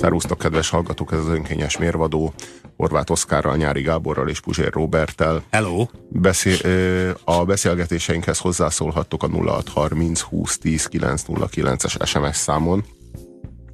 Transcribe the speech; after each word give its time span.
Szerusztok, 0.00 0.38
kedves 0.38 0.68
hallgatók, 0.68 1.12
ez 1.12 1.18
az 1.18 1.28
önkényes 1.28 1.78
mérvadó. 1.78 2.32
Horváth 2.76 3.10
Oszkárral, 3.10 3.56
Nyári 3.56 3.82
Gáborral 3.82 4.28
és 4.28 4.40
Puzsér 4.40 4.72
Roberttel. 4.72 5.42
Hello! 5.50 5.86
Beszél, 6.08 6.56
a 7.24 7.44
beszélgetéseinkhez 7.44 8.38
hozzászólhattok 8.38 9.22
a 9.22 9.28
0630 9.28 10.20
20 10.20 10.58
10 10.58 10.88
909-es 10.92 12.06
SMS 12.06 12.36
számon. 12.36 12.84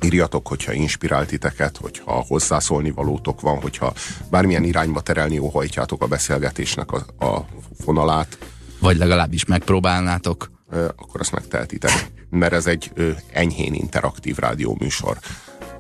Írjatok, 0.05 0.49
hogyha 0.49 0.73
inspirált 0.73 1.29
titeket, 1.29 1.77
hogyha 1.77 2.25
hozzászólni 2.29 2.91
valótok 2.91 3.41
van, 3.41 3.61
hogyha 3.61 3.93
bármilyen 4.31 4.65
irányba 4.65 5.01
terelni 5.01 5.39
óhajtjátok 5.39 6.03
a 6.03 6.07
beszélgetésnek 6.07 6.93
a, 6.93 7.25
a 7.25 7.47
fonalát. 7.81 8.39
Vagy 8.81 8.97
legalábbis 8.97 9.45
megpróbálnátok. 9.45 10.51
Akkor 10.97 11.21
azt 11.21 11.33
megtehetitek, 11.33 12.11
mert 12.31 12.53
ez 12.53 12.67
egy 12.67 12.91
enyhén 13.33 13.75
interaktív 13.75 14.37
rádióműsor 14.37 15.19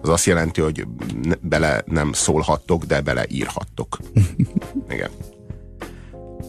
az 0.05 0.11
azt 0.11 0.25
jelenti, 0.25 0.61
hogy 0.61 0.86
bele 1.40 1.82
nem 1.86 2.13
szólhattok, 2.13 2.85
de 2.85 3.00
beleírhattok. 3.00 3.99
Igen. 4.94 5.11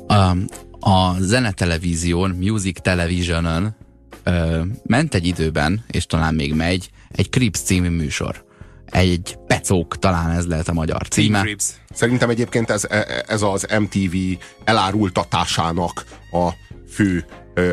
A, 0.07 0.37
a 0.89 1.15
zenetelevízión, 1.19 2.29
Music 2.29 2.81
Televisionon 2.81 3.75
ö, 4.23 4.61
ment 4.83 5.13
egy 5.13 5.25
időben, 5.25 5.83
és 5.87 6.05
talán 6.05 6.33
még 6.33 6.53
megy, 6.53 6.89
egy 7.11 7.29
Crips 7.29 7.59
című 7.59 7.89
műsor. 7.89 8.45
Egy 8.85 9.37
Pecók, 9.47 9.99
talán 9.99 10.31
ez 10.31 10.45
lehet 10.45 10.67
a 10.67 10.73
magyar 10.73 11.07
címe. 11.07 11.41
Crips. 11.41 11.65
Szerintem 11.93 12.29
egyébként 12.29 12.69
ez, 12.69 12.85
e, 12.89 13.23
ez 13.27 13.41
az 13.41 13.67
MTV 13.79 14.15
elárultatásának 14.63 16.05
a 16.31 16.49
fő 16.89 17.25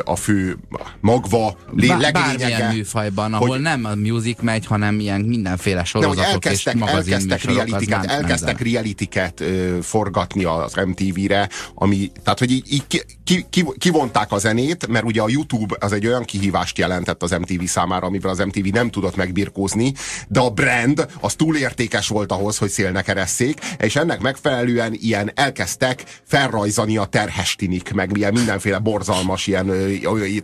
a 0.05 0.17
fő 0.17 0.57
magva, 1.01 1.57
lé, 1.71 1.87
Bár, 1.87 1.99
leglényege. 1.99 2.39
Bármilyen 2.39 2.75
műfajban, 2.75 3.35
ahol 3.35 3.49
hogy, 3.49 3.61
nem 3.61 3.85
a 3.85 3.95
music 3.95 4.41
megy, 4.41 4.67
hanem 4.67 5.01
ilyen 5.01 5.21
mindenféle 5.21 5.85
sorozatok 5.85 6.25
elkezdtek, 6.25 6.75
és 6.75 6.81
magazin 6.81 7.13
elkezdtek 7.13 7.55
realitiket, 7.55 8.05
elkezdtek 8.05 8.61
realitiket 8.61 9.45
forgatni 9.83 10.45
az 10.45 10.75
MTV-re, 10.75 11.49
ami, 11.75 12.11
tehát 12.23 12.39
hogy 12.39 12.51
így, 12.51 12.73
így 12.73 12.87
ki, 12.87 13.03
ki, 13.25 13.47
ki, 13.51 13.65
kivonták 13.79 14.33
a 14.33 14.39
zenét, 14.39 14.87
mert 14.87 15.05
ugye 15.05 15.23
a 15.23 15.29
YouTube 15.29 15.77
az 15.81 15.93
egy 15.93 16.07
olyan 16.07 16.25
kihívást 16.25 16.79
jelentett 16.79 17.23
az 17.23 17.31
MTV 17.31 17.65
számára, 17.65 18.07
amivel 18.07 18.31
az 18.31 18.39
MTV 18.39 18.67
nem 18.73 18.91
tudott 18.91 19.17
megbirkózni, 19.17 19.93
de 20.29 20.41
a 20.41 20.51
brand 20.51 21.07
az 21.21 21.35
túl 21.35 21.57
értékes 21.57 22.09
volt 22.09 22.33
ahhoz, 22.33 22.59
hogy 22.59 22.69
szélnek 22.69 23.09
eresszék, 23.09 23.61
és 23.79 23.97
ennek 23.97 24.21
megfelelően 24.21 24.97
ilyen 25.01 25.31
elkezdtek 25.35 26.05
felrajzani 26.27 26.97
a 26.97 27.05
terhestinik, 27.05 27.93
meg 27.93 28.17
ilyen 28.17 28.33
mindenféle 28.33 28.79
borzalmas 28.79 29.47
ilyen 29.47 29.72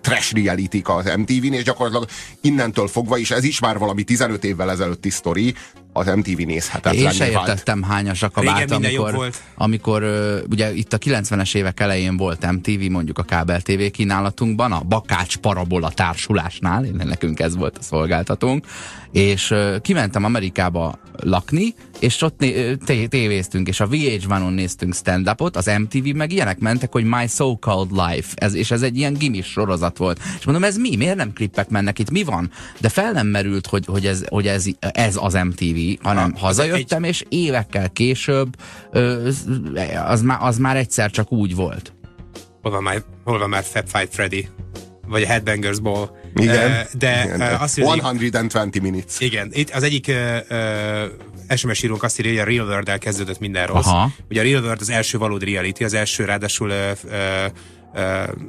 trash 0.00 0.34
reality 0.34 0.82
az 0.84 1.12
MTV-n, 1.16 1.52
és 1.52 1.62
gyakorlatilag 1.62 2.08
innentől 2.40 2.88
fogva 2.88 3.16
is, 3.16 3.30
ez 3.30 3.44
is 3.44 3.60
már 3.60 3.78
valami 3.78 4.02
15 4.02 4.44
évvel 4.44 4.70
ezelőtti 4.70 5.10
sztori, 5.10 5.54
az 5.98 6.06
MTV 6.06 6.38
nézhetetlen. 6.46 7.04
Én 7.04 7.10
se 7.10 7.30
értettem 7.30 7.82
hányasak 7.82 8.36
a 8.36 8.42
vált, 8.42 8.70
amikor, 8.70 9.14
volt. 9.14 9.42
amikor 9.54 10.02
ugye 10.50 10.74
itt 10.74 10.92
a 10.92 10.98
90-es 10.98 11.54
évek 11.54 11.80
elején 11.80 12.16
volt 12.16 12.50
MTV, 12.52 12.90
mondjuk 12.90 13.18
a 13.18 13.22
kábel 13.22 13.60
TV 13.60 13.82
kínálatunkban, 13.92 14.72
a 14.72 14.80
Bakács 14.80 15.36
Parabola 15.36 15.90
társulásnál, 15.90 16.80
nekünk 16.80 17.40
ez 17.40 17.56
volt 17.56 17.78
a 17.78 17.82
szolgáltatónk, 17.82 18.66
és 19.12 19.54
kimentem 19.82 20.24
Amerikába 20.24 20.98
lakni, 21.22 21.74
és 21.98 22.22
ott 22.22 22.44
tévéztünk, 23.08 23.68
és 23.68 23.80
a 23.80 23.88
VH1-on 23.88 24.54
néztünk 24.54 24.94
stand-upot, 24.94 25.56
az 25.56 25.70
MTV 25.78 26.14
meg 26.14 26.32
ilyenek 26.32 26.58
mentek, 26.58 26.92
hogy 26.92 27.04
My 27.04 27.26
So-Called 27.26 27.90
Life, 27.90 28.28
ez, 28.34 28.54
és 28.54 28.70
ez 28.70 28.82
egy 28.82 28.96
ilyen 28.96 29.12
gimis 29.12 29.46
sorozat 29.46 29.96
volt. 29.96 30.20
És 30.38 30.44
mondom, 30.44 30.64
ez 30.64 30.76
mi? 30.76 30.96
Miért 30.96 31.16
nem 31.16 31.32
klippek 31.32 31.68
mennek 31.68 31.98
itt? 31.98 32.10
Mi 32.10 32.22
van? 32.22 32.50
De 32.80 32.88
fel 32.88 33.12
nem 33.12 33.26
merült, 33.26 33.66
hogy, 33.66 33.84
hogy, 33.86 34.06
ez, 34.06 34.24
hogy 34.28 34.46
ez, 34.46 34.66
ez 34.78 35.16
az 35.20 35.34
MTV, 35.34 35.87
hanem 36.02 36.32
ha, 36.32 36.46
hazajöttem, 36.46 37.04
egy... 37.04 37.10
és 37.10 37.24
évekkel 37.28 37.90
később 37.90 38.56
az, 40.06 40.22
már, 40.22 40.38
az 40.40 40.58
már 40.58 40.76
egyszer 40.76 41.10
csak 41.10 41.32
úgy 41.32 41.54
volt. 41.54 41.92
Hol 42.62 42.72
van 42.72 42.82
már, 42.82 43.02
hol 43.24 43.38
van 43.38 43.48
már 43.48 43.64
Fab 43.64 43.86
Fight 43.86 44.14
Freddy? 44.14 44.48
Vagy 45.06 45.22
a 45.22 45.26
Headbangers 45.26 45.78
Ball. 45.78 46.10
Igen. 46.34 46.86
De 46.98 47.24
igen, 47.24 47.40
uh, 47.40 47.62
azt 47.62 47.74
120 47.74 48.80
minutes. 48.80 49.20
Igen. 49.20 49.48
Itt 49.52 49.70
az 49.70 49.82
egyik 49.82 50.12
uh, 51.48 51.56
SMS 51.56 51.82
írónk 51.82 52.02
azt 52.02 52.18
írja, 52.18 52.30
hogy 52.30 52.40
a 52.40 52.44
Real 52.44 52.66
World-el 52.66 52.98
kezdődött 52.98 53.38
minden 53.38 53.66
rossz. 53.66 53.86
Aha. 53.86 54.10
Ugye 54.30 54.40
a 54.40 54.44
Real 54.44 54.62
World 54.62 54.80
az 54.80 54.90
első 54.90 55.18
valódi 55.18 55.52
reality, 55.52 55.84
az 55.84 55.94
első 55.94 56.24
ráadásul 56.24 56.68
uh, 56.68 56.90
uh, 57.94 58.02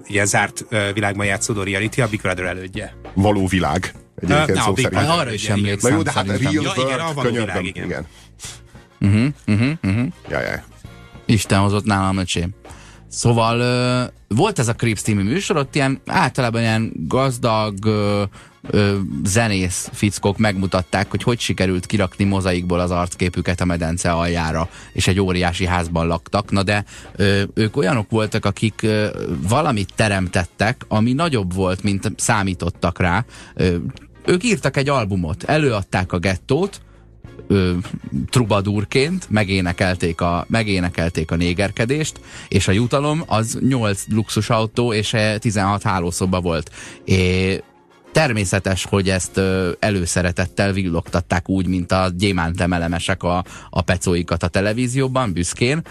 ilyen 0.07 0.25
zárt 0.25 0.65
uh, 0.71 0.93
világban 0.93 1.25
játszódó 1.25 1.63
reality, 1.63 2.01
a 2.01 2.07
Big 2.07 2.21
Brother 2.21 2.45
elődje. 2.45 2.93
Való 3.13 3.47
világ. 3.47 3.93
Egyébként 4.21 4.57
uh, 4.57 4.63
szó 4.63 4.75
szerint. 4.75 5.09
Arra 5.09 5.33
is 5.33 5.49
emlékszem. 5.49 5.93
jó, 5.93 6.01
de 6.01 6.11
hát 6.11 6.27
Real 6.27 6.39
ja, 6.51 6.61
World, 6.61 7.31
igen, 7.31 7.45
világ, 7.45 7.65
igen. 7.65 7.85
igen. 7.85 8.05
Uh-huh, 9.01 9.27
uh-huh, 9.47 9.71
uh-huh. 9.83 10.07
Ja, 10.29 10.39
ja. 10.39 10.63
Isten 11.25 11.59
hozott 11.59 11.85
nálam 11.85 12.17
öcsém. 12.17 12.49
Szóval 13.07 13.59
uh, 13.59 14.37
volt 14.37 14.59
ez 14.59 14.67
a 14.67 14.73
Crips 14.73 15.01
című 15.01 15.23
műsor, 15.23 15.57
ott 15.57 15.75
ilyen 15.75 16.01
általában 16.05 16.61
ilyen 16.61 16.91
gazdag 16.95 17.73
uh, 17.85 18.21
uh, 18.71 18.95
zenész 19.23 19.89
fickók 19.93 20.37
megmutatták, 20.37 21.09
hogy 21.09 21.23
hogy 21.23 21.39
sikerült 21.39 21.85
kirakni 21.85 22.23
mozaikból 22.23 22.79
az 22.79 22.91
arcképüket 22.91 23.61
a 23.61 23.65
medence 23.65 24.11
aljára, 24.11 24.69
és 24.93 25.07
egy 25.07 25.19
óriási 25.19 25.65
házban 25.65 26.07
laktak. 26.07 26.51
Na 26.51 26.63
de 26.63 26.85
uh, 27.19 27.41
ők 27.53 27.77
olyanok 27.77 28.09
voltak, 28.09 28.45
akik 28.45 28.79
uh, 28.83 29.07
valamit 29.47 29.93
teremtettek, 29.95 30.85
ami 30.87 31.13
nagyobb 31.13 31.53
volt, 31.53 31.83
mint 31.83 32.11
számítottak 32.15 32.99
rá. 32.99 33.25
Uh, 33.55 33.75
ők 34.25 34.43
írtak 34.43 34.77
egy 34.77 34.89
albumot, 34.89 35.43
előadták 35.43 36.11
a 36.11 36.19
gettót, 36.19 36.81
ö, 37.47 37.73
trubadúrként 38.29 39.29
megénekelték 39.29 40.21
a, 40.21 40.45
megénekelték 40.47 41.31
a 41.31 41.35
négerkedést, 41.35 42.19
és 42.47 42.67
a 42.67 42.71
jutalom 42.71 43.23
az 43.27 43.57
8 43.61 44.03
luxusautó 44.09 44.93
és 44.93 45.15
16 45.39 45.83
hálószoba 45.83 46.41
volt. 46.41 46.71
É, 47.03 47.63
természetes, 48.11 48.85
hogy 48.85 49.09
ezt 49.09 49.37
ö, 49.37 49.71
előszeretettel 49.79 50.71
villogtatták 50.71 51.49
úgy, 51.49 51.67
mint 51.67 51.91
a 51.91 52.09
gyémántemelemesek 52.15 53.23
a, 53.23 53.43
a 53.69 53.81
pecóikat 53.81 54.43
a 54.43 54.47
televízióban, 54.47 55.33
büszkén. 55.33 55.81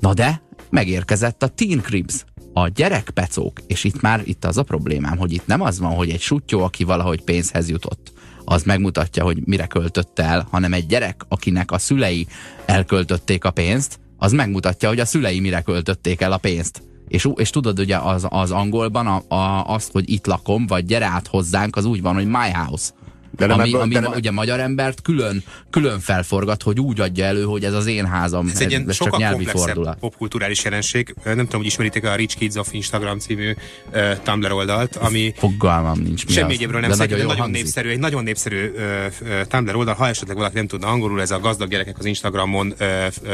Na 0.00 0.14
de, 0.14 0.42
megérkezett 0.70 1.42
a 1.42 1.48
Teen 1.48 1.80
Cribs, 1.80 2.24
a 2.52 2.68
gyerekpecók, 2.68 3.60
és 3.66 3.84
itt 3.84 4.00
már 4.00 4.22
itt 4.24 4.44
az 4.44 4.58
a 4.58 4.62
problémám, 4.62 5.16
hogy 5.16 5.32
itt 5.32 5.46
nem 5.46 5.60
az 5.60 5.78
van, 5.78 5.94
hogy 5.94 6.10
egy 6.10 6.20
sutyó, 6.20 6.62
aki 6.62 6.84
valahogy 6.84 7.22
pénzhez 7.22 7.68
jutott, 7.68 8.12
az 8.44 8.62
megmutatja, 8.62 9.24
hogy 9.24 9.38
mire 9.44 9.66
költött 9.66 10.18
el, 10.18 10.46
hanem 10.50 10.72
egy 10.72 10.86
gyerek, 10.86 11.24
akinek 11.28 11.70
a 11.70 11.78
szülei 11.78 12.26
elköltötték 12.66 13.44
a 13.44 13.50
pénzt, 13.50 14.00
az 14.18 14.32
megmutatja, 14.32 14.88
hogy 14.88 15.00
a 15.00 15.04
szülei 15.04 15.40
mire 15.40 15.60
költötték 15.60 16.20
el 16.20 16.32
a 16.32 16.36
pénzt. 16.36 16.82
És, 17.08 17.28
és 17.34 17.50
tudod, 17.50 17.78
ugye 17.78 17.96
az, 17.96 18.26
az 18.28 18.50
angolban 18.50 19.06
a, 19.06 19.34
a, 19.34 19.64
azt, 19.66 19.92
hogy 19.92 20.10
itt 20.10 20.26
lakom, 20.26 20.66
vagy 20.66 20.84
gyere 20.84 21.06
át 21.06 21.26
hozzánk, 21.26 21.76
az 21.76 21.84
úgy 21.84 22.02
van, 22.02 22.14
hogy 22.14 22.26
my 22.26 22.50
house. 22.52 22.90
De 23.36 23.46
nem 23.46 23.58
ami, 23.58 23.68
ebből, 23.68 23.80
ami 23.80 23.94
de 23.94 24.00
nem... 24.00 24.12
ugye 24.12 24.30
magyar 24.30 24.60
embert 24.60 25.02
külön, 25.02 25.42
külön 25.70 26.00
felforgat, 26.00 26.62
hogy 26.62 26.80
úgy 26.80 27.00
adja 27.00 27.24
elő, 27.24 27.42
hogy 27.42 27.64
ez 27.64 27.72
az 27.72 27.86
én 27.86 28.06
házam. 28.06 28.48
Ez 28.48 28.60
egy 28.60 28.70
ilyen 28.70 28.88
ez 28.88 28.94
sokkal 28.94 29.18
nyelvi 29.18 29.44
fordulat. 29.44 29.98
popkulturális 29.98 30.64
jelenség. 30.64 31.14
Nem 31.24 31.36
tudom, 31.36 31.60
hogy 31.60 31.66
ismeritek 31.66 32.04
a 32.04 32.14
Rich 32.14 32.36
Kids 32.36 32.56
of 32.56 32.72
Instagram 32.72 33.18
című 33.18 33.54
uh, 33.92 34.18
Tumblr 34.22 34.52
oldalt, 34.52 34.96
ami 34.96 35.34
fogalmam 35.36 35.98
nincs. 35.98 36.26
Mi 36.26 36.32
semmi 36.32 36.52
egyébről 36.52 36.80
nem 36.80 36.90
de 36.90 36.96
nagyon, 36.96 37.26
nagyon 37.26 37.50
népszerű, 37.50 37.88
egy 37.88 37.98
nagyon 37.98 38.22
népszerű 38.22 38.66
uh, 38.66 38.82
uh, 39.20 39.40
Tumblr 39.48 39.74
oldal, 39.74 39.94
ha 39.94 40.08
esetleg 40.08 40.36
valaki 40.36 40.56
nem 40.56 40.66
tudna 40.66 40.86
angolul, 40.86 41.20
ez 41.20 41.30
a 41.30 41.40
gazdag 41.40 41.68
gyerekek 41.68 41.98
az 41.98 42.04
Instagramon 42.04 42.74
uh, 42.80 42.86
uh, 43.22 43.30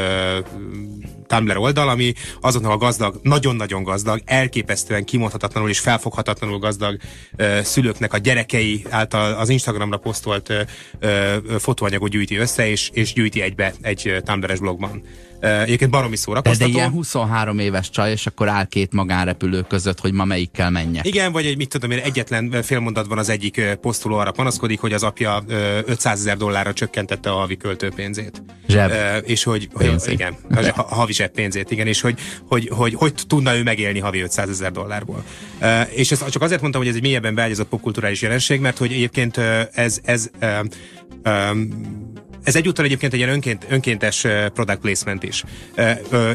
Tumblr 1.29 1.57
oldal, 1.57 1.89
ami 1.89 2.13
azoknak 2.41 2.71
a 2.71 2.77
gazdag, 2.77 3.19
nagyon-nagyon 3.23 3.83
gazdag, 3.83 4.21
elképesztően 4.25 5.03
kimondhatatlanul 5.03 5.69
és 5.69 5.79
felfoghatatlanul 5.79 6.59
gazdag 6.59 6.97
uh, 7.37 7.59
szülőknek 7.59 8.13
a 8.13 8.17
gyerekei 8.17 8.85
által 8.89 9.33
az 9.33 9.49
Instagramra 9.49 9.97
posztolt 9.97 10.49
uh, 10.49 10.59
uh, 11.01 11.55
fotóanyagot 11.59 12.09
gyűjti 12.09 12.35
össze, 12.35 12.69
és, 12.69 12.89
és 12.93 13.13
gyűjti 13.13 13.41
egybe 13.41 13.73
egy 13.81 14.21
Tumblr-es 14.25 14.59
blogban. 14.59 15.01
Egyébként 15.39 15.91
baromi 15.91 16.15
szórakoztató. 16.15 16.71
De 16.71 16.77
ilyen 16.77 16.89
23 16.89 17.59
éves 17.59 17.89
csaj, 17.89 18.11
és 18.11 18.25
akkor 18.25 18.47
áll 18.47 18.65
két 18.65 18.93
magánrepülő 18.93 19.61
között, 19.61 19.99
hogy 19.99 20.13
ma 20.13 20.25
melyikkel 20.25 20.69
menjek. 20.69 21.05
Igen, 21.05 21.31
vagy 21.31 21.45
egy, 21.45 21.57
mit 21.57 21.69
tudom 21.69 21.91
én, 21.91 21.99
egyetlen 21.99 22.61
félmondatban 22.63 23.17
az 23.17 23.29
egyik 23.29 23.61
posztoló 23.81 24.15
arra 24.15 24.31
panaszkodik, 24.31 24.79
hogy 24.79 24.93
az 24.93 25.03
apja 25.03 25.43
500 25.85 26.19
ezer 26.19 26.37
dollárra 26.37 26.73
csökkentette 26.73 27.29
a 27.29 27.33
havi 27.33 27.57
költőpénzét. 27.57 28.43
Zseb. 28.67 28.91
És 29.25 29.43
hogy, 29.43 29.69
hogy 29.73 30.01
igen, 30.07 30.35
a 30.75 30.95
havi 30.95 31.13
zseb 31.13 31.31
pénzét, 31.31 31.71
igen, 31.71 31.87
és 31.87 32.01
hogy 32.01 32.19
hogy, 32.47 32.69
hogy, 32.73 32.93
hogy 32.93 33.13
tudna 33.27 33.55
ő 33.55 33.63
megélni 33.63 33.99
havi 33.99 34.19
500 34.19 34.49
ezer 34.49 34.71
dollárból. 34.71 35.23
És 35.89 36.11
ezt 36.11 36.29
csak 36.29 36.41
azért 36.41 36.61
mondtam, 36.61 36.81
hogy 36.81 36.89
ez 36.89 36.95
egy 36.95 37.01
mélyebben 37.01 37.35
beágyazott 37.35 37.67
popkulturális 37.67 38.21
jelenség, 38.21 38.59
mert 38.59 38.77
hogy 38.77 38.91
egyébként 38.91 39.37
ez, 39.37 39.99
ez, 40.03 40.29
ez 40.39 40.59
Ez 42.49 42.55
egyúttal 42.55 42.85
egyébként 42.85 43.13
egy 43.13 43.19
ilyen 43.19 43.31
önként, 43.31 43.65
önkéntes 43.69 44.25
product 44.53 44.79
placement 44.79 45.23
is. 45.23 45.43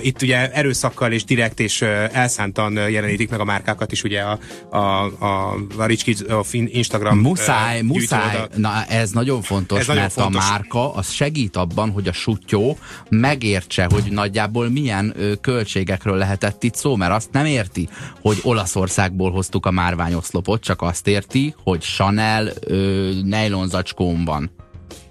Itt 0.00 0.22
ugye 0.22 0.52
erőszakkal 0.52 1.12
és 1.12 1.24
direkt 1.24 1.60
és 1.60 1.82
elszántan 2.12 2.90
jelenítik 2.90 3.30
meg 3.30 3.40
a 3.40 3.44
márkákat 3.44 3.92
is 3.92 4.02
ugye 4.02 4.20
a, 4.20 4.38
a, 4.70 4.76
a, 5.24 5.56
a 5.76 5.86
Rich 5.86 6.04
Kids 6.04 6.20
of 6.28 6.52
Instagram 6.52 7.18
Muszáj, 7.18 7.82
muszáj. 7.82 8.46
Na 8.56 8.84
ez 8.84 9.10
nagyon 9.10 9.42
fontos, 9.42 9.78
ez 9.78 9.86
mert 9.86 9.98
nagyon 9.98 10.10
fontos. 10.10 10.44
a 10.44 10.50
márka 10.50 10.94
az 10.94 11.10
segít 11.10 11.56
abban, 11.56 11.90
hogy 11.90 12.08
a 12.08 12.12
sutyó 12.12 12.78
megértse, 13.08 13.86
hogy 13.90 14.04
nagyjából 14.10 14.68
milyen 14.68 15.14
költségekről 15.40 16.16
lehetett 16.16 16.62
itt 16.62 16.74
szó, 16.74 16.96
mert 16.96 17.12
azt 17.12 17.32
nem 17.32 17.46
érti, 17.46 17.88
hogy 18.20 18.40
Olaszországból 18.42 19.30
hoztuk 19.30 19.66
a 19.66 19.70
márványoszlopot, 19.70 20.62
csak 20.62 20.82
azt 20.82 21.06
érti, 21.06 21.54
hogy 21.62 21.80
Chanel 21.80 22.52
ö, 22.60 23.10
nylon 23.22 23.68
zacskón 23.68 24.24
van. 24.24 24.50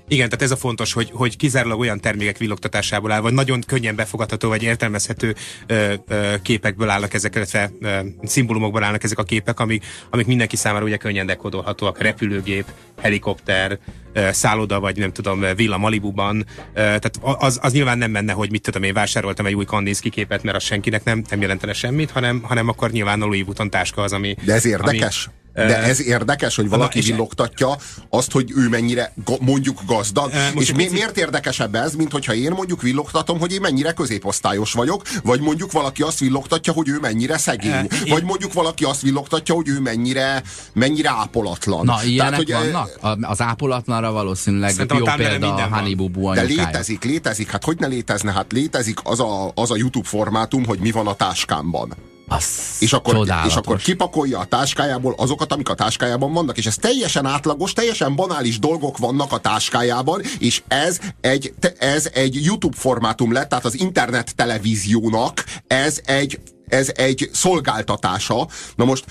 Igen, 0.08 0.30
tehát 0.30 0.42
ez 0.44 0.52
a 0.52 0.56
fontos, 0.56 0.94
hogy, 0.94 1.10
hogy 1.14 1.38
kizárólag 1.38 1.80
olyan 1.80 2.00
termékek 2.00 2.38
villogtatásából 2.38 3.12
áll, 3.12 3.22
vagy 3.22 3.34
nagyon 3.34 3.62
könnyen 3.68 3.96
befogadható, 3.96 4.50
vagy 4.50 4.64
értelmezhető 4.64 5.36
ö, 5.68 5.94
ö, 6.08 6.34
képekből 6.42 6.90
állnak 6.90 7.14
ezek, 7.14 7.36
illetve 7.36 7.72
ö, 7.82 8.00
szimbólumokból 8.24 8.84
állnak 8.84 9.04
ezek 9.04 9.18
a 9.18 9.24
képek, 9.24 9.60
amik, 9.60 9.86
amik 10.10 10.26
mindenki 10.26 10.56
számára 10.56 10.86
ugye 10.86 10.98
könnyen 10.98 11.26
dekodolhatóak. 11.26 12.02
Repülőgép, 12.02 12.66
helikopter, 13.02 13.80
ö, 14.14 14.30
szálloda, 14.32 14.80
vagy 14.80 14.98
nem 14.98 15.12
tudom, 15.12 15.46
villa 15.56 15.78
Malibuban. 15.78 16.46
Ö, 16.70 16.74
tehát 16.74 17.20
az, 17.22 17.60
az 17.62 17.74
nyilván 17.74 17.98
nem 17.98 18.12
menne, 18.12 18.32
hogy 18.32 18.52
mit 18.52 18.62
tudom, 18.62 18.84
én 18.84 18.94
vásároltam 18.94 19.46
egy 19.46 19.56
új 19.56 19.66
Kandinsky 19.66 20.10
képet, 20.10 20.44
mert 20.44 20.58
az 20.58 20.64
senkinek 20.64 21.04
nem, 21.04 21.24
nem 21.30 21.42
jelentene 21.42 21.74
semmit, 21.74 22.12
hanem, 22.12 22.42
hanem 22.42 22.68
akkor 22.68 22.92
nyilván 22.92 23.22
a 23.22 23.26
Louis 23.26 23.44
Vuitton 23.44 23.70
táska 23.70 24.02
az, 24.02 24.14
ami... 24.14 24.36
De 24.46 24.54
ez 24.54 24.66
érdekes? 24.66 25.26
Ami, 25.26 25.43
de 25.54 25.78
ez 25.78 26.02
érdekes, 26.02 26.56
hogy 26.56 26.70
valaki 26.70 27.00
Na, 27.00 27.06
villogtatja 27.06 27.78
azt, 28.10 28.32
hogy 28.32 28.52
ő 28.56 28.70
mennyire 28.70 29.14
mondjuk 29.40 29.80
gazdag. 29.88 30.32
Most 30.54 30.70
és 30.70 30.76
mi, 30.76 30.88
miért 30.92 31.18
érdekesebb 31.18 31.76
ez, 31.76 31.96
mint 31.96 32.12
hogyha 32.12 32.34
én 32.34 32.52
mondjuk 32.52 32.82
villogtatom, 32.82 33.40
hogy 33.40 33.52
én 33.54 33.62
mennyire 33.62 33.92
középosztályos 33.92 34.74
vagyok, 34.74 35.02
vagy 35.24 35.40
mondjuk 35.40 35.72
valaki 35.72 36.02
azt 36.02 36.20
villogtatja, 36.20 36.74
hogy 36.74 36.90
ő 36.90 37.00
mennyire 37.00 37.38
szegény, 37.38 37.88
vagy 38.08 38.24
mondjuk 38.24 38.54
valaki 38.54 38.84
azt 38.84 39.02
villogtatja, 39.02 39.56
hogy 39.56 39.68
ő 39.68 39.80
mennyire, 39.80 40.44
mennyire 40.74 41.10
ápolatlan. 41.10 41.86
Na, 41.86 42.04
ilyenek 42.04 42.44
Tehát, 42.46 42.62
hogy, 42.64 42.72
vannak? 42.72 43.22
Az 43.22 43.42
ápolatlanra 43.42 44.12
valószínűleg 44.12 44.74
jó 44.98 45.06
példa 45.16 45.54
a 45.54 45.76
Honey 45.76 45.96
Bubu 45.96 46.34
De 46.34 46.42
létezik, 46.42 47.04
létezik. 47.04 47.50
Hát 47.50 47.64
hogy 47.64 47.80
ne 47.80 47.88
létezne? 47.88 48.32
Hát 48.32 48.52
létezik 48.52 49.00
az 49.04 49.20
a, 49.20 49.52
az 49.56 49.72
a 49.72 49.76
YouTube 49.76 50.08
formátum, 50.08 50.66
hogy 50.66 50.80
mi 50.80 50.92
van 50.92 51.08
a 51.08 51.14
táskámban. 51.14 51.94
Az 52.28 52.76
és 52.80 52.94
akkor, 52.94 53.28
és 53.46 53.56
akkor 53.56 53.78
kipakolja 53.78 54.40
a 54.40 54.46
táskájából 54.46 55.14
azokat, 55.18 55.54
amik 55.54 55.70
a 55.70 55.74
táskájában 55.74 56.34
vannak, 56.34 56.58
és 56.58 56.66
ez 56.66 56.76
teljesen 56.76 57.26
átlagos, 57.26 57.74
teljesen 57.74 58.16
banális 58.16 58.60
dolgok 58.60 58.98
vannak 58.98 59.32
a 59.32 59.38
táskájában, 59.38 60.22
és 60.40 60.62
ez 60.68 61.00
egy, 61.22 61.54
ez 61.78 62.10
egy 62.14 62.46
YouTube 62.46 62.78
formátum 62.78 63.32
lett, 63.32 63.50
tehát 63.50 63.66
az 63.66 63.80
internet 63.80 64.36
televíziónak 64.36 65.44
ez 65.68 66.00
egy 66.06 66.40
ez 66.74 66.92
egy 66.96 67.30
szolgáltatása. 67.34 68.48
Na 68.76 68.86
most 68.86 69.06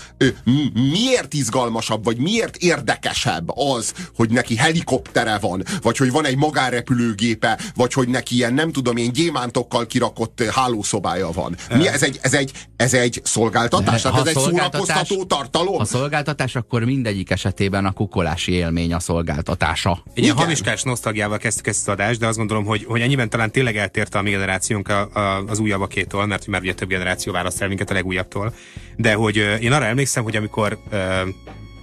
miért 0.73 1.35
izgalmasabb, 1.35 2.05
vagy 2.05 2.17
miért 2.17 2.57
érdekesebb 2.57 3.51
az, 3.55 3.93
hogy 4.17 4.31
neki 4.31 4.57
helikoptere 4.57 5.39
van, 5.39 5.63
vagy 5.83 5.97
hogy 5.97 6.11
van 6.11 6.27
egy 6.27 6.37
magánrepülőgépe, 6.37 7.59
vagy 7.75 7.93
hogy 7.93 8.09
neki 8.09 8.35
ilyen 8.35 8.55
nem 8.55 8.73
tudom 8.73 8.97
én 8.97 9.13
gyémántokkal 9.13 9.87
kirakott 9.87 10.43
hálószobája 10.43 11.31
van. 11.31 11.57
Mi, 11.77 11.89
ez, 11.89 12.03
egy, 12.03 12.19
ez, 12.23 12.35
egy, 12.35 12.53
ez 12.77 12.95
egy 12.95 13.21
szolgáltatás? 13.25 14.03
Tehát 14.03 14.21
ez 14.21 14.27
egy 14.27 14.43
szórakoztató 14.43 15.25
tartalom? 15.25 15.81
A 15.81 15.85
szolgáltatás, 15.85 16.55
akkor 16.55 16.85
mindegyik 16.85 17.31
esetében 17.31 17.85
a 17.85 17.93
kukolási 17.93 18.53
élmény 18.53 18.95
a 18.95 19.01
szolgáltatása. 19.01 20.03
Egy 20.15 20.23
ilyen 20.23 20.37
hamiskás 20.37 20.83
nosztalgiával 20.83 21.39
kezdtük 21.39 21.67
ezt 21.67 21.89
az 21.89 21.93
adást, 21.93 22.19
de 22.19 22.27
azt 22.27 22.37
gondolom, 22.37 22.65
hogy, 22.65 22.85
hogy 22.85 23.01
ennyiben 23.01 23.31
talán 23.31 23.51
tényleg 23.51 23.77
eltérte 23.77 24.19
a 24.19 24.23
mi 24.23 24.31
generációnk 24.31 24.89
a, 24.89 25.11
a, 25.13 25.45
az 25.47 25.59
újabbakétól, 25.59 26.27
mert 26.27 26.47
már 26.47 26.61
ugye 26.61 26.75
több 26.75 26.89
generáció 26.89 27.33
választ 27.33 27.52
el 27.61 27.69
minket 27.69 27.91
a 27.91 27.95
legújabbtól. 27.95 28.55
De 28.97 29.15
hogy 29.15 29.37
én 29.37 29.73
arra 29.73 29.85
emlékszem, 29.85 30.23
hogy 30.23 30.37
amikor 30.37 30.79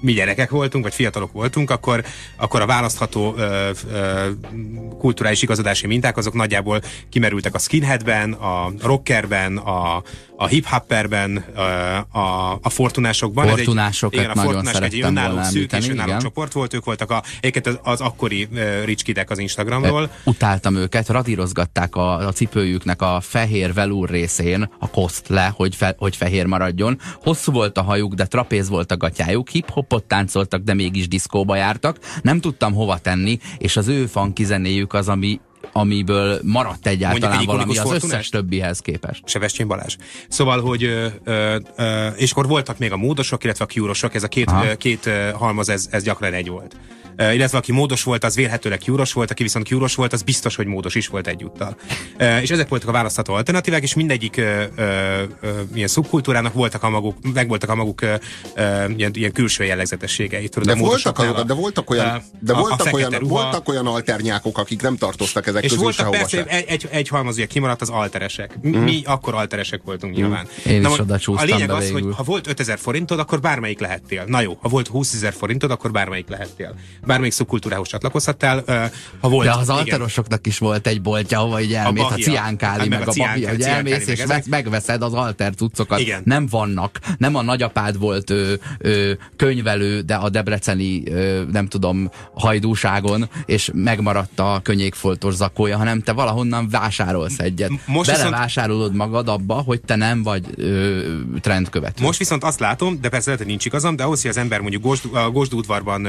mi 0.01 0.13
gyerekek 0.13 0.49
voltunk, 0.49 0.83
vagy 0.83 0.93
fiatalok 0.93 1.31
voltunk, 1.31 1.69
akkor, 1.69 2.03
akkor 2.37 2.61
a 2.61 2.65
választható 2.65 3.33
ö, 3.37 3.69
ö, 3.91 4.29
kulturális 4.97 5.41
igazodási 5.41 5.87
minták 5.87 6.17
azok 6.17 6.33
nagyjából 6.33 6.81
kimerültek 7.09 7.55
a 7.55 7.59
skinheadben, 7.59 8.33
a 8.33 8.71
rockerben, 8.81 9.57
a, 9.57 10.03
a 10.41 10.47
hip-hopperben, 10.47 11.37
a, 12.11 12.51
a 12.61 12.69
fortunásokban. 12.69 13.47
Fortunásokat 13.47 14.19
ez 14.19 14.25
egy, 14.25 14.33
igen, 14.33 14.37
a 14.37 14.51
fortunások 14.51 14.83
egy 14.83 15.01
önálló 15.01 15.43
szűk 15.43 15.71
és 15.71 15.87
önálló 15.87 16.07
igen. 16.07 16.19
csoport 16.19 16.53
volt, 16.53 16.73
ők 16.73 16.85
voltak 16.85 17.11
a, 17.11 17.23
az, 17.63 17.79
az 17.83 18.01
akkori 18.01 18.47
uh, 18.51 18.83
rich 18.85 19.03
kidek 19.03 19.29
az 19.29 19.37
Instagramról. 19.37 20.09
Utáltam 20.23 20.75
őket, 20.75 21.07
radírozgatták 21.07 21.95
a, 21.95 22.27
a 22.27 22.31
cipőjüknek 22.31 23.01
a 23.01 23.19
fehér 23.21 23.73
velúr 23.73 24.09
részén 24.09 24.71
a 24.79 24.89
koszt 24.89 25.27
le, 25.27 25.53
hogy, 25.55 25.75
fe, 25.75 25.95
hogy 25.97 26.15
fehér 26.15 26.45
maradjon. 26.45 26.99
Hosszú 27.21 27.51
volt 27.51 27.77
a 27.77 27.81
hajuk, 27.81 28.13
de 28.13 28.25
trapéz 28.25 28.69
volt 28.69 28.91
a 28.91 28.97
gatyájuk, 28.97 29.49
hip-hopot 29.49 30.03
táncoltak, 30.03 30.61
de 30.61 30.73
mégis 30.73 31.07
diszkóba 31.07 31.55
jártak. 31.55 31.99
Nem 32.21 32.39
tudtam 32.39 32.73
hova 32.73 32.97
tenni, 32.97 33.39
és 33.57 33.77
az 33.77 33.87
ő 33.87 34.05
funky 34.05 34.43
zenéjük 34.43 34.93
az, 34.93 35.09
ami 35.09 35.39
amiből 35.71 36.39
maradt 36.43 36.87
egyáltalán 36.87 37.45
valami 37.45 37.77
az 37.77 37.91
összes 37.91 38.29
többihez 38.29 38.79
képest. 38.79 39.27
Sebestyén 39.27 39.67
Balázs. 39.67 39.95
Szóval, 40.27 40.61
hogy 40.61 40.83
ö, 40.83 41.07
ö, 41.23 41.57
ö, 41.75 42.07
és 42.07 42.31
akkor 42.31 42.47
voltak 42.47 42.77
még 42.77 42.91
a 42.91 42.97
módosok, 42.97 43.43
illetve 43.43 43.63
a 43.63 43.67
kiúrosok, 43.67 44.15
ez 44.15 44.23
a 44.23 44.27
két, 44.27 44.51
ö, 44.51 44.75
két 44.75 45.09
halmaz, 45.33 45.69
ez, 45.69 45.87
ez 45.91 46.03
gyakran 46.03 46.33
egy 46.33 46.49
volt 46.49 46.75
illetve 47.19 47.57
aki 47.57 47.71
módos 47.71 48.03
volt, 48.03 48.23
az 48.23 48.35
vélhetőleg 48.35 48.77
kiúros 48.77 49.13
volt, 49.13 49.31
aki 49.31 49.43
viszont 49.43 49.65
kiúros 49.65 49.95
volt, 49.95 50.13
az 50.13 50.21
biztos, 50.21 50.55
hogy 50.55 50.65
módos 50.65 50.95
is 50.95 51.07
volt 51.07 51.27
egyúttal. 51.27 51.77
És 52.41 52.49
ezek 52.49 52.67
voltak 52.69 52.89
a 52.89 52.91
választható 52.91 53.33
alternatívák, 53.33 53.83
és 53.83 53.93
mindegyik 53.93 54.41
ilyen 55.73 55.87
szubkultúrának 55.87 56.53
voltak 56.53 56.83
a 56.83 56.89
maguk, 56.89 57.17
meg 57.33 57.47
voltak 57.47 57.69
a 57.69 57.75
maguk 57.75 58.01
ilyen, 58.95 59.11
ilyen 59.13 59.31
külső 59.31 59.63
jellegzetességei. 59.63 60.49
Tudod, 60.49 60.67
de, 60.67 60.81
voltak, 60.81 61.19
a, 61.19 61.43
de 61.43 61.53
voltak 61.53 61.89
olyan, 61.89 62.21
de 62.39 62.53
voltak, 62.53 62.87
a 62.87 62.89
olyan, 62.91 63.11
ruha, 63.11 63.41
voltak 63.41 63.69
olyan 63.69 63.87
alternyákok, 63.87 64.57
akik 64.57 64.81
nem 64.81 64.97
tartoztak 64.97 65.47
ezek 65.47 65.63
és 65.63 65.69
közül 65.69 65.83
voltak 65.83 66.11
persze, 66.11 66.45
egy, 66.45 66.65
egy, 66.67 66.87
egy 66.91 67.07
halmaz 67.07 67.35
ugye 67.35 67.45
kimaradt 67.45 67.81
az 67.81 67.89
alteresek. 67.89 68.57
Mm. 68.67 68.71
Mi 68.71 69.01
akkor 69.05 69.33
alteresek 69.33 69.81
voltunk 69.83 70.13
mm. 70.13 70.15
nyilván. 70.15 70.47
Én 70.65 70.81
Na, 70.81 70.89
is 70.89 70.99
oda 70.99 71.19
A 71.25 71.43
lényeg 71.43 71.69
az, 71.69 71.83
végül. 71.83 72.01
hogy 72.01 72.15
ha 72.15 72.23
volt 72.23 72.47
5000 72.47 72.79
forintod, 72.79 73.19
akkor 73.19 73.39
bármelyik 73.39 73.79
lehettél. 73.79 74.23
Na 74.27 74.41
jó, 74.41 74.57
ha 74.61 74.69
volt 74.69 74.87
20 74.87 75.13
ezer 75.13 75.33
forintod, 75.33 75.71
akkor 75.71 75.91
bármelyik 75.91 76.27
lehettél 76.27 76.75
bármelyik 77.09 77.33
szubkultúrához 77.33 77.87
csatlakozhattál. 77.87 78.63
Ha 79.19 79.29
volt, 79.29 79.47
De 79.47 79.53
az 79.53 79.69
alterosoknak 79.69 80.47
is 80.47 80.57
volt 80.57 80.87
egy 80.87 81.01
boltja, 81.01 81.39
ahova 81.39 81.61
így 81.61 81.73
elmész, 81.73 82.03
a, 82.03 82.07
a 82.07 82.15
ciánkáli, 82.15 82.79
hát 82.79 82.89
meg, 82.89 82.99
meg 82.99 83.07
a, 83.07 83.13
babia, 83.17 83.49
hogy 83.49 83.61
elmész, 83.61 84.07
és 84.07 84.25
meg 84.25 84.43
megveszed 84.49 85.01
az 85.01 85.13
alter 85.13 85.53
cuccokat. 85.55 85.99
Igen. 85.99 86.21
Nem 86.25 86.47
vannak. 86.47 86.99
Nem 87.17 87.35
a 87.35 87.41
nagyapád 87.41 87.99
volt 87.99 88.29
ö, 88.29 88.53
ö, 88.77 89.11
könyvelő, 89.35 90.01
de 90.01 90.15
a 90.15 90.29
debreceni, 90.29 91.03
ö, 91.05 91.43
nem 91.51 91.67
tudom, 91.67 92.09
hajdúságon, 92.33 93.29
és 93.45 93.71
megmaradt 93.73 94.39
a 94.39 94.59
könnyékfoltos 94.63 95.33
zakója, 95.33 95.77
hanem 95.77 96.01
te 96.01 96.11
valahonnan 96.11 96.69
vásárolsz 96.69 97.39
egyet. 97.39 97.71
Most 97.85 98.11
Belevásárolod 98.11 98.91
viszont... 98.91 99.11
magad 99.11 99.27
abba, 99.27 99.53
hogy 99.53 99.81
te 99.81 99.95
nem 99.95 100.23
vagy 100.23 100.45
ö, 100.55 101.01
trendkövető. 101.41 102.03
Most 102.03 102.19
viszont 102.19 102.43
azt 102.43 102.59
látom, 102.59 103.01
de 103.01 103.09
persze 103.09 103.25
lehet, 103.25 103.41
hogy 103.41 103.51
nincs 103.51 103.65
igazam, 103.65 103.95
de 103.95 104.03
ahhoz, 104.03 104.21
hogy 104.21 104.31
az 104.31 104.37
ember 104.37 104.59
mondjuk 104.59 104.97
a 105.13 105.29
Gosdúdvarban 105.29 106.07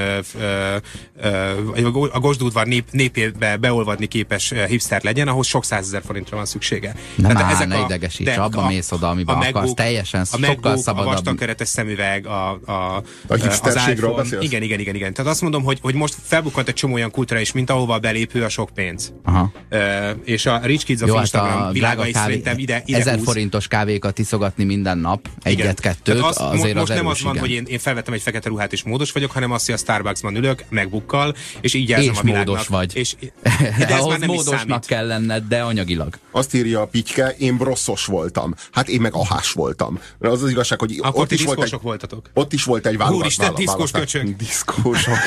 a 2.12 2.18
Gosdúdvar 2.18 2.66
nép, 2.66 2.88
népébe 2.90 3.56
beolvadni 3.56 4.06
képes 4.06 4.54
hipster 4.68 5.02
legyen, 5.02 5.28
ahhoz 5.28 5.46
sok 5.46 5.64
százezer 5.64 6.02
forintra 6.06 6.36
van 6.36 6.46
szüksége. 6.46 6.94
Nem 7.14 7.32
Tehát 7.32 7.52
ezek 7.52 7.68
ne 7.68 7.76
a, 7.76 7.84
idegesíts, 7.84 8.36
abba 8.36 8.66
mész 8.66 8.92
oda, 8.92 9.08
amiben 9.08 9.36
a 9.36 9.46
akarsz, 9.46 9.74
teljesen 9.74 10.20
a 10.20 10.44
sokkal 10.44 10.76
szabadabb. 10.76 11.08
A 11.08 11.12
vastagkeretes 11.12 11.68
szemüveg, 11.68 12.26
a, 12.26 12.50
a, 12.50 13.02
a 13.26 13.34
hipsterségről 13.34 14.14
beszélsz? 14.14 14.42
Igen, 14.42 14.62
igen, 14.62 14.80
igen, 14.80 14.94
igen. 14.94 15.12
Tehát 15.12 15.30
azt 15.30 15.40
mondom, 15.40 15.62
hogy, 15.62 15.78
hogy 15.82 15.94
most 15.94 16.16
felbukkant 16.22 16.68
egy 16.68 16.74
csomó 16.74 16.94
olyan 16.94 17.10
kulturális, 17.10 17.52
mint 17.52 17.70
ahova 17.70 17.98
belépő 17.98 18.44
a 18.44 18.48
sok 18.48 18.70
pénz. 18.74 19.12
Aha. 19.24 19.52
Uh, 19.70 19.80
és 20.24 20.46
a 20.46 20.60
Rich 20.62 20.84
Kids 20.84 21.02
of 21.02 21.08
Jó, 21.08 21.14
hát 21.14 21.22
Instagram 21.22 21.58
hát 21.58 21.72
világa 21.72 22.06
is 22.06 22.16
szerintem 22.16 22.58
ide, 22.58 22.82
ide 22.84 22.98
Ezer 22.98 23.18
forintos 23.24 23.68
kávékat 23.68 24.18
iszogatni 24.18 24.64
minden 24.64 24.98
nap, 24.98 25.28
egyet-kettőt, 25.42 26.22
az, 26.22 26.36
azért 26.40 26.74
most 26.74 26.90
az 26.90 26.96
nem 26.96 27.06
az 27.06 27.22
van, 27.22 27.38
hogy 27.38 27.50
én, 27.50 27.64
én 27.66 27.78
felvettem 27.78 28.14
egy 28.14 28.22
fekete 28.22 28.48
ruhát 28.48 28.72
és 28.72 28.82
módos 28.82 29.12
vagyok, 29.12 29.30
hanem 29.30 29.50
azt, 29.50 29.66
hogy 29.66 29.74
a 29.74 29.78
Starbucksban 29.78 30.36
ülök, 30.36 30.64
megbukkal, 30.70 31.34
és 31.60 31.74
így 31.74 31.88
jelzem 31.88 32.12
és 32.12 32.18
a 32.18 32.22
világnak. 32.22 32.46
módos 32.46 32.66
vagy. 32.66 32.96
És, 32.96 33.14
de 33.78 33.94
ez 33.94 34.04
már 34.04 34.18
nem 34.18 34.28
módosnak 34.28 34.84
kell 34.84 35.06
lenned, 35.06 35.44
de 35.48 35.60
anyagilag. 35.60 36.18
Azt 36.30 36.54
írja 36.54 36.80
a 36.80 36.86
Pityke, 36.86 37.34
én 37.38 37.56
brosszos 37.56 38.04
voltam. 38.04 38.54
Hát 38.70 38.88
én 38.88 39.00
meg 39.00 39.14
ahás 39.14 39.52
voltam. 39.52 39.98
Az 40.18 40.42
az 40.42 40.50
igazság, 40.50 40.78
hogy 40.78 40.98
Akkor 41.02 41.20
ott 41.20 41.32
is 41.32 41.44
volt 41.44 41.62
egy, 41.62 41.78
voltatok. 41.82 42.30
Ott 42.34 42.52
is 42.52 42.64
volt 42.64 42.86
egy 42.86 42.96
válogat, 42.96 43.20
Úristen, 43.20 43.54
diszkós 43.54 43.90
köcsög. 43.90 44.36
Diszkósok. 44.36 45.18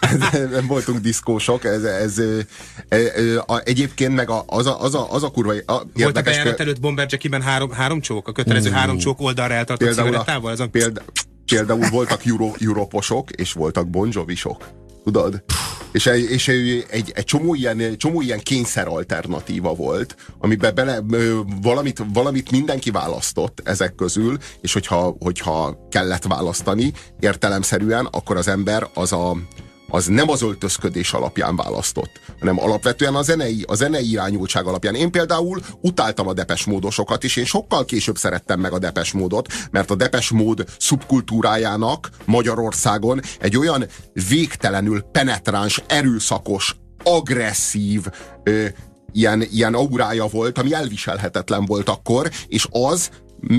nem 0.50 0.66
voltunk 0.66 0.98
diszkósok. 0.98 1.64
Ez, 1.64 1.82
ez, 1.82 2.18
ez, 2.88 2.98
ez 3.14 3.38
egyébként 3.64 4.14
meg 4.14 4.30
az 4.46 4.66
a, 4.66 4.82
az 4.82 4.94
a, 4.94 5.12
az 5.12 5.22
a 5.22 5.30
kurva 5.30 5.52
a, 5.66 5.82
Volt 5.94 6.16
a 6.16 6.22
bejárat 6.22 6.60
előtt 6.60 6.80
Bomber 6.80 7.06
Jackie-ben 7.10 7.42
három, 7.42 7.70
három 7.70 8.00
csók? 8.00 8.28
A 8.28 8.32
kötelező 8.32 8.68
uh, 8.68 8.74
három 8.74 8.98
csók 8.98 9.20
oldalra 9.20 9.54
eltartott 9.54 9.92
cigarettával? 9.92 10.54
A... 10.56 10.66
Példa, 10.66 11.02
például 11.44 11.88
voltak 11.90 12.26
Euro, 12.26 12.52
Europosok, 12.60 13.30
és 13.30 13.52
voltak 13.52 13.88
Bon 13.88 14.08
Jovisok. 14.12 14.83
Tudod? 15.04 15.44
És, 15.92 16.06
és 16.06 16.48
egy, 16.48 17.12
egy 17.14 17.24
csomó, 17.24 17.54
ilyen, 17.54 17.96
csomó 17.96 18.20
ilyen 18.20 18.38
kényszer 18.38 18.88
alternatíva 18.88 19.74
volt, 19.74 20.16
amiben 20.38 20.74
bele, 20.74 21.00
valamit, 21.62 22.02
valamit 22.12 22.50
mindenki 22.50 22.90
választott 22.90 23.60
ezek 23.64 23.94
közül, 23.94 24.38
és 24.60 24.72
hogyha, 24.72 25.16
hogyha 25.20 25.86
kellett 25.90 26.24
választani 26.24 26.92
értelemszerűen, 27.20 28.06
akkor 28.10 28.36
az 28.36 28.48
ember 28.48 28.88
az 28.94 29.12
a, 29.12 29.36
az 29.94 30.06
nem 30.06 30.30
az 30.30 30.42
öltözködés 30.42 31.12
alapján 31.12 31.56
választott, 31.56 32.20
hanem 32.38 32.60
alapvetően 32.60 33.14
a 33.14 33.22
zenei, 33.22 33.64
a 33.66 33.74
zenei 33.74 34.10
irányultság 34.10 34.66
alapján. 34.66 34.94
Én 34.94 35.10
például 35.10 35.60
utáltam 35.80 36.28
a 36.28 36.32
depes 36.32 36.64
módosokat, 36.64 37.24
és 37.24 37.36
én 37.36 37.44
sokkal 37.44 37.84
később 37.84 38.16
szerettem 38.16 38.60
meg 38.60 38.72
a 38.72 38.78
depes 38.78 39.12
módot, 39.12 39.52
mert 39.70 39.90
a 39.90 39.94
depes 39.94 40.30
mód 40.30 40.64
szubkultúrájának 40.78 42.10
Magyarországon 42.24 43.20
egy 43.40 43.56
olyan 43.56 43.84
végtelenül 44.28 45.00
penetráns, 45.00 45.82
erőszakos, 45.86 46.76
agresszív, 47.02 48.06
ö, 48.42 48.66
ilyen, 49.12 49.42
ilyen 49.50 49.74
aurája 49.74 50.26
volt, 50.26 50.58
ami 50.58 50.72
elviselhetetlen 50.72 51.64
volt 51.64 51.88
akkor, 51.88 52.30
és 52.46 52.66
az, 52.70 53.10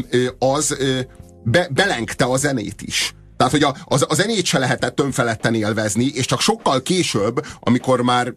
ö, 0.10 0.28
az 0.40 0.76
ö, 0.80 1.00
be, 1.44 1.68
belengte 1.74 2.26
a 2.26 2.38
zenét 2.38 2.82
is. 2.82 3.16
Tehát, 3.38 3.52
hogy 3.52 3.64
a, 3.64 3.76
az, 3.86 4.06
a 4.08 4.14
zenét 4.14 4.46
se 4.46 4.60
lehetett 4.60 5.00
önfeledten 5.00 5.54
élvezni, 5.54 6.06
és 6.14 6.26
csak 6.26 6.42
sokkal 6.42 6.82
később, 6.82 7.46
amikor 7.60 8.02
már 8.02 8.34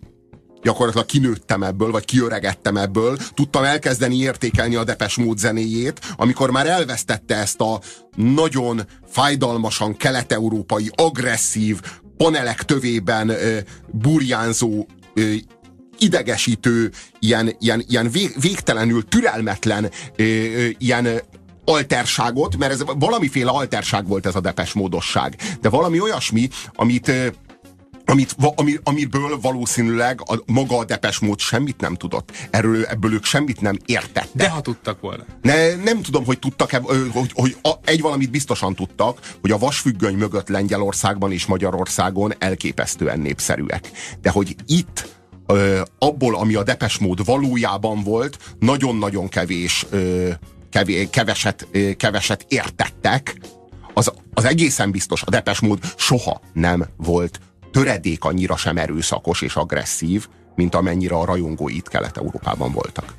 gyakorlatilag 0.62 1.06
kinőttem 1.06 1.62
ebből, 1.62 1.90
vagy 1.90 2.04
kiöregettem 2.04 2.76
ebből, 2.76 3.16
tudtam 3.34 3.64
elkezdeni 3.64 4.16
értékelni 4.16 4.74
a 4.74 4.84
Depes 4.84 5.16
mód 5.16 5.38
zenéjét, 5.38 6.00
amikor 6.16 6.50
már 6.50 6.66
elvesztette 6.66 7.36
ezt 7.36 7.60
a 7.60 7.80
nagyon 8.16 8.86
fájdalmasan 9.06 9.96
kelet-európai, 9.96 10.90
agresszív, 10.94 11.80
panelek 12.16 12.62
tövében 12.62 13.28
ö, 13.28 13.58
burjánzó 13.92 14.86
ö, 15.14 15.32
idegesítő, 15.98 16.90
ilyen, 17.18 17.56
ilyen, 17.58 17.84
ilyen 17.88 18.10
vég, 18.10 18.34
végtelenül 18.40 19.04
türelmetlen, 19.04 19.90
ö, 20.16 20.22
ö, 20.22 20.68
ilyen 20.78 21.20
alterságot, 21.68 22.56
mert 22.56 22.72
ez 22.72 22.84
valamiféle 22.98 23.50
alterság 23.50 24.06
volt 24.06 24.26
ez 24.26 24.34
a 24.34 24.40
depes 24.40 24.72
módosság. 24.72 25.36
De 25.60 25.68
valami 25.68 26.00
olyasmi, 26.00 26.48
amit 26.74 27.12
amit, 28.10 28.36
ami, 28.54 28.78
amiből 28.82 29.38
valószínűleg 29.40 30.20
a, 30.24 30.42
maga 30.46 30.78
a 30.78 30.84
Depes 30.84 31.18
mód 31.18 31.38
semmit 31.38 31.80
nem 31.80 31.94
tudott. 31.94 32.32
Erről, 32.50 32.84
ebből 32.84 33.12
ők 33.12 33.24
semmit 33.24 33.60
nem 33.60 33.78
értettek. 33.86 34.28
De 34.32 34.48
ha 34.48 34.60
tudtak 34.60 35.00
volna. 35.00 35.24
Ne, 35.42 35.74
nem 35.74 36.02
tudom, 36.02 36.24
hogy 36.24 36.38
tudtak 36.38 36.72
-e, 36.72 36.80
hogy, 37.12 37.30
hogy 37.32 37.56
a, 37.62 37.70
egy 37.84 38.00
valamit 38.00 38.30
biztosan 38.30 38.74
tudtak, 38.74 39.20
hogy 39.40 39.50
a 39.50 39.58
vasfüggöny 39.58 40.14
mögött 40.14 40.48
Lengyelországban 40.48 41.32
és 41.32 41.46
Magyarországon 41.46 42.34
elképesztően 42.38 43.20
népszerűek. 43.20 43.90
De 44.20 44.30
hogy 44.30 44.56
itt 44.66 45.08
ö, 45.46 45.80
abból, 45.98 46.36
ami 46.36 46.54
a 46.54 46.62
Depes 46.62 46.98
mód 46.98 47.24
valójában 47.24 48.02
volt, 48.02 48.38
nagyon-nagyon 48.58 49.28
kevés 49.28 49.86
ö, 49.90 50.30
keveset, 51.10 51.68
keveset 51.96 52.44
értettek, 52.48 53.36
az, 53.94 54.12
az 54.34 54.44
egészen 54.44 54.90
biztos, 54.90 55.22
a 55.22 55.30
Depes 55.30 55.60
mód 55.60 55.78
soha 55.96 56.40
nem 56.52 56.86
volt 56.96 57.40
töredék 57.70 58.24
annyira 58.24 58.56
sem 58.56 58.76
erőszakos 58.76 59.42
és 59.42 59.54
agresszív, 59.54 60.28
mint 60.54 60.74
amennyire 60.74 61.14
a 61.14 61.24
rajongói 61.24 61.76
itt 61.76 61.88
Kelet-Európában 61.88 62.72
voltak. 62.72 63.14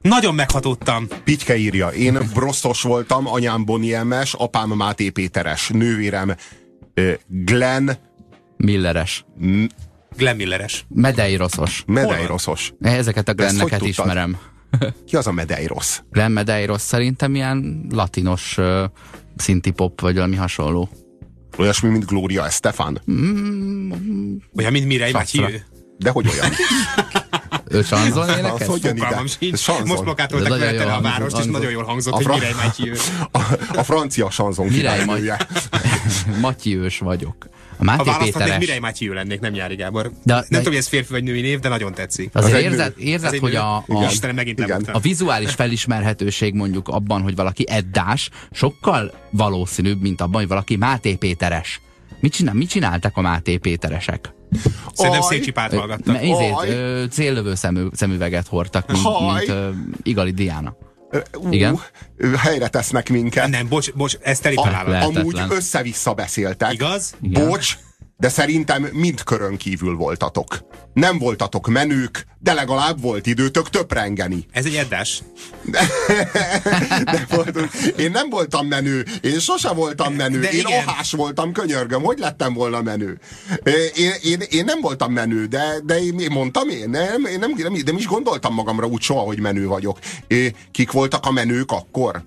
Nagyon 0.00 0.34
meghatódtam. 0.34 1.08
Pitke 1.24 1.56
írja, 1.56 1.88
én 1.88 2.18
brosztos 2.34 2.82
voltam, 2.82 3.26
anyám 3.26 3.64
Boniemes, 3.64 4.34
apám 4.34 4.68
Máté 4.68 5.10
Péteres, 5.10 5.68
nővérem 5.68 6.36
Glenn 7.26 7.90
Milleres. 8.56 9.24
Glenn 10.16 10.36
Milleres. 10.36 10.86
Medeiroszos. 10.88 11.82
Medeiroszos. 11.86 12.72
Ezeket 12.80 13.28
a 13.28 13.34
Glenneket 13.34 13.82
ismerem. 13.82 14.36
Ki 15.06 15.16
az 15.16 15.26
a 15.26 15.32
Medeiros? 15.32 16.02
Glenn 16.10 16.32
Medeiros 16.32 16.80
szerintem 16.80 17.34
ilyen 17.34 17.86
latinos 17.90 18.58
uh, 18.58 18.84
szinti 19.36 19.70
pop, 19.70 20.00
vagy 20.00 20.14
valami 20.14 20.36
hasonló. 20.36 20.88
Olyasmi, 21.58 21.88
mint 21.88 22.06
Gloria 22.06 22.46
Estefan? 22.46 23.00
Mm, 23.10 24.36
olyan, 24.56 24.72
mint 24.72 24.86
Mireille 24.86 25.18
Mathieu? 25.18 25.58
De 25.98 26.10
hogy 26.10 26.28
olyan? 26.28 26.52
ő 27.68 27.82
sanzon 27.82 28.28
énekes? 28.38 28.66
Hogyan 28.66 28.96
ide? 28.96 29.22
Most 29.84 30.02
plakátoltak 30.02 30.58
vele 30.58 30.92
a 30.92 31.00
várost, 31.00 31.38
és 31.38 31.44
nagyon 31.44 31.70
jól 31.70 31.84
hangzott, 31.84 32.12
a 32.12 32.16
hogy 32.16 32.26
Mireille 32.26 32.62
Mathieu. 32.64 32.94
A, 33.32 33.40
a 33.74 33.82
francia 33.82 34.30
sanzon 34.30 34.66
Mireille 34.66 35.38
Mathieu-s 36.40 36.98
vagyok. 36.98 37.48
A 37.76 37.84
Máté 37.84 38.10
ha 38.10 38.18
Péteres... 38.18 38.58
Mireille 38.58 38.80
Mathieu 38.80 39.12
lennék, 39.12 39.40
nem 39.40 39.52
Nyári 39.52 39.74
Gábor. 39.74 40.10
De, 40.22 40.34
nem 40.34 40.40
de, 40.40 40.46
tudom, 40.48 40.64
hogy 40.64 40.76
ez 40.76 40.86
férfi 40.86 41.12
vagy 41.12 41.22
női 41.22 41.40
név, 41.40 41.58
de 41.60 41.68
nagyon 41.68 41.94
tetszik. 41.94 42.30
Azért 42.32 42.54
az 42.54 42.62
érzed, 42.62 42.94
érzed 42.98 43.32
az 43.32 43.38
hogy 43.38 43.54
a, 43.54 43.76
a, 43.76 43.84
Istenem, 44.10 44.34
megint 44.34 44.58
igen. 44.58 44.88
a 44.92 44.98
vizuális 44.98 45.54
felismerhetőség 45.54 46.54
mondjuk 46.54 46.88
abban, 46.88 47.22
hogy 47.22 47.34
valaki 47.34 47.64
Eddás, 47.68 48.30
sokkal 48.52 49.12
valószínűbb, 49.30 50.00
mint 50.00 50.20
abban, 50.20 50.40
hogy 50.40 50.48
valaki 50.48 50.76
Máté 50.76 51.14
Péteres. 51.14 51.80
Mit, 52.20 52.32
csinál, 52.32 52.54
mit 52.54 52.68
csináltak 52.68 53.16
a 53.16 53.20
Máté 53.20 53.56
Péteresek? 53.56 54.34
Szerintem 54.92 55.22
szétcsipát 55.22 55.74
hallgattak. 55.74 56.22
Izét, 56.22 57.10
céllövő 57.10 57.54
szemű, 57.54 57.86
szemüveget 57.92 58.46
hordtak, 58.46 58.92
mint, 58.92 59.04
mint 59.20 59.48
uh, 59.48 59.74
Igali 60.02 60.30
Diana. 60.30 60.76
Uh, 61.12 61.52
Igen? 61.52 61.80
Helyre 62.36 62.68
tesznek 62.68 63.08
minket. 63.08 63.48
Nem, 63.48 63.68
bocs, 63.68 63.92
bocs, 63.92 64.16
ezt 64.22 64.42
teli 64.42 64.56
Amúgy 64.56 65.40
össze-vissza 65.48 66.14
beszéltek. 66.14 66.72
Igaz? 66.72 67.14
Bocs, 67.20 67.78
de 68.18 68.28
szerintem 68.28 68.88
mind 68.92 69.22
körön 69.22 69.56
kívül 69.56 69.96
voltatok. 69.96 70.58
Nem 70.92 71.18
voltatok 71.18 71.68
menők, 71.68 72.26
de 72.38 72.52
legalább 72.52 73.00
volt 73.00 73.26
időtök 73.26 73.70
töprengeni. 73.70 74.46
Ez 74.52 74.64
egy 74.64 74.74
eddás. 74.74 75.22
De, 75.62 75.80
de 77.12 77.26
voltunk. 77.30 77.70
Én 77.96 78.10
nem 78.10 78.28
voltam 78.28 78.66
menő, 78.66 79.04
én 79.20 79.38
sose 79.38 79.72
voltam 79.72 80.14
menő, 80.14 80.40
de 80.40 80.50
én 80.50 80.58
igen. 80.58 80.86
ahás 80.86 81.12
voltam, 81.12 81.52
könyörgöm, 81.52 82.02
hogy 82.02 82.18
lettem 82.18 82.54
volna 82.54 82.82
menő. 82.82 83.18
Én, 83.94 84.12
én, 84.22 84.40
én 84.50 84.64
nem 84.64 84.80
voltam 84.80 85.12
menő, 85.12 85.46
de, 85.46 85.80
de 85.84 86.02
én, 86.02 86.18
én 86.18 86.30
mondtam 86.30 86.68
én, 86.68 86.90
nem, 86.90 87.24
én 87.24 87.38
nem, 87.38 87.52
nem, 87.56 87.72
nem 87.84 87.96
is 87.96 88.06
gondoltam 88.06 88.54
magamra 88.54 88.86
úgy 88.86 89.02
soha, 89.02 89.20
hogy 89.20 89.40
menő 89.40 89.66
vagyok. 89.66 89.98
Kik 90.70 90.90
voltak 90.90 91.26
a 91.26 91.30
menők 91.30 91.72
akkor? 91.72 92.24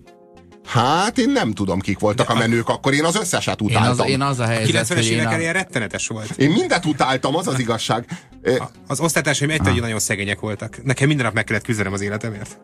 Hát 0.71 1.17
én 1.17 1.29
nem 1.29 1.53
tudom, 1.53 1.79
kik 1.79 1.99
voltak 1.99 2.27
De 2.27 2.33
a 2.33 2.37
menők 2.37 2.69
akkor, 2.69 2.93
én 2.93 3.05
az 3.05 3.15
összeset 3.15 3.61
utáltam. 3.61 3.93
Én 3.93 3.99
az, 3.99 4.09
én 4.09 4.21
az 4.21 4.39
a 4.39 4.45
helyzet, 4.45 4.89
a 4.89 4.93
90-es 4.93 5.05
évek 5.05 5.31
a... 5.31 5.39
ilyen 5.39 5.53
rettenetes 5.53 6.07
volt. 6.07 6.29
Én 6.37 6.49
mindet 6.49 6.85
utáltam, 6.85 7.35
az 7.35 7.47
az 7.47 7.59
igazság. 7.59 8.05
A, 8.43 8.63
az 8.87 8.99
osztálytársaim 8.99 9.49
egy 9.49 9.61
nagyon 9.61 9.99
szegények 9.99 10.39
voltak. 10.39 10.83
Nekem 10.83 11.07
minden 11.07 11.25
nap 11.25 11.33
meg 11.33 11.43
kellett 11.43 11.63
küzdenem 11.63 11.93
az 11.93 12.01
életemért. 12.01 12.59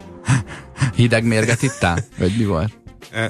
Hideg 0.96 1.24
mérget 1.24 1.62
ittál? 1.62 2.06
Vagy 2.18 2.38
mi 2.38 2.46
volt? 2.46 2.85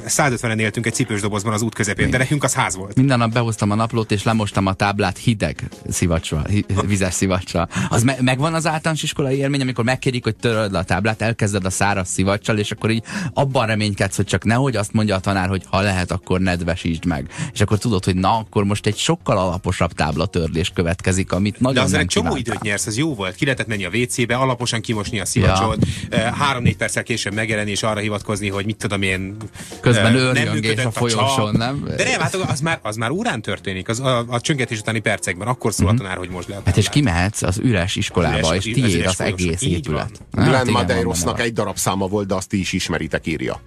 150-en 0.07 0.59
éltünk 0.59 0.85
egy 0.85 0.93
cipős 0.93 1.21
dobozban 1.21 1.53
az 1.53 1.61
út 1.61 1.73
közepén, 1.73 2.09
de 2.09 2.17
nekünk 2.17 2.43
az 2.43 2.53
ház 2.53 2.75
volt. 2.75 2.95
Minden 2.95 3.17
nap 3.17 3.31
behoztam 3.31 3.71
a 3.71 3.75
naplót, 3.75 4.11
és 4.11 4.23
lemostam 4.23 4.65
a 4.65 4.73
táblát 4.73 5.17
hideg 5.17 5.63
szivacsra, 5.89 6.45
vizes 6.85 7.13
szivacsra. 7.13 7.67
Az 7.89 8.03
me- 8.03 8.21
megvan 8.21 8.53
az 8.53 8.67
általános 8.67 9.03
iskolai 9.03 9.37
élmény, 9.37 9.61
amikor 9.61 9.83
megkérik, 9.83 10.23
hogy 10.23 10.35
töröd 10.35 10.71
le 10.71 10.79
a 10.79 10.83
táblát, 10.83 11.21
elkezded 11.21 11.65
a 11.65 11.69
száraz 11.69 12.09
szivacsal, 12.09 12.57
és 12.57 12.71
akkor 12.71 12.89
így 12.89 13.03
abban 13.33 13.65
reménykedsz, 13.65 14.15
hogy 14.15 14.25
csak 14.25 14.43
nehogy 14.43 14.75
azt 14.75 14.93
mondja 14.93 15.15
a 15.15 15.19
tanár, 15.19 15.47
hogy 15.47 15.63
ha 15.69 15.81
lehet, 15.81 16.11
akkor 16.11 16.39
nedvesítsd 16.39 17.05
meg. 17.05 17.29
És 17.53 17.61
akkor 17.61 17.77
tudod, 17.77 18.05
hogy 18.05 18.15
na, 18.15 18.37
akkor 18.37 18.63
most 18.63 18.85
egy 18.85 18.97
sokkal 18.97 19.37
alaposabb 19.37 19.91
táblatörlés 19.91 20.71
következik, 20.73 21.31
amit 21.31 21.59
nagyon 21.59 21.75
De 21.75 21.81
az 21.81 21.93
egy 21.93 22.05
csomó 22.05 22.35
időt 22.35 22.61
nyersz, 22.61 22.87
ez 22.87 22.97
jó 22.97 23.15
volt. 23.15 23.35
Ki 23.35 23.43
lehetett 23.43 23.67
menni 23.67 23.85
a 23.85 23.89
WC-be, 23.93 24.35
alaposan 24.35 24.81
kimosni 24.81 25.19
a 25.19 25.25
szivacsot, 25.25 25.85
ja. 26.09 26.33
három-négy 26.33 26.77
perccel 26.77 27.03
később 27.03 27.33
megjelenni 27.33 27.71
és 27.71 27.83
arra 27.83 27.99
hivatkozni, 27.99 28.49
hogy 28.49 28.65
mit 28.65 28.77
tudom 28.77 29.01
én, 29.01 29.37
Közben 29.81 30.15
őrjöngés 30.15 30.85
a 30.85 30.91
folyosón, 30.91 31.55
nem? 31.57 31.83
De 31.95 32.03
nem, 32.03 32.19
hát 32.19 32.33
az 32.33 32.59
már, 32.59 32.79
az 32.81 32.95
már 32.95 33.11
órán 33.11 33.41
történik, 33.41 33.89
az 33.89 33.99
a, 33.99 34.25
a 34.27 34.41
csöngetés 34.41 34.79
utáni 34.79 34.99
percekben, 34.99 35.47
akkor 35.47 35.73
szól 35.73 35.85
uh-huh. 35.85 36.01
a 36.01 36.03
tanár, 36.03 36.17
hogy 36.17 36.29
most 36.29 36.47
lehet. 36.47 36.65
Hát 36.65 36.77
és 36.77 36.89
kimehetsz 36.89 37.41
az 37.41 37.57
üres 37.57 37.95
iskolába, 37.95 38.37
üres, 38.37 38.65
és 38.65 38.73
tiéd 38.73 39.05
az, 39.05 39.11
az 39.19 39.21
egész 39.21 39.61
épület. 39.61 40.21
Glenn 40.31 40.69
Madeirosnak 40.69 41.39
egy 41.39 41.53
darab 41.53 41.77
száma 41.77 42.07
volt, 42.07 42.27
de 42.27 42.35
azt 42.35 42.49
ti 42.49 42.59
is 42.59 42.73
ismeritek, 42.73 43.27
írja. 43.27 43.61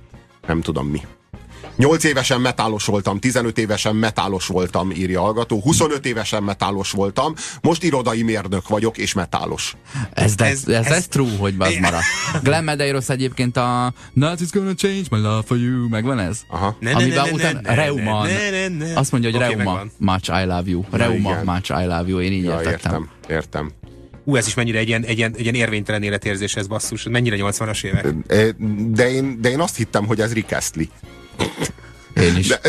Nem 0.46 0.60
tudom 0.60 0.86
mi. 0.86 1.00
8 1.78 2.04
évesen 2.04 2.40
metálos 2.40 2.84
voltam, 2.84 3.18
15 3.18 3.58
évesen 3.58 3.96
metálos 3.96 4.46
voltam, 4.46 4.90
írja 4.90 5.20
hallgató, 5.20 5.60
25 5.60 6.06
évesen 6.06 6.42
metálos 6.42 6.90
voltam, 6.90 7.34
most 7.62 7.82
irodai 7.82 8.22
mérnök 8.22 8.68
vagyok, 8.68 8.98
és 8.98 9.12
metálos. 9.12 9.76
Ez, 10.12 10.34
de, 10.34 10.44
ez, 10.44 10.62
ez, 10.66 10.74
ez, 10.74 10.86
ez 10.86 11.06
true, 11.06 11.36
hogy 11.38 11.54
az 11.58 11.74
maradt. 11.80 12.02
Glenn 12.42 12.64
Medeiros 12.64 13.08
egyébként 13.08 13.56
a 13.56 13.92
Nothing's 14.16 14.50
gonna 14.52 14.74
change 14.74 15.06
my 15.10 15.18
love 15.18 15.42
for 15.46 15.56
you, 15.56 15.88
megvan 15.88 16.18
ez? 16.18 16.40
Aha. 16.48 16.76
Ne, 16.80 16.92
Amiben 16.92 17.24
ne, 17.24 17.32
után 17.32 17.60
ne, 17.62 17.74
Reuma, 17.74 18.26
azt 18.94 19.12
mondja, 19.12 19.30
hogy 19.30 19.40
okay, 19.42 19.54
Reuma, 19.54 19.72
megvan. 19.72 19.92
much 19.98 20.42
I 20.42 20.44
love 20.44 20.70
you. 20.70 20.84
Reuma, 20.90 21.30
ja, 21.30 21.42
much 21.44 21.70
I 21.70 21.84
love 21.84 22.04
you, 22.06 22.20
én 22.20 22.32
így 22.32 22.44
ja, 22.44 22.60
értettem. 22.60 22.92
Értem, 22.92 23.08
értem. 23.28 23.72
Ú, 24.24 24.36
ez 24.36 24.46
is 24.46 24.54
mennyire 24.54 24.78
egy 24.78 24.88
ilyen, 24.88 25.04
egy 25.04 25.18
ilyen, 25.18 25.34
egy 25.34 25.42
ilyen 25.42 25.54
érvénytelen 25.54 26.02
életérzés 26.02 26.56
ez 26.56 26.66
basszus, 26.66 27.02
mennyire 27.02 27.36
80-as 27.38 27.84
évek. 27.84 28.14
De 28.90 29.10
én, 29.10 29.40
de 29.40 29.50
én 29.50 29.60
azt 29.60 29.76
hittem, 29.76 30.06
hogy 30.06 30.20
ez 30.20 30.32
Rick 30.32 30.52
Astley. 30.52 30.86
Én 32.20 32.36
is. 32.36 32.46
De, 32.46 32.60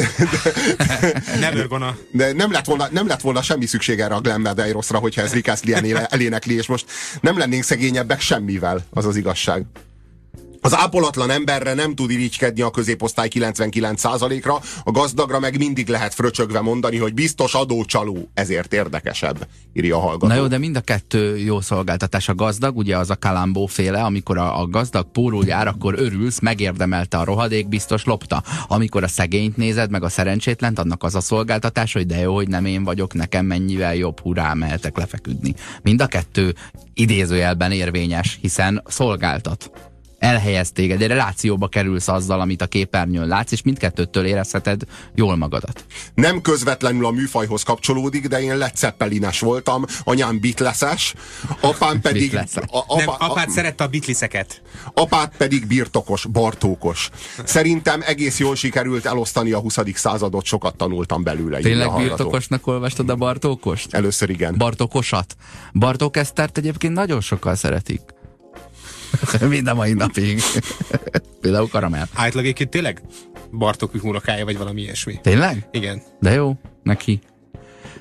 Never 1.40 1.68
gonna. 1.68 1.98
de 2.12 2.34
nem, 2.34 2.52
lett 2.52 2.66
volna, 2.66 2.88
nem 2.92 3.08
lett 3.08 3.22
volna 3.22 3.42
semmi 3.42 3.66
szükség 3.66 4.00
erre 4.00 4.16
a 4.16 4.22
Glenn 4.22 4.42
Medeiroszra, 4.42 4.98
hogyha 4.98 5.22
ez 5.22 5.34
Rick 5.34 5.48
Astley 5.48 5.96
elénekli, 6.10 6.56
és 6.56 6.68
most 6.68 6.86
nem 7.22 7.38
lennénk 7.38 7.64
szegényebbek 7.64 8.22
semmivel, 8.22 8.86
az 8.90 9.06
az 9.06 9.16
igazság. 9.16 9.66
Az 10.62 10.76
ápolatlan 10.76 11.30
emberre 11.30 11.74
nem 11.74 11.96
tud 11.96 12.12
irigykedni 12.12 12.62
a 12.62 12.70
középosztály 12.70 13.28
99%-ra, 13.32 14.60
a 14.84 14.92
gazdagra 14.92 15.40
meg 15.40 15.58
mindig 15.58 15.88
lehet 15.88 16.14
fröcsögve 16.14 16.62
mondani, 16.62 16.98
hogy 16.98 17.14
biztos 17.14 17.54
adócsaló, 17.54 18.30
ezért 18.34 18.74
érdekesebb, 18.74 19.48
írja 19.74 19.96
a 19.96 20.00
hallgató. 20.00 20.28
Na 20.28 20.36
jó, 20.36 20.48
de 20.48 20.58
mind 20.58 20.76
a 20.76 20.82
kettő 20.82 21.38
jó 21.38 21.62
szolgáltatás. 21.62 22.30
A 22.30 22.36
gazdag, 22.36 22.78
ugye 22.78 22.98
az 22.98 23.10
a 23.10 23.16
Kalambó 23.16 23.66
féle, 23.66 24.02
amikor 24.04 24.38
a, 24.38 24.60
a 24.60 24.68
gazdag 24.68 25.12
pórul 25.12 25.46
jár, 25.46 25.68
akkor 25.68 25.94
örülsz, 25.98 26.40
megérdemelte 26.40 27.18
a 27.18 27.24
rohadék, 27.24 27.68
biztos 27.68 28.04
lopta. 28.04 28.44
Amikor 28.68 29.04
a 29.04 29.08
szegényt 29.08 29.58
nézed, 29.58 29.92
meg 29.92 30.04
a 30.04 30.10
szerencsétlent, 30.10 30.80
annak 30.80 31.04
az 31.04 31.16
a 31.16 31.22
szolgáltatás, 31.22 31.94
hogy 31.94 32.06
de 32.06 32.18
jó, 32.18 32.36
hogy 32.36 32.48
nem 32.48 32.66
én 32.66 32.84
vagyok, 32.84 33.14
nekem 33.14 33.46
mennyivel 33.46 33.96
jobb, 33.96 34.20
hurrá, 34.20 34.54
mehetek 34.54 34.98
lefeküdni. 34.98 35.54
Mind 35.82 36.02
a 36.02 36.08
kettő 36.08 36.56
idézőjelben 36.94 37.72
érvényes, 37.72 38.38
hiszen 38.42 38.84
szolgáltat 38.88 39.89
elhelyez 40.20 40.72
téged, 40.72 41.02
egy 41.02 41.08
relációba 41.08 41.68
kerülsz 41.68 42.08
azzal, 42.08 42.40
amit 42.40 42.62
a 42.62 42.68
képernyőn 42.68 43.28
látsz, 43.28 43.52
és 43.52 43.62
mindkettőtől 43.62 44.26
érezheted 44.26 44.82
jól 45.16 45.36
magadat. 45.36 45.86
Nem 46.14 46.42
közvetlenül 46.42 47.06
a 47.06 47.12
műfajhoz 47.12 47.64
kapcsolódik, 47.64 48.28
de 48.28 48.42
én 48.42 48.58
Led 48.58 48.76
Zeppelines 48.78 49.40
voltam, 49.40 49.86
anyám 50.04 50.40
Beatleses, 50.40 51.14
apám 51.62 52.02
pedig... 52.10 52.36
A, 52.36 52.60
apa, 52.68 52.96
Nem, 52.96 53.08
apád 53.18 53.50
szerette 53.50 53.84
a 53.84 53.88
Beatleseket. 53.88 54.62
apát 54.94 55.34
pedig 55.38 55.68
birtokos, 55.68 56.26
bartókos. 56.26 57.10
Szerintem 57.44 58.02
egész 58.06 58.40
jól 58.40 58.56
sikerült 58.56 59.06
elosztani 59.06 59.52
a 59.52 59.60
20. 59.60 59.78
századot, 59.94 60.46
sokat 60.46 60.76
tanultam 60.76 61.24
belőle. 61.24 61.58
a 61.58 61.62
Tényleg 61.62 61.96
birtokosnak 61.96 62.68
olvastad 62.68 63.10
a 63.10 63.16
Bartókost? 63.16 63.94
Először 63.94 64.30
igen. 64.30 64.56
Bartókosat. 64.58 65.36
Bartók 65.74 66.18
Esztert 66.18 66.58
egyébként 66.58 66.94
nagyon 66.94 67.22
sokan 67.22 67.56
szeretik. 67.56 68.02
Mind 69.50 69.68
a 69.68 69.74
mai 69.74 69.94
napig. 69.94 70.42
Például 71.42 71.68
karamell. 71.68 72.06
Átlag 72.14 72.44
egyébként 72.44 72.70
tényleg 72.70 73.02
Bartók 73.52 73.92
unokája, 74.04 74.46
vagy 74.46 74.58
valami 74.58 74.82
ilyesmi. 74.82 75.20
Tényleg? 75.22 75.68
Igen. 75.72 76.02
De 76.20 76.32
jó, 76.32 76.58
neki. 76.84 77.20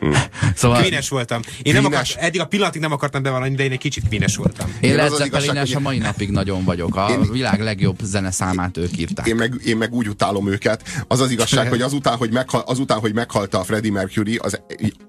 Szóval 0.55 0.79
Queen-es 0.81 1.09
voltam. 1.09 1.41
Én 1.63 1.73
nem 1.73 1.83
Queen-es. 1.85 2.11
akart, 2.11 2.27
eddig 2.27 2.41
a 2.41 2.47
pillanatig 2.47 2.81
nem 2.81 2.93
akartam 2.93 3.23
bevallani, 3.23 3.55
de 3.55 3.65
én 3.65 3.73
egy 3.73 3.79
kicsit 3.79 4.09
Queen-es 4.09 4.37
voltam. 4.37 4.75
én 4.81 4.91
Én 4.91 4.97
Led 4.97 5.07
az 5.07 5.13
az 5.13 5.19
igazság, 5.27 5.41
Zeppelines 5.41 5.75
a 5.75 5.81
mai 5.81 5.99
napig 5.99 6.31
nagyon 6.31 6.65
vagyok. 6.65 6.97
A 6.97 7.07
Én- 7.11 7.33
világ 7.33 7.61
legjobb 7.61 7.99
zeneszámát 8.03 8.77
ők 8.77 8.99
írták. 8.99 9.27
Én 9.27 9.37
meg, 9.37 9.55
én 9.65 9.77
meg 9.77 9.93
úgy 9.95 10.09
utálom 10.09 10.49
őket. 10.49 11.05
Az 11.09 11.21
az 11.21 11.31
igazság, 11.31 11.69
hogy 11.75 11.81
azután, 11.81 12.17
hogy, 12.17 12.31
meghal, 12.33 12.61
azután, 12.67 12.99
hogy 12.99 13.15
meghalta 13.15 13.59
a 13.59 13.65
Freddie 13.65 13.93
Mercury, 13.93 14.37
az 14.37 14.61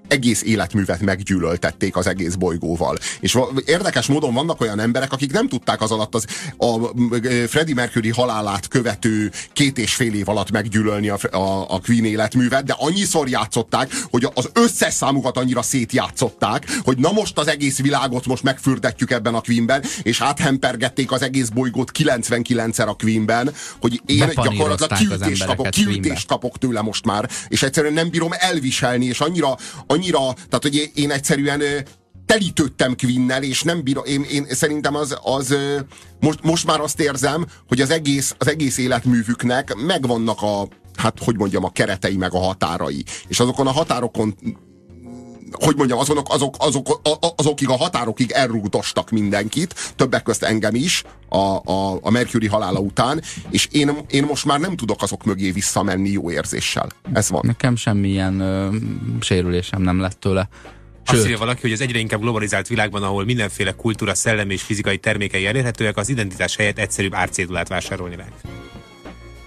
egész 0.10 0.44
életművet 0.44 1.02
meggyűlöltették 1.02 1.96
az 1.96 2.08
egész 2.08 2.34
bolygóval. 2.34 2.98
És 3.20 3.38
érdekes 3.66 4.06
módon 4.06 4.34
vannak 4.34 4.62
olyan 4.62 4.80
emberek, 4.80 5.12
akik 5.12 5.32
nem 5.32 5.48
tudták 5.48 5.82
az 5.82 5.92
alatt 5.92 6.16
az, 6.16 6.26
a 6.58 6.92
Freddie 7.48 7.76
Mercury 7.76 8.10
halálát 8.10 8.68
követő 8.68 9.32
két 9.54 9.78
és 9.78 9.96
fél 9.96 10.14
év 10.14 10.30
alatt 10.30 10.52
meggyűlölni 10.52 11.10
a, 11.10 11.18
a, 11.32 11.74
a 11.74 11.80
Queen 11.86 12.06
életművet, 12.06 12.64
de 12.64 12.76
annyiszor 12.78 13.30
játszották, 13.30 13.92
hogy 14.10 14.28
az 14.34 14.50
összes 14.54 14.94
számukat 14.94 15.38
annyira 15.38 15.62
szétjátszották, 15.62 16.66
hogy 16.84 16.98
na 16.98 17.12
most 17.12 17.38
az 17.38 17.48
egész 17.48 17.80
világot 17.82 18.26
most 18.26 18.44
megfürdetjük 18.44 19.12
ebben 19.12 19.36
a 19.36 19.42
Queenben, 19.42 19.84
és 20.04 20.22
áthempergették 20.22 21.12
az 21.12 21.22
egész 21.22 21.48
bolygót 21.50 21.92
99-szer 21.98 22.88
a 22.88 22.94
Queenben, 22.94 23.54
hogy 23.82 24.02
én 24.06 24.32
gyakorlatilag 24.36 24.98
kiütést 24.98 25.46
kapok, 25.46 25.70
kiütést 25.70 26.28
kapok 26.28 26.58
tőle 26.58 26.82
most 26.82 27.06
már, 27.06 27.30
és 27.48 27.64
egyszerűen 27.64 27.94
nem 27.94 28.10
bírom 28.10 28.32
elviselni, 28.32 29.06
és 29.06 29.20
annyira, 29.20 29.58
annyira, 29.88 29.99
tehát 30.36 30.60
hogy 30.62 30.92
én 30.94 31.12
egyszerűen 31.12 31.62
telítődtem 32.26 32.96
Quinnel, 32.96 33.44
és 33.44 33.64
nem 33.64 33.84
bírom, 33.84 34.04
én, 34.06 34.24
én 34.24 34.46
szerintem 34.50 34.96
az, 34.96 35.18
az 35.24 35.56
most, 36.20 36.44
most 36.44 36.66
már 36.66 36.80
azt 36.80 37.00
érzem, 37.00 37.46
hogy 37.68 37.82
az 37.82 37.90
egész, 37.90 38.36
az 38.38 38.48
egész 38.48 38.78
életművüknek 38.78 39.76
megvannak 39.76 40.42
a, 40.42 40.68
hát 40.96 41.24
hogy 41.24 41.38
mondjam, 41.38 41.64
a 41.64 41.72
keretei 41.72 42.18
meg 42.18 42.34
a 42.34 42.40
határai. 42.40 43.04
És 43.28 43.40
azokon 43.40 43.68
a 43.68 43.72
határokon 43.72 44.36
hogy 45.52 45.76
mondjam, 45.76 46.00
azok, 46.00 46.28
azok, 46.30 46.56
azok, 46.60 47.02
azokig 47.36 47.70
a 47.70 47.78
határokig 47.78 48.32
elrúgdostak 48.32 49.10
mindenkit, 49.10 49.94
többek 49.96 50.24
közt 50.24 50.44
engem 50.44 50.76
is, 50.76 51.04
a, 51.30 51.72
a, 51.72 52.00
a 52.02 52.10
Mercury 52.10 52.48
halála 52.48 52.80
után, 52.80 53.22
és 53.50 53.68
én, 53.72 53.92
én 54.10 54.24
most 54.24 54.46
már 54.46 54.60
nem 54.60 54.76
tudok 54.76 55.02
azok 55.02 55.24
mögé 55.24 55.52
visszamenni 55.52 56.10
jó 56.10 56.32
érzéssel. 56.32 56.90
Ez 57.14 57.30
van. 57.30 57.42
Nekem 57.46 57.76
semmilyen 57.76 58.40
ö, 58.40 58.76
sérülésem 59.20 59.82
nem 59.82 60.00
lett 60.00 60.20
tőle. 60.20 60.50
Azt 61.06 61.18
Sőt, 61.18 61.26
írja 61.26 61.38
valaki, 61.38 61.62
hogy 61.62 61.72
az 61.72 61.82
egyre 61.82 62.00
inkább 62.00 62.20
globalizált 62.20 62.68
világban, 62.68 63.04
ahol 63.04 63.26
mindenféle 63.26 63.72
kultúra, 63.72 64.14
szellemi 64.14 64.54
és 64.54 64.62
fizikai 64.62 64.98
termékei 64.98 65.46
elérhetőek, 65.46 65.98
az 65.98 66.10
identitás 66.10 66.56
helyett 66.56 66.78
egyszerűbb 66.78 67.14
árcédulát 67.14 67.68
vásárolni 67.68 68.16
rá. 68.16 68.26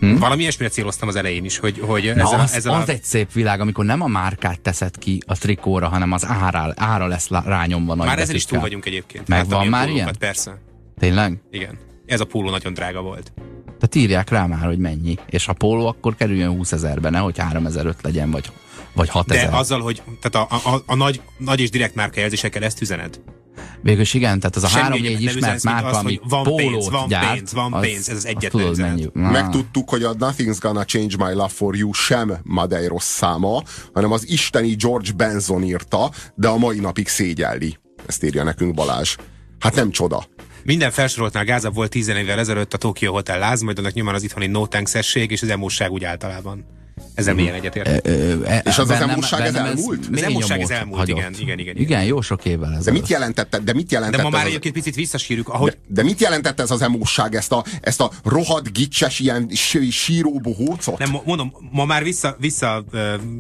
Hmm? 0.03 0.19
Valami 0.19 0.41
ilyesmire 0.43 0.71
céloztam 0.71 1.09
az 1.09 1.17
elején 1.17 1.45
is, 1.45 1.59
hogy, 1.59 1.79
hogy 1.81 2.13
Na, 2.15 2.23
ezzel, 2.23 2.41
az, 2.41 2.53
ezzel 2.53 2.75
az 2.75 2.89
a... 2.89 2.93
egy 2.93 3.03
szép 3.03 3.33
világ, 3.33 3.61
amikor 3.61 3.85
nem 3.85 4.01
a 4.01 4.07
márkát 4.07 4.61
teszed 4.61 4.99
ki 4.99 5.23
a 5.27 5.39
trikóra, 5.39 5.89
hanem 5.89 6.13
az 6.13 6.27
ára, 6.27 6.73
ára 6.77 7.07
lesz 7.07 7.29
rányomva 7.29 7.95
Már 7.95 8.19
ezen 8.19 8.35
is 8.35 8.45
túl 8.45 8.61
vagyunk 8.61 8.87
egyébként. 8.87 9.29
Megvan 9.29 9.51
Láttam 9.51 9.69
már 9.69 9.87
pólókat, 9.87 10.05
ilyen? 10.05 10.17
Persze. 10.19 10.59
Tényleg? 10.99 11.41
Igen. 11.51 11.79
Ez 12.07 12.21
a 12.21 12.25
póló 12.25 12.51
nagyon 12.51 12.75
drága 12.75 13.01
volt. 13.01 13.33
Tehát 13.65 13.95
írják 13.95 14.31
rá 14.31 14.47
már, 14.47 14.67
hogy 14.67 14.79
mennyi. 14.79 15.19
És 15.27 15.45
ha 15.45 15.53
póló, 15.53 15.87
akkor 15.87 16.17
kerüljön 16.17 16.51
20 16.51 16.73
ezerbe, 16.73 17.11
nehogy 17.11 17.39
3005 17.39 17.97
legyen, 18.03 18.31
vagy, 18.31 18.51
vagy 18.95 19.09
6 19.09 19.27
De 19.27 19.49
azzal, 19.53 19.81
hogy 19.81 20.03
tehát 20.21 20.51
a, 20.51 20.55
a, 20.55 20.75
a, 20.75 20.83
a 20.87 20.95
nagy, 20.95 21.21
nagy 21.39 21.61
és 21.61 21.71
direkt 21.71 21.95
márkajelzésekkel 21.95 22.63
ezt 22.65 22.81
üzened. 22.81 23.21
Végülis 23.83 24.15
igen, 24.15 24.41
tehát 24.41 24.57
az 24.57 24.65
a 24.65 24.69
Semmi 24.69 24.97
egyébként 24.97 25.21
nem 25.21 25.37
ismert 25.37 25.63
márka, 25.63 25.89
azt, 25.89 25.99
ami 26.01 26.17
hogy 26.17 26.31
van 26.31 26.43
pólót 26.43 26.71
pénz, 26.71 26.91
van 26.91 27.09
gyárt, 27.09 27.35
pénz, 27.35 27.53
van 27.53 27.81
pénz, 27.81 28.09
ez 28.09 28.17
az 28.17 28.27
egyetlen 28.27 28.51
tudod 28.51 28.79
mennyi. 28.79 29.09
Megtudtuk, 29.13 29.91
hogy 29.91 30.03
a 30.03 30.15
Nothing's 30.15 30.57
Gonna 30.61 30.85
Change 30.85 31.17
My 31.19 31.33
Love 31.33 31.49
For 31.49 31.77
You 31.77 31.93
sem 31.93 32.39
Madeiros 32.43 33.03
száma, 33.03 33.63
hanem 33.93 34.13
az 34.13 34.29
isteni 34.29 34.75
George 34.75 35.13
Benson 35.17 35.63
írta, 35.63 36.11
de 36.35 36.49
a 36.49 36.57
mai 36.57 36.79
napig 36.79 37.09
szégyelli. 37.09 37.79
Ezt 38.07 38.25
írja 38.25 38.43
nekünk 38.43 38.75
Balázs. 38.75 39.17
Hát 39.59 39.75
nem 39.75 39.91
csoda. 39.91 40.25
Minden 40.65 40.91
felsoroltnál 40.91 41.45
gázabb 41.45 41.75
volt 41.75 41.91
10 41.91 42.09
évvel 42.09 42.39
ezelőtt 42.39 42.75
a 42.75 42.79
Tokyo 42.79 43.13
Hotel 43.13 43.39
láz, 43.39 43.61
majd 43.61 43.79
annak 43.79 43.93
nyomán 43.93 44.15
az 44.15 44.23
itthoni 44.23 44.47
no 44.47 44.65
és 45.13 45.43
az 45.43 45.49
emósság 45.49 45.91
úgy 45.91 46.05
általában. 46.05 46.65
Ezzel 47.15 47.35
milyen 47.35 47.55
egyetért. 47.55 48.07
E- 48.09 48.63
És 48.65 48.79
az 48.79 48.91
az 48.91 49.01
emósság, 49.01 49.41
ez 49.47 49.55
elmúlt? 49.55 50.09
mély 50.11 50.23
Az 50.25 50.29
emósság, 50.31 50.61
ez 50.61 50.71
elmúlt, 50.71 51.09
igen, 51.09 51.19
igen, 51.39 51.41
igen, 51.41 51.59
igen. 51.59 51.77
Igen, 51.77 52.05
jó 52.05 52.21
sok 52.21 52.45
évvel 52.45 52.71
De 52.71 52.77
ezelőtt. 52.77 53.01
mit 53.01 53.11
jelentette, 53.11 53.59
de 53.59 53.73
mit 53.73 53.93
jelentette 53.93 54.23
De 54.23 54.29
ma 54.29 54.29
már 54.31 54.41
ez 54.41 54.47
az- 54.47 54.51
egyébként 54.53 54.75
picit 54.75 54.95
visszasírjuk, 54.95 55.49
ahogy 55.49 55.71
de, 55.71 55.77
de 55.87 56.03
mit 56.03 56.21
jelentett 56.21 56.61
ez 56.61 56.71
az 56.71 56.83
emósság, 56.83 57.35
ezt 57.35 57.53
a, 57.53 57.65
ezt 57.81 58.01
a 58.01 58.11
rohadt, 58.25 58.73
gicses, 58.73 59.19
ilyen 59.19 59.49
sí- 59.55 59.93
síró 59.93 60.39
bohócot? 60.43 60.99
Nem, 60.99 61.11
mo- 61.11 61.25
mondom, 61.27 61.53
ma 61.71 61.85
már 61.85 62.03
vissza, 62.03 62.37
vissza 62.41 62.85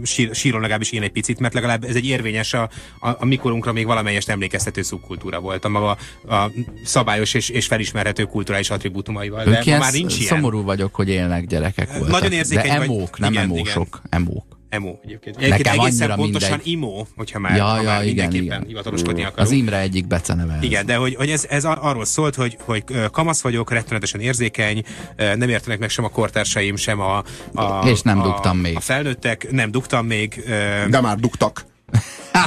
sír, 0.03 0.35
sírom 0.35 0.61
legalábbis 0.61 0.92
én 0.92 1.03
egy 1.03 1.12
picit, 1.12 1.38
mert 1.38 1.55
legalább 1.55 1.85
ez 1.85 1.94
egy 1.94 2.07
érvényes 2.07 2.55
a, 2.55 2.62
a, 3.01 3.09
a 3.18 3.25
mikorunkra 3.25 3.72
még 3.72 3.87
valamelyest 3.87 4.29
emlékeztető 4.29 4.83
szubkultúra 4.83 5.40
volt, 5.40 5.64
a 5.64 5.68
maga 5.68 5.96
a 6.29 6.51
szabályos 6.85 7.35
és, 7.35 7.48
és 7.48 7.66
felismerhető 7.66 8.25
kulturális 8.25 8.70
attribútumaival. 8.70 9.44
De 9.44 9.62
ma 9.66 9.79
már 9.79 9.92
nincs 9.92 10.16
ilyen. 10.16 10.27
szomorú 10.29 10.62
vagyok, 10.62 10.94
hogy 10.94 11.09
élnek 11.09 11.46
gyerekek 11.46 11.90
voltak. 11.92 12.11
Nagyon 12.11 12.33
érzékeny 12.33 12.70
De 12.70 12.79
vagy. 12.79 12.87
emók, 12.88 13.18
nem 13.18 13.33
Igen, 13.33 13.44
emósok. 13.57 14.03
Emók. 14.09 14.61
Emo 14.69 14.95
egyébként. 15.05 15.37
Nekem 15.37 15.53
egyébként 15.53 15.77
egészen 15.79 16.11
annyira 16.11 16.15
pontosan 16.15 16.49
mindegy. 16.51 16.73
imo, 16.73 17.05
hogyha 17.17 17.38
már, 17.38 17.57
Ja, 17.57 17.65
ha 17.65 17.77
ja, 17.77 17.83
már 17.83 18.03
igen, 18.03 18.07
mindenképpen 18.07 18.45
igen. 18.45 18.65
hivataloskodni 18.67 19.23
Az 19.23 19.29
akarunk. 19.31 19.57
Imre 19.57 19.79
egyik 19.81 20.07
beceneve. 20.07 20.55
ez. 20.55 20.62
Igen, 20.62 20.87
de 20.87 20.97
hogy, 20.97 21.15
hogy 21.15 21.31
ez, 21.31 21.47
ez 21.49 21.65
ar- 21.65 21.83
arról 21.83 22.05
szólt, 22.05 22.35
hogy, 22.35 22.57
hogy 22.65 22.85
kamasz 23.11 23.41
vagyok, 23.43 23.71
rettenetesen 23.71 24.21
érzékeny, 24.21 24.83
nem 25.17 25.49
értenek 25.49 25.79
meg 25.79 25.91
sem 25.91 26.05
a 26.05 26.09
kortársaim, 26.09 26.77
sem 26.77 27.01
a, 27.01 27.23
a 27.55 27.88
És 27.88 28.03
nem 28.03 28.21
a, 28.21 28.23
dugtam 28.23 28.59
még. 28.59 28.77
A 28.77 28.81
felnőttek, 28.81 29.51
nem 29.51 29.71
dugtam 29.71 30.07
még. 30.07 30.43
De 30.91 31.01
már 31.01 31.17
dugtak. 31.19 31.65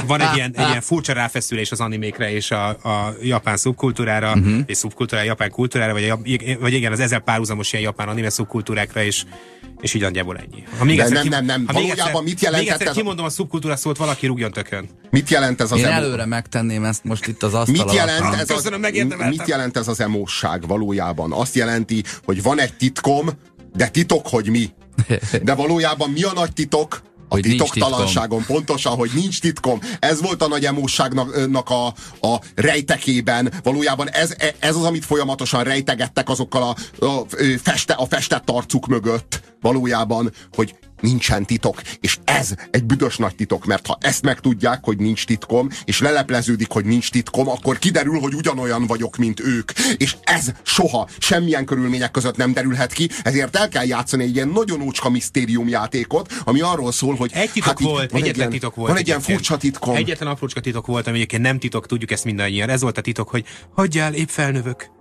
Van 0.06 0.20
egy 0.20 0.36
ilyen, 0.36 0.52
egy 0.56 0.68
ilyen 0.68 0.80
furcsa 0.80 1.12
ráfeszülés 1.12 1.70
az 1.70 1.80
animékre 1.80 2.32
és 2.32 2.50
a, 2.50 2.68
a 2.68 3.14
japán 3.22 3.56
szubkultúrára, 3.56 4.32
uh-huh. 4.32 4.58
és 4.66 4.76
szubkultúrára, 4.76 5.26
japán 5.26 5.50
kultúrára, 5.50 5.92
vagy, 5.92 6.08
a, 6.08 6.18
vagy 6.60 6.72
igen, 6.72 6.92
az 6.92 7.00
ezzel 7.00 7.18
párhuzamos 7.20 7.72
ilyen 7.72 7.84
japán 7.84 8.08
anime 8.08 8.30
szubkultúrákra, 8.30 9.02
és, 9.02 9.24
és 9.80 9.94
így 9.94 10.02
nagyjából 10.02 10.36
ennyi. 10.36 10.64
Ha 10.78 10.84
még 10.84 10.98
egyszer 10.98 11.14
nem, 11.14 11.28
nem, 11.28 11.44
nem. 11.44 11.64
ha 11.66 11.72
még 11.72 11.82
Valójában 11.82 12.06
egyszer, 12.06 12.22
mit 12.22 12.40
jelentett 12.40 12.64
Még 12.64 12.72
egyszer 12.72 12.86
ez 12.86 12.94
kimondom 12.94 13.24
a 13.24 13.28
szubkultúra 13.28 13.76
szót, 13.76 13.96
valaki 13.96 14.26
rúgjon 14.26 14.52
tökön. 14.52 14.88
Mit 15.10 15.30
jelent 15.30 15.60
ez 15.60 15.72
az 15.72 15.78
Én 15.78 15.84
emó? 15.84 15.94
előre 15.94 16.26
megtenném 16.26 16.84
ezt 16.84 17.04
most 17.04 17.26
itt 17.26 17.42
az 17.42 17.54
asztal 17.54 17.72
Mit 17.72 17.82
alatt. 17.82 17.94
jelent, 17.94 18.34
ez 18.34 18.50
az, 18.50 18.56
Köszönöm, 18.56 18.80
mit 19.28 19.46
jelent 19.46 19.76
ez 19.76 19.88
az 19.88 20.00
emósság 20.00 20.66
valójában? 20.66 21.32
Azt 21.32 21.54
jelenti, 21.54 22.02
hogy 22.24 22.42
van 22.42 22.60
egy 22.60 22.74
titkom, 22.74 23.30
de 23.74 23.88
titok, 23.88 24.28
hogy 24.28 24.48
mi. 24.48 24.70
De 25.42 25.54
valójában 25.54 26.10
mi 26.10 26.22
a 26.22 26.32
nagy 26.32 26.52
titok? 26.52 27.02
A 27.28 27.36
titoktalanságon, 27.36 28.44
pontosan, 28.46 28.94
hogy 28.94 29.10
nincs 29.14 29.40
titkom. 29.40 29.80
Ez 29.98 30.20
volt 30.20 30.42
a 30.42 30.48
nagy 30.48 30.64
emósságnak 30.64 31.50
nak 31.50 31.70
a, 31.70 31.86
a 32.20 32.40
rejtekében. 32.54 33.52
Valójában 33.62 34.10
ez, 34.10 34.34
ez 34.58 34.76
az, 34.76 34.84
amit 34.84 35.04
folyamatosan 35.04 35.64
rejtegettek 35.64 36.28
azokkal 36.28 36.62
a, 36.62 37.04
a, 37.04 37.24
feste, 37.62 37.92
a 37.92 38.06
festett 38.06 38.50
arcuk 38.50 38.86
mögött. 38.86 39.40
Valójában, 39.60 40.32
hogy 40.52 40.74
nincsen 41.00 41.44
titok. 41.44 41.82
És 42.00 42.18
ez 42.24 42.54
egy 42.70 42.84
büdös 42.84 43.16
nagy 43.16 43.34
titok, 43.34 43.64
mert 43.64 43.86
ha 43.86 43.98
ezt 44.00 44.22
megtudják, 44.22 44.84
hogy 44.84 44.98
nincs 44.98 45.26
titkom, 45.26 45.68
és 45.84 46.00
lelepleződik, 46.00 46.70
hogy 46.70 46.84
nincs 46.84 47.10
titkom, 47.10 47.48
akkor 47.48 47.78
kiderül, 47.78 48.20
hogy 48.20 48.34
ugyanolyan 48.34 48.86
vagyok, 48.86 49.16
mint 49.16 49.40
ők. 49.40 49.72
És 49.96 50.16
ez 50.22 50.52
soha, 50.62 51.08
semmilyen 51.18 51.64
körülmények 51.64 52.10
között 52.10 52.36
nem 52.36 52.52
derülhet 52.52 52.92
ki, 52.92 53.10
ezért 53.22 53.56
el 53.56 53.68
kell 53.68 53.86
játszani 53.86 54.22
egy 54.22 54.34
ilyen 54.34 54.48
nagyon 54.48 54.80
ócska 54.80 55.10
misztérium 55.10 55.68
játékot, 55.68 56.32
ami 56.44 56.60
arról 56.60 56.92
szól, 56.92 57.14
hogy 57.14 57.30
egy 57.34 57.50
titok 57.50 57.68
hát 57.68 57.80
volt, 57.80 58.10
van 58.10 58.22
egyetlen 58.22 58.28
egy 58.28 58.36
ilyen, 58.36 58.50
titok 58.50 58.74
volt. 58.74 58.88
Van 58.90 58.98
egy 58.98 59.06
ilyen 59.06 59.20
furcsa 59.20 59.56
titkom. 59.56 59.94
Egyetlen 59.94 60.28
aprócska 60.28 60.60
titok 60.60 60.86
volt, 60.86 61.06
ami 61.06 61.16
egyébként 61.16 61.42
nem 61.42 61.58
titok, 61.58 61.86
tudjuk 61.86 62.10
ezt 62.10 62.24
mindannyian. 62.24 62.68
Ez 62.68 62.80
volt 62.80 62.98
a 62.98 63.00
titok, 63.00 63.28
hogy 63.28 63.44
hagyjál, 63.74 64.14
épp 64.14 64.28
felnövök. 64.28 64.95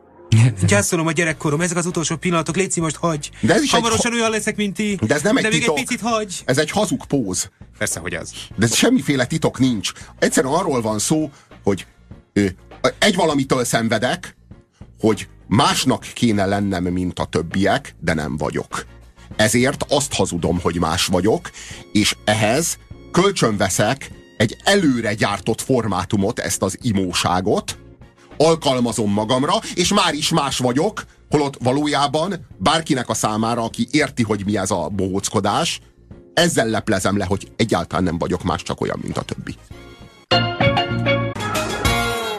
Gyászolom 0.67 1.07
a 1.07 1.11
gyerekkorom, 1.11 1.61
ezek 1.61 1.77
az 1.77 1.85
utolsó 1.85 2.15
pillanatok, 2.15 2.55
légy 2.55 2.77
most 2.77 2.95
hagy. 2.95 3.31
De 3.41 3.53
ez 3.53 3.61
is 3.63 3.71
Hamarosan 3.71 4.11
egy... 4.11 4.17
olyan 4.17 4.31
leszek, 4.31 4.55
mint 4.55 4.75
ti. 4.75 4.97
De 5.01 5.13
ez 5.13 5.21
nem 5.21 5.35
de 5.35 5.41
egy 5.41 5.49
titok. 5.49 5.75
még 5.75 5.77
egy 5.77 5.85
picit 5.85 6.01
hagy. 6.01 6.41
Ez 6.45 6.57
egy 6.57 6.71
hazug 6.71 7.05
póz. 7.05 7.49
Persze, 7.77 7.99
hogy 7.99 8.13
az. 8.13 8.31
De 8.55 8.65
ez 8.65 8.75
semmiféle 8.75 9.25
titok 9.25 9.59
nincs. 9.59 9.91
Egyszerűen 10.19 10.53
arról 10.53 10.81
van 10.81 10.99
szó, 10.99 11.31
hogy 11.63 11.85
ö, 12.33 12.45
egy 12.99 13.15
valamitől 13.15 13.63
szenvedek, 13.63 14.35
hogy 14.99 15.27
másnak 15.47 16.05
kéne 16.13 16.45
lennem, 16.45 16.83
mint 16.83 17.19
a 17.19 17.25
többiek, 17.25 17.95
de 17.99 18.13
nem 18.13 18.37
vagyok. 18.37 18.85
Ezért 19.35 19.85
azt 19.89 20.13
hazudom, 20.13 20.59
hogy 20.61 20.79
más 20.79 21.05
vagyok, 21.05 21.51
és 21.91 22.15
ehhez 22.25 22.77
kölcsönveszek 23.11 24.11
egy 24.37 24.57
előre 24.63 25.13
gyártott 25.13 25.61
formátumot, 25.61 26.39
ezt 26.39 26.61
az 26.61 26.77
imóságot, 26.81 27.77
alkalmazom 28.37 29.11
magamra, 29.11 29.53
és 29.75 29.93
már 29.93 30.13
is 30.13 30.29
más 30.29 30.57
vagyok, 30.57 31.05
holott 31.29 31.57
valójában 31.63 32.47
bárkinek 32.57 33.09
a 33.09 33.13
számára, 33.13 33.63
aki 33.63 33.87
érti, 33.91 34.23
hogy 34.23 34.45
mi 34.45 34.57
ez 34.57 34.71
a 34.71 34.89
bohóckodás, 34.89 35.79
ezzel 36.33 36.67
leplezem 36.67 37.17
le, 37.17 37.25
hogy 37.25 37.51
egyáltalán 37.55 38.03
nem 38.03 38.17
vagyok 38.17 38.43
más, 38.43 38.63
csak 38.63 38.81
olyan, 38.81 38.99
mint 39.01 39.17
a 39.17 39.21
többi. 39.21 39.55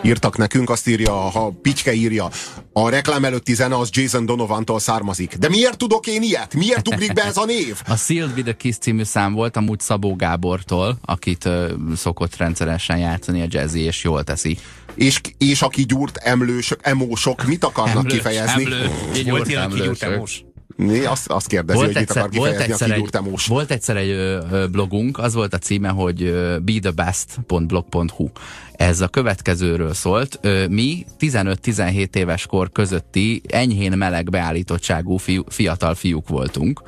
Írtak 0.03 0.37
nekünk, 0.37 0.71
azt 0.71 0.89
írja, 0.89 1.13
ha 1.13 1.53
Picske 1.63 1.93
írja, 1.93 2.29
a 2.73 2.89
reklám 2.89 3.25
előtti 3.25 3.55
zene 3.55 3.77
az 3.77 3.89
Jason 3.93 4.27
Donovan-tól 4.27 4.79
származik. 4.79 5.35
De 5.37 5.49
miért 5.49 5.79
tudok 5.79 6.07
én 6.07 6.23
ilyet? 6.23 6.55
Miért 6.55 6.89
ugrik 6.89 7.13
be 7.13 7.25
ez 7.25 7.37
a 7.37 7.45
név? 7.45 7.81
A 7.87 7.97
Sealed 7.97 8.37
with 8.37 8.49
a 8.49 8.53
Kiss 8.53 8.77
című 8.77 9.03
szám 9.03 9.33
volt 9.33 9.57
amúgy 9.57 9.81
Szabó 9.81 10.17
Gábortól, 10.17 10.99
akit 11.05 11.45
uh, 11.45 11.71
szokott 11.97 12.37
rendszeresen 12.37 12.99
játszani 12.99 13.43
a 13.43 13.47
jazzy, 13.49 13.81
és 13.81 14.05
jól 14.05 14.25
teszi. 14.25 14.59
És, 14.97 15.21
és 15.39 15.63
aki 15.63 15.83
gyúrt 15.83 16.17
emlősök, 16.17 16.79
emósok, 16.83 17.47
mit 17.47 17.65
akarnak 17.65 17.97
emlős, 17.97 18.13
kifejezni? 18.13 18.65
Emlő. 18.65 18.91
Volt 19.25 19.49
ilyen, 19.49 19.63
aki 19.63 19.81
gyúrt 19.81 20.03
emós. 20.03 20.45
Mi 20.77 21.05
azt, 21.05 21.27
azt 21.31 21.47
kérdezi, 21.47 21.79
volt 21.79 21.93
hogy 21.93 22.03
egyszer, 22.03 22.23
mit 22.23 22.33
akar 22.33 22.39
volt 22.39 22.61
egyszer, 22.61 22.91
egy, 22.91 23.47
volt 23.47 23.71
egyszer 23.71 23.97
egy 23.97 24.09
ö, 24.09 24.67
blogunk, 24.71 25.19
az 25.19 25.35
volt 25.35 25.55
a 25.55 25.59
címe, 25.59 25.89
hogy 25.89 26.35
bethebest.blog.hu. 26.63 28.29
Ez 28.77 29.01
a 29.01 29.09
következőről 29.09 29.95
szólt. 29.95 30.41
Mi 30.69 31.05
15-17 31.19 32.15
éves 32.15 32.47
kor 32.47 32.73
közötti 32.73 33.43
enyhén 33.49 33.93
meleg 33.93 34.31
beállítottságú 34.31 35.17
fiú, 35.17 35.43
fiatal 35.49 35.95
fiúk 35.95 36.29
voltunk. 36.29 36.83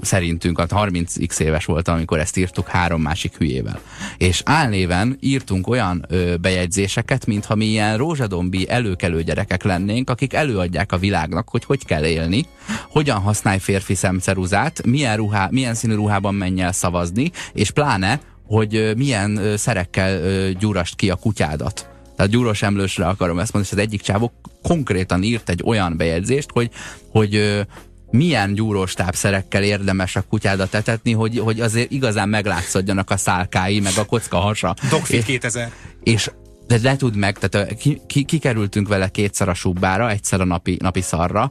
Szerintünk, 0.00 0.58
a 0.58 0.66
30x 0.66 1.40
éves 1.40 1.64
voltam, 1.64 1.94
amikor 1.94 2.18
ezt 2.18 2.36
írtuk 2.36 2.68
három 2.68 3.02
másik 3.02 3.36
hülyével. 3.36 3.80
És 4.18 4.42
álnéven 4.44 5.16
írtunk 5.20 5.68
olyan 5.68 6.06
bejegyzéseket, 6.40 7.26
mintha 7.26 7.54
mi 7.54 7.64
ilyen 7.64 7.96
rózsadombi 7.96 8.68
előkelő 8.68 9.22
gyerekek 9.22 9.62
lennénk, 9.62 10.10
akik 10.10 10.32
előadják 10.32 10.92
a 10.92 10.98
világnak, 10.98 11.48
hogy 11.48 11.64
hogy 11.64 11.84
kell 11.84 12.04
élni, 12.04 12.46
hogyan 12.90 13.18
használj 13.18 13.58
férfi 13.58 13.94
szemceruzát, 13.94 14.86
milyen, 14.86 15.16
ruhá, 15.16 15.48
milyen 15.50 15.74
színű 15.74 15.94
ruhában 15.94 16.34
menj 16.34 16.62
el 16.62 16.72
szavazni, 16.72 17.30
és 17.52 17.70
pláne, 17.70 18.20
hogy 18.46 18.92
milyen 18.96 19.56
szerekkel 19.56 20.50
gyúrast 20.50 20.96
ki 20.96 21.10
a 21.10 21.14
kutyádat. 21.14 21.88
Tehát 22.16 22.32
gyúros 22.32 22.62
emlősre 22.62 23.06
akarom 23.06 23.38
ezt 23.38 23.52
mondani, 23.52 23.74
és 23.74 23.82
az 23.82 23.88
egyik 23.88 24.02
csávok 24.02 24.32
konkrétan 24.62 25.22
írt 25.22 25.48
egy 25.48 25.62
olyan 25.64 25.96
bejegyzést, 25.96 26.50
hogy, 26.52 26.70
hogy 27.08 27.64
milyen 28.10 28.54
gyúrós 28.54 28.94
tápszerekkel 28.94 29.62
érdemes 29.62 30.16
a 30.16 30.22
kutyádat 30.28 30.74
etetni, 30.74 31.12
hogy, 31.12 31.38
hogy 31.38 31.60
azért 31.60 31.90
igazán 31.90 32.28
meglátszódjanak 32.28 33.10
a 33.10 33.16
szálkái, 33.16 33.80
meg 33.80 33.92
a 33.96 34.04
kocka 34.04 34.36
hasa. 34.36 34.74
Dogfit 34.90 35.24
2000. 35.24 35.72
És 36.02 36.30
de 36.66 36.78
le 36.82 36.96
tud 36.96 37.16
meg, 37.16 37.38
tehát 37.38 37.74
ki, 37.74 38.00
ki, 38.06 38.22
kikerültünk 38.22 38.88
vele 38.88 39.08
kétszer 39.08 39.48
a 39.48 39.54
subbára, 39.54 40.10
egyszer 40.10 40.40
a 40.40 40.44
napi, 40.44 40.76
napi 40.80 41.00
szarra, 41.00 41.50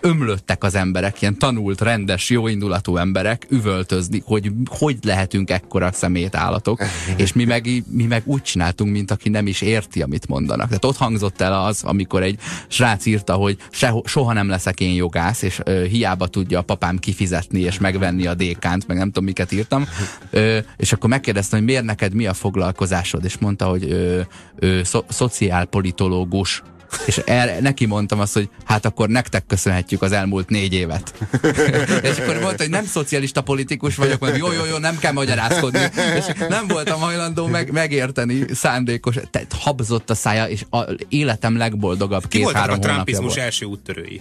ömlöttek 0.00 0.64
az 0.64 0.74
emberek, 0.74 1.22
ilyen 1.22 1.38
tanult, 1.38 1.80
rendes, 1.80 2.30
jóindulatú 2.30 2.96
emberek 2.96 3.46
üvöltözni, 3.50 4.22
hogy 4.24 4.52
hogy 4.68 4.98
lehetünk 5.02 5.50
ekkora 5.50 5.92
szemét 5.92 6.36
állatok, 6.36 6.82
és 7.16 7.32
mi 7.32 7.44
meg, 7.44 7.68
mi 7.90 8.04
meg 8.04 8.22
úgy 8.24 8.42
csináltunk, 8.42 8.92
mint 8.92 9.10
aki 9.10 9.28
nem 9.28 9.46
is 9.46 9.60
érti, 9.60 10.02
amit 10.02 10.28
mondanak. 10.28 10.66
Tehát 10.66 10.84
ott 10.84 10.96
hangzott 10.96 11.40
el 11.40 11.64
az, 11.64 11.82
amikor 11.82 12.22
egy 12.22 12.38
srác 12.68 13.06
írta, 13.06 13.34
hogy 13.34 13.56
se, 13.70 13.94
soha 14.04 14.32
nem 14.32 14.48
leszek 14.48 14.80
én 14.80 14.94
jogász, 14.94 15.42
és 15.42 15.60
ö, 15.64 15.84
hiába 15.84 16.26
tudja 16.26 16.58
a 16.58 16.62
papám 16.62 16.98
kifizetni 16.98 17.60
és 17.60 17.78
megvenni 17.78 18.26
a 18.26 18.34
dékánt, 18.34 18.86
meg 18.86 18.96
nem 18.96 19.06
tudom, 19.06 19.24
miket 19.24 19.52
írtam, 19.52 19.88
ö, 20.30 20.58
és 20.76 20.92
akkor 20.92 21.10
megkérdeztem, 21.10 21.58
hogy 21.58 21.68
miért 21.68 21.84
neked 21.84 22.14
mi 22.14 22.26
a 22.26 22.34
foglalkozásod, 22.34 23.24
és 23.24 23.38
mondta, 23.38 23.66
hogy 23.66 23.84
ö, 23.90 24.20
ö, 24.58 24.80
szo- 24.84 25.04
szociálpolitológus, 25.08 26.62
és 27.06 27.16
erre, 27.16 27.60
neki 27.60 27.86
mondtam 27.86 28.20
azt, 28.20 28.32
hogy 28.32 28.48
hát 28.64 28.84
akkor 28.84 29.08
nektek 29.08 29.46
köszönhetjük 29.46 30.02
az 30.02 30.12
elmúlt 30.12 30.48
négy 30.48 30.72
évet. 30.72 31.14
és 32.10 32.18
akkor 32.18 32.38
mondta, 32.40 32.62
hogy 32.62 32.70
nem 32.70 32.84
szocialista 32.84 33.40
politikus 33.42 33.96
vagyok, 33.96 34.20
mert 34.20 34.36
jó, 34.36 34.52
jó, 34.52 34.64
jó, 34.64 34.76
nem 34.76 34.98
kell 34.98 35.12
magyarázkodni. 35.12 35.78
És 36.16 36.24
nem 36.48 36.66
voltam 36.66 37.00
hajlandó 37.00 37.46
meg, 37.46 37.72
megérteni 37.72 38.44
szándékos. 38.54 39.16
Tehát 39.30 39.52
habzott 39.60 40.10
a 40.10 40.14
szája, 40.14 40.44
és 40.44 40.64
a 40.70 40.84
életem 41.08 41.56
legboldogabb 41.56 42.28
két-három 42.28 42.78
hónapja 42.80 43.20
volt. 43.20 43.36
a 43.36 43.40
első 43.40 43.66
úttörői? 43.66 44.20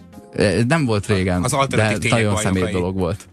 Nem 0.68 0.86
volt 0.86 1.08
régen, 1.08 1.44
az 1.44 1.56
de 1.70 1.98
nagyon 2.10 2.38
szemét 2.38 2.72
dolog 2.72 2.98
volt. 2.98 3.28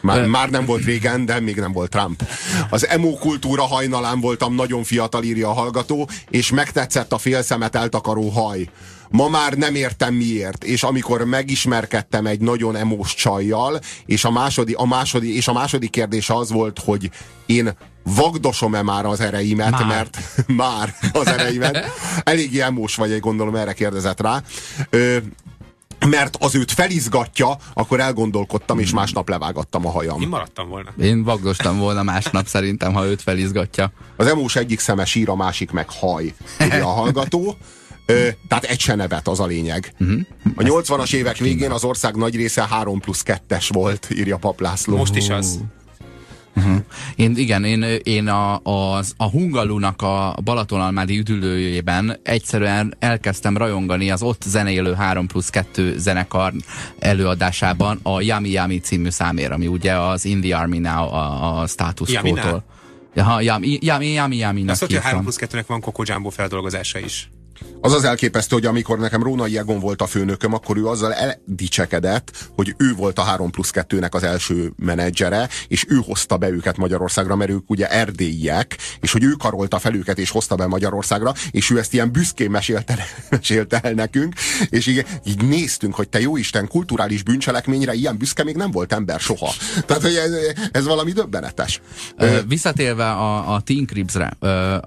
Már, 0.00 0.26
már 0.26 0.50
nem 0.50 0.64
volt 0.64 0.84
régen, 0.84 1.24
de 1.24 1.40
még 1.40 1.56
nem 1.56 1.72
volt 1.72 1.90
Trump. 1.90 2.22
Az 2.70 2.86
emo 2.86 3.10
kultúra 3.10 3.62
hajnalán 3.62 4.20
voltam 4.20 4.54
nagyon 4.54 4.84
fiatal, 4.84 5.22
írja 5.22 5.48
a 5.48 5.52
hallgató, 5.52 6.08
és 6.30 6.50
megtetszett 6.50 7.12
a 7.12 7.18
félszemet 7.18 7.74
eltakaró 7.74 8.28
haj. 8.28 8.68
Ma 9.10 9.28
már 9.28 9.52
nem 9.52 9.74
értem 9.74 10.14
miért, 10.14 10.64
és 10.64 10.82
amikor 10.82 11.24
megismerkedtem 11.24 12.26
egy 12.26 12.40
nagyon 12.40 12.76
emós 12.76 13.14
csajjal, 13.14 13.80
és 14.06 14.24
a 14.24 14.30
második, 14.30 14.78
a 14.78 14.86
második, 14.86 15.34
és 15.34 15.48
a 15.48 15.52
második 15.52 15.90
kérdés 15.90 16.30
az 16.30 16.50
volt, 16.50 16.78
hogy 16.78 17.10
én 17.46 17.76
vagdosom-e 18.02 18.82
már 18.82 19.06
az 19.06 19.20
ereimet, 19.20 19.70
már. 19.70 19.86
mert 19.86 20.18
már 20.46 20.94
az 21.12 21.26
ereimet. 21.26 21.86
Elég 22.24 22.58
emós 22.58 22.94
vagy, 22.94 23.20
gondolom 23.20 23.56
erre 23.56 23.72
kérdezett 23.72 24.20
rá. 24.20 24.42
Ö, 24.90 25.16
mert 26.06 26.36
az 26.40 26.54
őt 26.54 26.70
felizgatja, 26.70 27.56
akkor 27.74 28.00
elgondolkodtam, 28.00 28.78
és 28.78 28.92
másnap 28.92 29.28
levágattam 29.28 29.86
a 29.86 29.90
hajam. 29.90 30.20
Én 30.20 30.28
maradtam 30.28 30.68
volna. 30.68 30.90
Én 31.00 31.24
vagdostam 31.24 31.78
volna 31.78 32.02
másnap 32.02 32.46
szerintem, 32.46 32.92
ha 32.92 33.06
őt 33.06 33.22
felizgatja. 33.22 33.92
Az 34.16 34.26
emós 34.26 34.56
egyik 34.56 34.80
szeme 34.80 35.04
sír, 35.04 35.28
a 35.28 35.36
másik 35.36 35.70
meg 35.70 35.90
haj, 35.90 36.34
ugye 36.60 36.80
a 36.80 36.86
hallgató. 36.86 37.56
Ö, 38.06 38.28
tehát 38.48 38.64
egy 38.64 38.80
se 38.80 38.94
nevet, 38.94 39.28
az 39.28 39.40
a 39.40 39.46
lényeg. 39.46 39.92
Uh-huh. 40.00 40.20
A 40.56 40.62
80-as 40.62 41.14
évek 41.14 41.36
végén 41.36 41.70
az 41.70 41.84
ország 41.84 42.16
nagy 42.16 42.36
része 42.36 42.66
3 42.70 43.00
plusz 43.00 43.22
2-es 43.26 43.68
volt, 43.72 44.08
írja 44.10 44.36
Paplászló. 44.36 44.96
Most 44.96 45.16
is 45.16 45.28
az. 45.28 45.60
Uh-huh. 46.56 46.76
Én, 47.16 47.36
igen, 47.36 47.64
én, 47.64 47.82
én 48.02 48.28
a, 48.28 48.60
a, 48.62 49.02
a 49.16 49.30
Hungalunak 49.30 50.02
a 50.02 50.34
Balatonalmádi 50.44 51.18
üdülőjében 51.18 52.18
egyszerűen 52.22 52.96
elkezdtem 52.98 53.56
rajongani 53.56 54.10
az 54.10 54.22
ott 54.22 54.42
zenélő 54.46 54.94
3 54.94 55.26
plusz 55.26 55.50
2 55.50 55.98
zenekar 55.98 56.52
előadásában 56.98 57.98
a 58.02 58.20
Yami 58.20 58.48
Yami 58.48 58.78
című 58.78 59.10
számért, 59.10 59.52
ami 59.52 59.66
ugye 59.66 59.92
az 59.92 60.24
In 60.24 60.40
the 60.40 60.56
Army 60.56 60.78
Now 60.78 61.12
a, 61.12 61.60
a 61.60 61.66
status 61.66 62.12
quo-tól. 62.12 62.64
Ja, 63.14 63.40
Yami 63.40 63.78
Yami 63.80 64.12
Yami 64.12 64.36
Yami 64.36 64.68
Azt 64.68 64.80
hogy 64.80 64.94
a 64.94 65.00
3 65.00 65.22
plusz 65.22 65.38
2-nek 65.40 65.64
van 65.66 65.80
Coco 65.80 66.02
Jumbo 66.06 66.28
feldolgozása 66.30 66.98
is. 66.98 67.30
Az 67.82 67.92
az 67.92 68.04
elképesztő, 68.04 68.54
hogy 68.54 68.66
amikor 68.66 68.98
nekem 68.98 69.22
Rónai 69.22 69.58
Egon 69.58 69.80
volt 69.80 70.02
a 70.02 70.06
főnököm, 70.06 70.54
akkor 70.54 70.76
ő 70.76 70.86
azzal 70.86 71.14
eldicsekedett, 71.14 72.48
hogy 72.54 72.74
ő 72.76 72.94
volt 72.94 73.18
a 73.18 73.22
3 73.22 73.50
plusz 73.50 73.70
2-nek 73.74 74.10
az 74.10 74.22
első 74.22 74.72
menedzsere, 74.76 75.48
és 75.68 75.84
ő 75.88 76.00
hozta 76.04 76.36
be 76.36 76.48
őket 76.48 76.76
Magyarországra, 76.76 77.36
mert 77.36 77.50
ők 77.50 77.70
ugye 77.70 77.90
erdélyiek, 77.90 78.76
és 79.00 79.12
hogy 79.12 79.24
ő 79.24 79.30
karolta 79.30 79.78
fel 79.78 79.94
őket, 79.94 80.18
és 80.18 80.30
hozta 80.30 80.54
be 80.54 80.66
Magyarországra, 80.66 81.32
és 81.50 81.70
ő 81.70 81.78
ezt 81.78 81.92
ilyen 81.92 82.12
büszkén 82.12 82.50
mesélte, 82.50 82.98
mesélte 83.30 83.80
el 83.82 83.92
nekünk, 83.92 84.34
és 84.70 84.86
így, 84.86 85.06
így 85.24 85.44
néztünk, 85.44 85.94
hogy 85.94 86.08
te 86.08 86.20
jó 86.20 86.36
Isten, 86.36 86.68
kulturális 86.68 87.22
bűncselekményre 87.22 87.94
ilyen 87.94 88.16
büszke 88.16 88.44
még 88.44 88.56
nem 88.56 88.70
volt 88.70 88.92
ember 88.92 89.20
soha. 89.20 89.52
Tehát, 89.86 90.02
hogy 90.02 90.14
ez, 90.14 90.30
ez 90.72 90.84
valami 90.84 91.12
döbbenetes. 91.12 91.80
Visszatérve 92.46 93.10
a, 93.10 93.54
a 93.54 93.60
Teen 93.60 93.86
Cribs-re, 93.86 94.36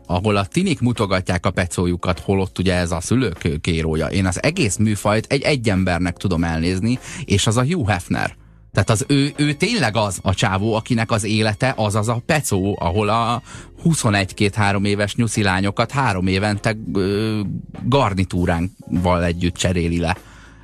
ahol 0.06 0.36
a 0.36 0.46
tinik 0.46 0.80
mutogatják 0.80 1.46
a 1.46 1.52
pecójukat, 1.52 2.20
holott 2.20 2.60
ugye 2.60 2.83
ez 2.84 2.92
a 2.92 3.02
szülők 3.02 3.62
kérója. 3.62 4.08
Én 4.08 4.26
az 4.26 4.44
egész 4.44 4.78
műfajt 4.78 5.26
egy 5.30 5.42
egy 5.42 5.70
embernek 5.70 6.18
tudom 6.18 6.44
elnézni, 6.44 7.00
és 7.26 7.48
az 7.48 7.58
a 7.58 7.64
Hugh 7.64 7.90
Hefner. 7.90 8.36
Tehát 8.72 8.90
az 8.90 9.06
ő, 9.08 9.34
ő 9.36 9.54
tényleg 9.54 9.96
az 9.96 10.20
a 10.22 10.34
csávó, 10.34 10.74
akinek 10.74 11.12
az 11.12 11.24
élete 11.24 11.74
az 11.78 11.96
az 11.96 12.10
a 12.10 12.22
pecó, 12.26 12.78
ahol 12.80 13.10
a 13.10 13.42
21-2-3 13.84 14.86
éves 14.86 15.16
nyuszilányokat 15.16 15.92
három 15.92 16.28
évente 16.28 16.78
ö, 16.94 17.40
garnitúránval 17.84 19.24
együtt 19.24 19.56
cseréli 19.56 20.00
le. 20.00 20.18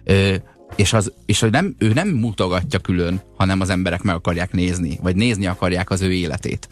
Ö, 0.03 0.36
és, 0.75 0.93
az, 0.93 1.13
és 1.25 1.39
hogy 1.39 1.51
nem, 1.51 1.75
ő 1.77 1.93
nem 1.93 2.08
mutogatja 2.08 2.79
külön, 2.79 3.21
hanem 3.38 3.62
az 3.62 3.69
emberek 3.69 4.01
meg 4.01 4.15
akarják 4.15 4.51
nézni, 4.51 4.99
vagy 5.01 5.15
nézni 5.15 5.45
akarják 5.45 5.89
az 5.89 6.01
ő 6.01 6.12
életét. 6.13 6.67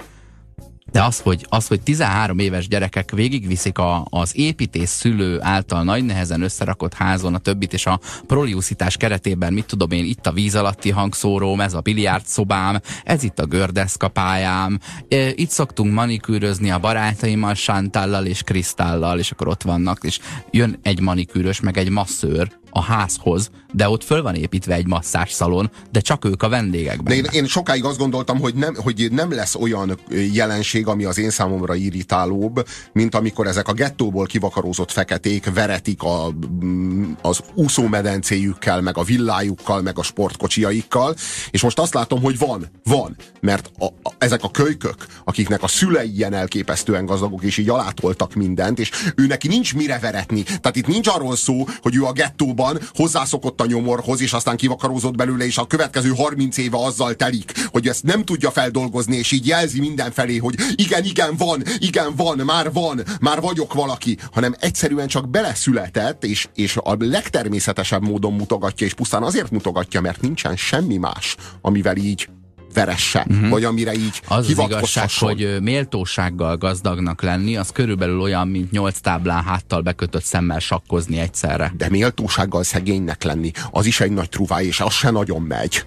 De 0.91 1.03
az, 1.03 1.19
hogy, 1.19 1.45
az, 1.49 1.67
hogy 1.67 1.81
13 1.81 2.39
éves 2.39 2.67
gyerekek 2.67 3.11
végigviszik 3.11 3.77
a, 3.77 4.05
az 4.09 4.31
építés 4.35 4.89
szülő 4.89 5.37
által 5.41 5.83
nagy 5.83 6.05
nehezen 6.05 6.41
összerakott 6.41 6.93
házon 6.93 7.33
a 7.33 7.37
többit, 7.37 7.73
és 7.73 7.85
a 7.85 7.99
proliuszitás 8.27 8.97
keretében, 8.97 9.53
mit 9.53 9.65
tudom 9.65 9.91
én, 9.91 10.05
itt 10.05 10.27
a 10.27 10.31
víz 10.31 10.55
alatti 10.55 10.89
hangszóróm, 10.89 11.61
ez 11.61 11.73
a 11.73 11.81
biliárd 11.81 12.25
szobám, 12.25 12.79
ez 13.03 13.23
itt 13.23 13.39
a 13.39 13.45
gördeszkapályám, 13.45 14.79
e, 15.09 15.29
itt 15.29 15.49
szoktunk 15.49 15.93
manikűrözni 15.93 16.71
a 16.71 16.79
barátaimmal, 16.79 17.53
Sántallal 17.53 18.25
és 18.25 18.43
Kristállal, 18.43 19.19
és 19.19 19.31
akkor 19.31 19.47
ott 19.47 19.61
vannak, 19.61 20.03
és 20.03 20.19
jön 20.51 20.79
egy 20.81 20.99
manikűrös, 20.99 21.59
meg 21.59 21.77
egy 21.77 21.89
masszőr, 21.89 22.49
a 22.69 22.81
házhoz, 22.81 23.49
de 23.73 23.89
ott 23.89 24.03
föl 24.03 24.21
van 24.21 24.35
építve 24.35 24.73
egy 24.73 24.87
szalon, 25.27 25.71
de 25.91 25.99
csak 25.99 26.25
ők 26.25 26.43
a 26.43 26.49
vendégek. 26.49 27.01
De 27.01 27.15
én, 27.15 27.25
én 27.31 27.45
sokáig 27.45 27.83
azt 27.83 27.97
gondoltam, 27.97 28.39
hogy 28.39 28.55
nem, 28.55 28.75
hogy 28.75 29.07
nem 29.11 29.31
lesz 29.31 29.55
olyan 29.55 29.99
jelenség, 30.33 30.87
ami 30.87 31.03
az 31.03 31.17
én 31.17 31.29
számomra 31.29 31.75
irritálóbb, 31.75 32.67
mint 32.93 33.15
amikor 33.15 33.47
ezek 33.47 33.67
a 33.67 33.73
gettóból 33.73 34.25
kivakarózott 34.25 34.91
feketék 34.91 35.53
veretik 35.53 36.03
a, 36.03 36.33
mm, 36.63 37.11
az 37.21 37.39
úszómedencéjükkel, 37.53 38.81
meg 38.81 38.97
a 38.97 39.03
villájukkal, 39.03 39.81
meg 39.81 39.97
a 39.97 40.03
sportkocsiaikkal, 40.03 41.15
és 41.51 41.61
most 41.61 41.79
azt 41.79 41.93
látom, 41.93 42.21
hogy 42.21 42.37
van, 42.37 42.69
van, 42.83 43.15
mert 43.39 43.71
a, 43.79 43.85
a, 43.85 44.13
ezek 44.17 44.43
a 44.43 44.51
kölykök, 44.51 45.05
akiknek 45.23 45.63
a 45.63 45.67
szülei 45.67 46.15
ilyen 46.15 46.33
elképesztően 46.33 47.05
gazdagok, 47.05 47.43
és 47.43 47.57
így 47.57 47.69
alátoltak 47.69 48.33
mindent, 48.33 48.79
és 48.79 48.91
ő 49.15 49.25
neki 49.25 49.47
nincs 49.47 49.75
mire 49.75 49.99
veretni. 49.99 50.43
Tehát 50.43 50.75
itt 50.75 50.87
nincs 50.87 51.07
arról 51.07 51.35
szó, 51.35 51.67
hogy 51.81 51.95
ő 51.95 52.03
a 52.03 52.11
gettóban 52.11 52.56
van, 52.57 52.79
hozzászokott 52.93 53.61
a 53.61 53.65
nyomorhoz, 53.65 54.21
és 54.21 54.33
aztán 54.33 54.57
kivakarózott 54.57 55.15
belőle, 55.15 55.45
és 55.45 55.57
a 55.57 55.67
következő 55.67 56.09
30 56.09 56.57
éve 56.57 56.77
azzal 56.77 57.15
telik, 57.15 57.51
hogy 57.71 57.87
ezt 57.87 58.03
nem 58.03 58.23
tudja 58.23 58.51
feldolgozni, 58.51 59.15
és 59.15 59.31
így 59.31 59.47
jelzi 59.47 59.79
mindenfelé, 59.79 60.37
hogy 60.37 60.55
igen, 60.75 61.03
igen, 61.03 61.35
van, 61.37 61.63
igen, 61.77 62.15
van, 62.15 62.37
már 62.37 62.71
van, 62.71 63.01
már 63.21 63.41
vagyok 63.41 63.73
valaki, 63.73 64.17
hanem 64.31 64.55
egyszerűen 64.59 65.07
csak 65.07 65.29
beleszületett, 65.29 66.23
és, 66.23 66.47
és 66.55 66.77
a 66.83 66.95
legtermészetesebb 66.99 68.01
módon 68.01 68.33
mutogatja, 68.33 68.85
és 68.85 68.93
pusztán 68.93 69.23
azért 69.23 69.51
mutogatja, 69.51 70.01
mert 70.01 70.21
nincsen 70.21 70.55
semmi 70.55 70.97
más, 70.97 71.35
amivel 71.61 71.95
így 71.95 72.29
veresse, 72.77 73.25
uh-huh. 73.29 73.49
vagy 73.49 73.63
amire 73.63 73.93
így 73.93 74.21
Az 74.27 74.37
az 74.37 74.49
igazság, 74.49 75.09
hogy 75.19 75.57
méltósággal 75.61 76.57
gazdagnak 76.57 77.21
lenni, 77.21 77.57
az 77.57 77.69
körülbelül 77.73 78.19
olyan, 78.21 78.47
mint 78.47 78.71
nyolc 78.71 78.99
táblán 78.99 79.43
háttal 79.43 79.81
bekötött 79.81 80.23
szemmel 80.23 80.59
sakkozni 80.59 81.19
egyszerre. 81.19 81.73
De 81.77 81.89
méltósággal 81.89 82.63
szegénynek 82.63 83.23
lenni, 83.23 83.51
az 83.71 83.85
is 83.85 83.99
egy 83.99 84.11
nagy 84.11 84.29
truváj, 84.29 84.65
és 84.65 84.79
az 84.79 84.93
se 84.93 85.09
nagyon 85.09 85.41
megy. 85.41 85.85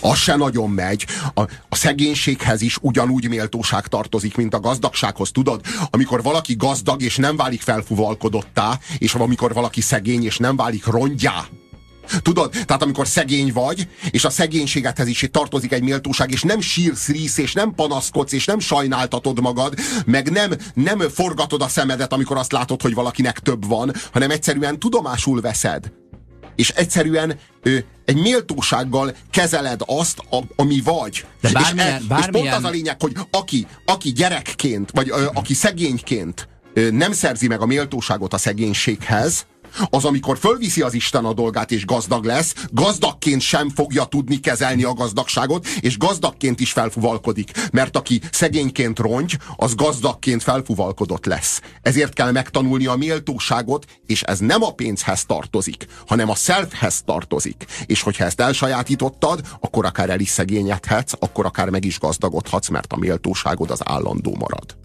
Az 0.00 0.18
se 0.18 0.36
nagyon 0.36 0.70
megy. 0.70 1.06
A, 1.34 1.40
a 1.68 1.76
szegénységhez 1.76 2.60
is 2.62 2.78
ugyanúgy 2.80 3.28
méltóság 3.28 3.86
tartozik, 3.86 4.36
mint 4.36 4.54
a 4.54 4.60
gazdagsághoz. 4.60 5.30
Tudod, 5.30 5.60
amikor 5.90 6.22
valaki 6.22 6.54
gazdag 6.56 7.02
és 7.02 7.16
nem 7.16 7.36
válik 7.36 7.60
felfuvalkodottá, 7.60 8.78
és 8.98 9.14
amikor 9.14 9.52
valaki 9.52 9.80
szegény 9.80 10.24
és 10.24 10.36
nem 10.36 10.56
válik 10.56 10.86
rongyá, 10.86 11.44
Tudod? 12.22 12.50
Tehát 12.50 12.82
amikor 12.82 13.06
szegény 13.06 13.52
vagy, 13.52 13.88
és 14.10 14.24
a 14.24 14.30
szegénységedhez 14.30 15.06
is 15.06 15.28
tartozik 15.30 15.72
egy 15.72 15.82
méltóság, 15.82 16.30
és 16.30 16.42
nem 16.42 16.60
sírsz, 16.60 17.08
rísz, 17.08 17.38
és 17.38 17.52
nem 17.52 17.74
panaszkodsz, 17.74 18.32
és 18.32 18.44
nem 18.44 18.58
sajnáltatod 18.58 19.40
magad, 19.40 19.74
meg 20.06 20.30
nem, 20.30 20.52
nem 20.74 20.98
forgatod 20.98 21.62
a 21.62 21.68
szemedet, 21.68 22.12
amikor 22.12 22.36
azt 22.36 22.52
látod, 22.52 22.82
hogy 22.82 22.94
valakinek 22.94 23.38
több 23.38 23.66
van, 23.66 23.92
hanem 24.12 24.30
egyszerűen 24.30 24.78
tudomásul 24.78 25.40
veszed. 25.40 25.92
És 26.56 26.68
egyszerűen 26.68 27.38
ö, 27.62 27.78
egy 28.04 28.16
méltósággal 28.16 29.14
kezeled 29.30 29.80
azt, 29.86 30.18
a, 30.30 30.38
ami 30.56 30.80
vagy. 30.84 31.24
De 31.40 31.50
bármilyen, 31.50 31.98
és, 31.98 32.04
e, 32.04 32.06
bármilyen... 32.08 32.46
és 32.46 32.50
pont 32.50 32.64
az 32.64 32.70
a 32.70 32.72
lényeg, 32.72 33.00
hogy 33.00 33.12
aki, 33.30 33.66
aki 33.84 34.12
gyerekként, 34.12 34.90
vagy 34.90 35.10
ö, 35.10 35.26
aki 35.34 35.54
szegényként 35.54 36.48
ö, 36.74 36.90
nem 36.90 37.12
szerzi 37.12 37.46
meg 37.46 37.60
a 37.60 37.66
méltóságot 37.66 38.32
a 38.32 38.38
szegénységhez, 38.38 39.46
az, 39.90 40.04
amikor 40.04 40.38
fölviszi 40.38 40.80
az 40.80 40.94
Isten 40.94 41.24
a 41.24 41.32
dolgát 41.32 41.70
és 41.70 41.84
gazdag 41.84 42.24
lesz, 42.24 42.54
gazdagként 42.70 43.40
sem 43.40 43.68
fogja 43.68 44.04
tudni 44.04 44.40
kezelni 44.40 44.82
a 44.84 44.92
gazdagságot, 44.92 45.66
és 45.66 45.98
gazdagként 45.98 46.60
is 46.60 46.72
felfuvalkodik. 46.72 47.50
Mert 47.72 47.96
aki 47.96 48.20
szegényként 48.32 48.98
rongy, 48.98 49.38
az 49.56 49.74
gazdagként 49.74 50.42
felfuvalkodott 50.42 51.24
lesz. 51.24 51.60
Ezért 51.82 52.12
kell 52.12 52.30
megtanulni 52.30 52.86
a 52.86 52.94
méltóságot, 52.94 53.84
és 54.06 54.22
ez 54.22 54.38
nem 54.38 54.62
a 54.62 54.72
pénzhez 54.72 55.24
tartozik, 55.24 55.86
hanem 56.06 56.30
a 56.30 56.34
selfhez 56.34 57.02
tartozik. 57.02 57.64
És 57.86 58.02
hogyha 58.02 58.24
ezt 58.24 58.40
elsajátítottad, 58.40 59.40
akkor 59.60 59.84
akár 59.84 60.10
el 60.10 60.20
is 60.20 60.28
szegényedhetsz, 60.28 61.12
akkor 61.18 61.46
akár 61.46 61.70
meg 61.70 61.84
is 61.84 61.98
gazdagodhatsz, 61.98 62.68
mert 62.68 62.92
a 62.92 62.96
méltóságod 62.96 63.70
az 63.70 63.80
állandó 63.84 64.36
marad. 64.38 64.76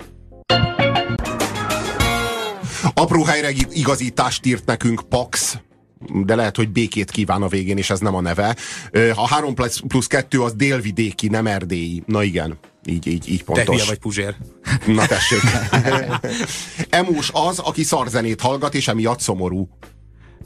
Apró 2.93 3.23
helyre 3.23 3.49
igazítást 3.71 4.45
írt 4.45 4.65
nekünk 4.65 5.01
Pax, 5.09 5.57
de 6.25 6.35
lehet, 6.35 6.55
hogy 6.55 6.69
békét 6.69 7.11
kíván 7.11 7.41
a 7.41 7.47
végén, 7.47 7.77
és 7.77 7.89
ez 7.89 7.99
nem 7.99 8.15
a 8.15 8.21
neve. 8.21 8.55
A 9.15 9.27
3 9.27 9.53
plusz, 9.53 9.79
plusz 9.87 10.07
2 10.07 10.41
az 10.41 10.53
délvidéki, 10.53 11.27
nem 11.27 11.47
erdélyi. 11.47 12.03
Na 12.05 12.23
igen, 12.23 12.57
így, 12.85 13.07
így, 13.07 13.29
így 13.29 13.43
pontos. 13.43 13.79
Te 13.81 13.87
vagy 13.87 13.97
Puzsér. 13.97 14.35
Na 14.85 15.05
tessék. 15.05 15.39
Emós 16.89 17.29
az, 17.33 17.59
aki 17.59 17.83
szarzenét 17.83 18.41
hallgat, 18.41 18.75
és 18.75 18.87
emiatt 18.87 19.19
szomorú. 19.19 19.69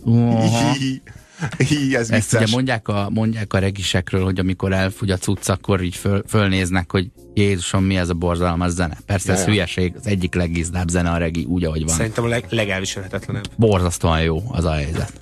Uh-huh. 0.03 0.75
Hí, 1.57 1.95
ez 1.95 2.09
Ezt 2.09 2.33
ugye 2.33 2.47
mondják 2.51 2.87
a, 2.87 3.09
mondják 3.13 3.53
a 3.53 3.59
regisekről, 3.59 4.23
hogy 4.23 4.39
amikor 4.39 4.73
elfogy 4.73 5.11
a 5.11 5.17
cucc, 5.17 5.49
akkor 5.49 5.81
így 5.81 5.95
föl, 5.95 6.23
fölnéznek, 6.27 6.91
hogy 6.91 7.07
Jézusom, 7.33 7.83
mi 7.83 7.97
ez 7.97 8.09
a 8.09 8.13
borzalmas 8.13 8.71
zene. 8.71 8.97
Persze 9.05 9.33
ez 9.33 9.45
hülyeség, 9.45 9.93
az 9.97 10.07
egyik 10.07 10.35
legizdább 10.35 10.87
zene 10.87 11.09
a 11.09 11.17
regi, 11.17 11.43
úgy, 11.43 11.63
ahogy 11.63 11.85
van. 11.85 11.95
Szerintem 11.95 12.23
a 12.23 12.27
leg, 12.27 12.45
legelviselhetetlenebb. 12.49 13.49
Borzasztóan 13.55 14.21
jó 14.21 14.43
az 14.47 14.65
a 14.65 14.71
helyzet. 14.71 15.13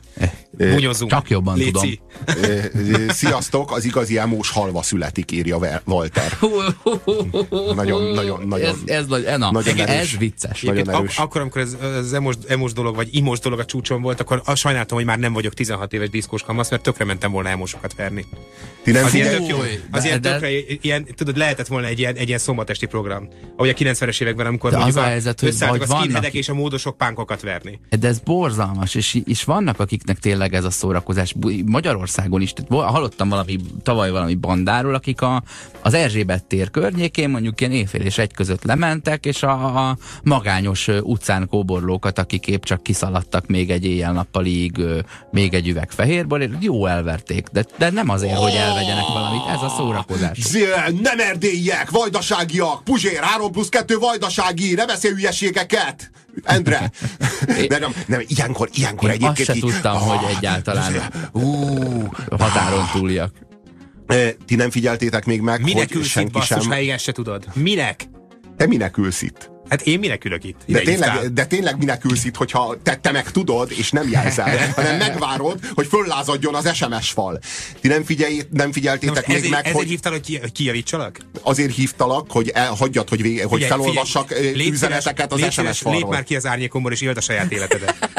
Bunyozzunk. 0.52 1.12
Csak 1.12 1.30
jobban 1.30 1.58
Léci. 1.58 2.02
tudom. 2.26 3.08
Sziasztok, 3.10 3.72
az 3.72 3.86
igazi 3.86 4.18
emós 4.18 4.50
halva 4.50 4.82
születik, 4.82 5.32
írja 5.32 5.82
Walter. 5.86 6.38
nagyon, 7.76 8.14
nagyon, 8.14 8.48
nagyon. 8.48 8.76
Ez, 8.86 9.06
ez, 9.26 9.38
na, 9.38 9.52
nagyon 9.52 9.80
erős. 9.80 10.14
ez 10.14 10.18
vicces. 10.18 10.62
Nagyon 10.62 10.90
erős. 10.90 11.18
Ak- 11.18 11.26
akkor, 11.28 11.42
amikor 11.42 11.62
ez, 11.62 11.78
ez 11.98 12.12
emos, 12.12 12.36
emos 12.48 12.74
dolog, 12.74 12.96
vagy 12.96 13.10
imos 13.12 13.40
dolog 13.40 13.60
a 13.60 13.66
csúcson 13.66 14.02
volt, 14.02 14.20
akkor 14.20 14.42
azt 14.46 14.62
sajnáltam, 14.62 14.98
hogy 14.98 15.06
már 15.06 15.20
nem 15.20 15.34
vagyok 15.34 15.54
16 15.54 15.94
éves 15.94 16.10
diszkós 16.10 16.44
kamasz, 16.44 16.70
mert 16.70 16.84
tökre 16.84 17.06
mentem 17.06 17.32
volna 17.32 17.50
emosokat 17.50 17.96
verni. 17.96 18.26
Ti 18.84 18.92
nem 18.92 19.06
az 19.06 19.14
ilyen 19.14 19.30
tök 19.30 19.48
jó, 19.48 19.58
az 19.92 20.06
ilyen 20.06 20.22
tökre, 20.22 20.50
ilyen, 20.82 21.08
tudod, 21.16 21.38
lehetett 21.38 21.68
volna 21.68 21.88
egy 21.88 22.00
ilyen, 22.00 22.16
egy 22.16 22.28
ilyen 22.28 22.40
szombatesti 22.40 22.86
program. 22.86 23.28
Ahogy 23.56 23.70
a 23.70 23.74
90-es 23.74 24.22
években, 24.22 24.46
amikor 24.46 24.72
de 24.72 24.78
az 24.78 24.96
a, 24.96 25.02
helyzet, 25.02 25.40
hogy 25.40 25.56
a 25.60 25.98
skinheadek 25.98 26.34
és 26.34 26.50
a 26.50 26.54
módosok 26.54 26.98
pánkokat 26.98 27.42
verni. 27.42 27.80
De 28.00 28.08
ez 28.08 28.20
borzalmas, 28.20 28.96
és, 28.96 29.22
és 29.26 29.44
vannak, 29.44 29.80
akiknek 30.10 30.20
tényleg 30.20 30.54
ez 30.54 30.64
a 30.64 30.70
szórakozás. 30.70 31.36
Magyarországon 31.66 32.42
is, 32.42 32.54
tehát 32.54 32.90
hallottam 32.92 33.30
valami, 33.30 33.60
tavaly 33.84 34.12
valami 34.12 34.36
bandáról, 34.36 34.94
akik 34.94 35.22
a, 35.22 35.44
az 35.82 35.94
Erzsébet 35.94 36.44
tér 36.44 36.72
környékén 36.72 37.30
mondjuk 37.30 37.62
ilyen 37.62 37.72
éjfél 37.72 38.02
és 38.02 38.18
egy 38.18 38.34
között 38.34 38.64
lementek, 38.64 39.26
és 39.26 39.44
a, 39.44 39.88
a 39.88 39.98
magányos 40.24 40.88
utcán 40.88 41.48
kóborlókat, 41.48 42.20
akik 42.20 42.48
épp 42.48 42.64
csak 42.64 42.84
kiszaladtak 42.84 43.48
még 43.48 43.70
egy 43.70 43.86
éjjel-nappalig, 43.86 44.78
még 45.32 45.54
egy 45.54 45.68
üveg 45.68 45.92
fehérből, 45.92 46.50
jó 46.60 46.86
elverték, 46.86 47.48
de, 47.52 47.66
de 47.78 47.90
nem 47.90 48.10
azért, 48.10 48.38
hogy 48.38 48.54
elvegyenek 48.54 49.08
valamit, 49.14 49.42
ez 49.50 49.62
a 49.62 49.70
szórakozás. 49.70 50.38
Nem 51.02 51.20
erdélyiek, 51.20 51.90
vajdaságiak, 51.90 52.84
Puzsér, 52.84 53.22
3 53.22 53.52
plusz 53.52 53.70
2 53.70 53.98
vajdasági, 53.98 54.74
ne 54.74 54.86
beszélj 54.86 55.14
hülyeségeket! 55.14 56.12
Endre! 56.44 56.92
De 57.70 57.80
nem, 57.80 57.94
nem, 58.06 58.22
ilyenkor, 58.28 58.70
ilyenkor 58.74 59.10
Én 59.10 59.16
egyébként... 59.16 59.50
Azt 59.50 59.60
se 59.60 59.66
tudtam, 59.66 59.96
ah, 59.96 60.02
hogy 60.02 60.36
egyáltalán 60.38 60.94
uh, 61.32 62.06
határon 62.30 62.90
túliak. 62.94 63.32
Ti 64.46 64.56
nem 64.56 64.70
figyeltétek 64.70 65.26
még 65.26 65.42
meg, 65.42 65.64
Minek 65.64 65.94
hogy 65.94 66.04
senki 66.04 66.32
basszus, 66.32 66.64
sem... 66.64 66.88
ha 66.90 66.98
se 66.98 67.12
tudod? 67.12 67.46
Minek? 67.54 68.10
Te 68.58 68.68
minek 68.68 68.98
ülsz 68.98 69.22
itt? 69.22 69.52
Hát 69.70 69.82
én 69.82 70.00
minek 70.00 70.26
ülök 70.26 70.44
itt? 70.44 70.58
de 70.66 70.80
tényleg, 70.80 71.34
de 71.34 71.46
tényleg 71.46 71.78
minek 71.78 72.06
ülsz 72.06 72.26
itt, 72.26 72.36
hogyha 72.36 72.78
te, 72.84 72.96
te 72.96 73.12
meg 73.12 73.32
tudod, 73.32 73.72
és 73.78 73.92
nem 73.92 74.10
jelzel, 74.10 74.58
hanem 74.76 74.98
megvárod, 74.98 75.60
hogy 75.74 75.88
föllázadjon 75.88 76.56
az 76.56 76.76
SMS 76.76 77.10
fal. 77.10 77.40
Ti 77.82 77.88
nem, 77.88 78.04
figyelj, 78.04 78.42
nem 78.52 78.72
figyeltétek 78.72 79.28
még 79.28 79.38
ezért, 79.38 79.52
meg, 79.52 79.60
ezért 79.62 79.78
hogy... 79.78 79.88
hívtalak, 79.88 80.20
hogy 80.26 80.52
kijavítsalak? 80.52 81.20
Azért 81.42 81.76
hívtalak, 81.76 82.32
hogy 82.32 82.50
el, 82.50 82.74
hagyjad, 82.74 83.10
hogy, 83.10 83.22
vége, 83.22 83.46
hogy 83.46 83.64
felolvassak 83.64 84.28
figyelj, 84.28 84.70
üzeneteket 84.70 85.34
az 85.34 85.52
SMS 85.52 85.80
falról. 85.80 86.02
Lép 86.02 86.10
már 86.10 86.24
ki 86.24 86.36
az 86.36 86.46
árnyékomból, 86.46 86.92
és 86.92 87.02
éld 87.02 87.18
a 87.18 87.22
saját 87.22 87.52
életedet. 87.52 88.10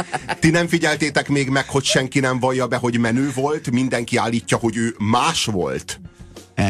Ti 0.40 0.50
nem 0.50 0.68
figyeltétek 0.68 1.28
még 1.28 1.48
meg, 1.48 1.68
hogy 1.68 1.84
senki 1.84 2.20
nem 2.20 2.38
vallja 2.38 2.66
be, 2.66 2.76
hogy 2.76 2.98
menő 2.98 3.30
volt, 3.34 3.70
mindenki 3.70 4.16
állítja, 4.16 4.56
hogy 4.56 4.76
ő 4.76 4.94
más 4.98 5.44
volt. 5.44 6.00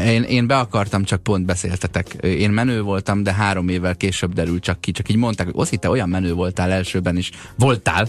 Én, 0.06 0.22
én 0.22 0.46
be 0.46 0.58
akartam, 0.58 1.04
csak 1.04 1.22
pont 1.22 1.44
beszéltetek. 1.44 2.06
Én 2.22 2.50
menő 2.50 2.82
voltam, 2.82 3.22
de 3.22 3.32
három 3.32 3.68
évvel 3.68 3.96
később 3.96 4.32
derült 4.32 4.62
csak 4.62 4.80
ki. 4.80 4.90
Csak 4.90 5.08
így 5.08 5.16
mondták, 5.16 5.46
hogy 5.46 5.54
Oszi, 5.58 5.76
te 5.76 5.88
olyan 5.88 6.08
menő 6.08 6.32
voltál 6.32 6.70
elsőben 6.70 7.16
is. 7.16 7.30
Voltál, 7.56 8.08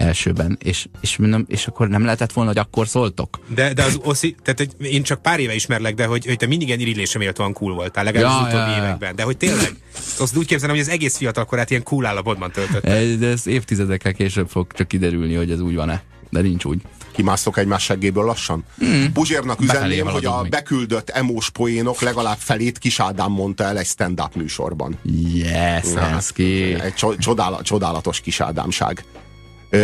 elsőben, 0.00 0.58
és, 0.62 0.86
és, 1.00 1.16
mondom, 1.16 1.44
és 1.48 1.66
akkor 1.66 1.88
nem 1.88 2.04
lehetett 2.04 2.32
volna, 2.32 2.50
hogy 2.50 2.58
akkor 2.58 2.88
szóltok? 2.88 3.38
De, 3.54 3.72
de 3.72 3.82
az 3.82 4.00
Oszi, 4.02 4.34
tehát 4.42 4.58
hogy 4.58 4.86
én 4.86 5.02
csak 5.02 5.22
pár 5.22 5.40
éve 5.40 5.54
ismerlek, 5.54 5.94
de 5.94 6.04
hogy, 6.06 6.26
hogy 6.26 6.36
te 6.36 6.46
mindig 6.46 6.68
ilyen 6.68 6.80
irigylésre 6.80 7.18
méltóan 7.18 7.52
cool 7.52 7.74
voltál, 7.74 8.04
legalábbis 8.04 8.36
ja, 8.36 8.46
az 8.46 8.54
utóbbi 8.54 8.70
ja, 8.70 8.76
években. 8.76 9.16
De 9.16 9.22
hogy 9.22 9.36
tényleg, 9.36 9.76
azt 10.18 10.36
úgy 10.36 10.46
képzelem, 10.46 10.74
hogy 10.74 10.84
az 10.84 10.90
egész 10.90 11.16
fiatal 11.16 11.44
korát 11.44 11.70
ilyen 11.70 11.82
cool 11.82 12.06
állapotban 12.06 12.50
töltötte. 12.50 13.16
De 13.16 13.26
ez 13.26 13.46
évtizedekkel 13.46 14.12
később 14.12 14.48
fog 14.48 14.72
csak 14.72 14.88
kiderülni, 14.88 15.34
hogy 15.34 15.50
ez 15.50 15.60
úgy 15.60 15.74
van-e. 15.74 16.02
De 16.30 16.40
nincs 16.40 16.64
úgy. 16.64 16.80
Kimásztok 17.12 17.56
egymás 17.56 17.82
seggéből 17.82 18.24
lassan? 18.24 18.64
Hmm. 18.78 19.12
Puzsérnak 19.12 19.60
üzenném, 19.60 20.06
hogy 20.06 20.24
a 20.24 20.42
beküldött 20.42 21.10
emós 21.10 21.50
poénok 21.50 22.00
legalább 22.00 22.38
felét 22.38 22.78
Kis 22.78 23.00
Ádám 23.00 23.32
mondta 23.32 23.64
el 23.64 23.78
egy 23.78 23.86
stand-up 23.86 24.34
műsorban. 24.34 24.98
Yes, 25.34 25.92
hát, 25.94 26.32
Egy 26.38 26.94
csodálatos, 27.18 27.66
csodálatos 27.66 28.20
Kis 28.20 28.40
Ádámság. 28.40 29.04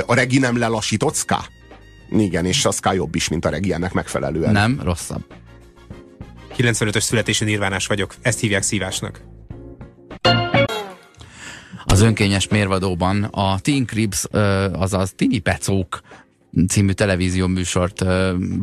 A 0.07 0.15
regi 0.15 0.39
nem 0.39 0.59
lelassított 0.59 1.15
Ska? 1.15 1.45
Igen, 2.11 2.45
és 2.45 2.65
a 2.65 2.71
Ska 2.71 2.93
jobb 2.93 3.15
is, 3.15 3.29
mint 3.29 3.45
a 3.45 3.49
regi 3.49 3.73
ennek 3.73 3.93
megfelelően. 3.93 4.53
Nem, 4.53 4.81
rosszabb. 4.83 5.23
95-ös 6.57 7.01
születésű 7.01 7.45
nirvánás 7.45 7.87
vagyok. 7.87 8.15
Ezt 8.23 8.41
hívják 8.41 8.63
szívásnak. 8.63 9.21
Az 11.85 12.01
önkényes 12.01 12.49
mérvadóban 12.49 13.23
a 13.25 13.59
Teen 13.61 13.87
Cribs, 13.87 14.25
azaz 14.73 15.13
Tini 15.17 15.39
Pecók 15.39 16.01
című 16.69 16.93
televízió 16.93 17.47
műsort 17.47 18.05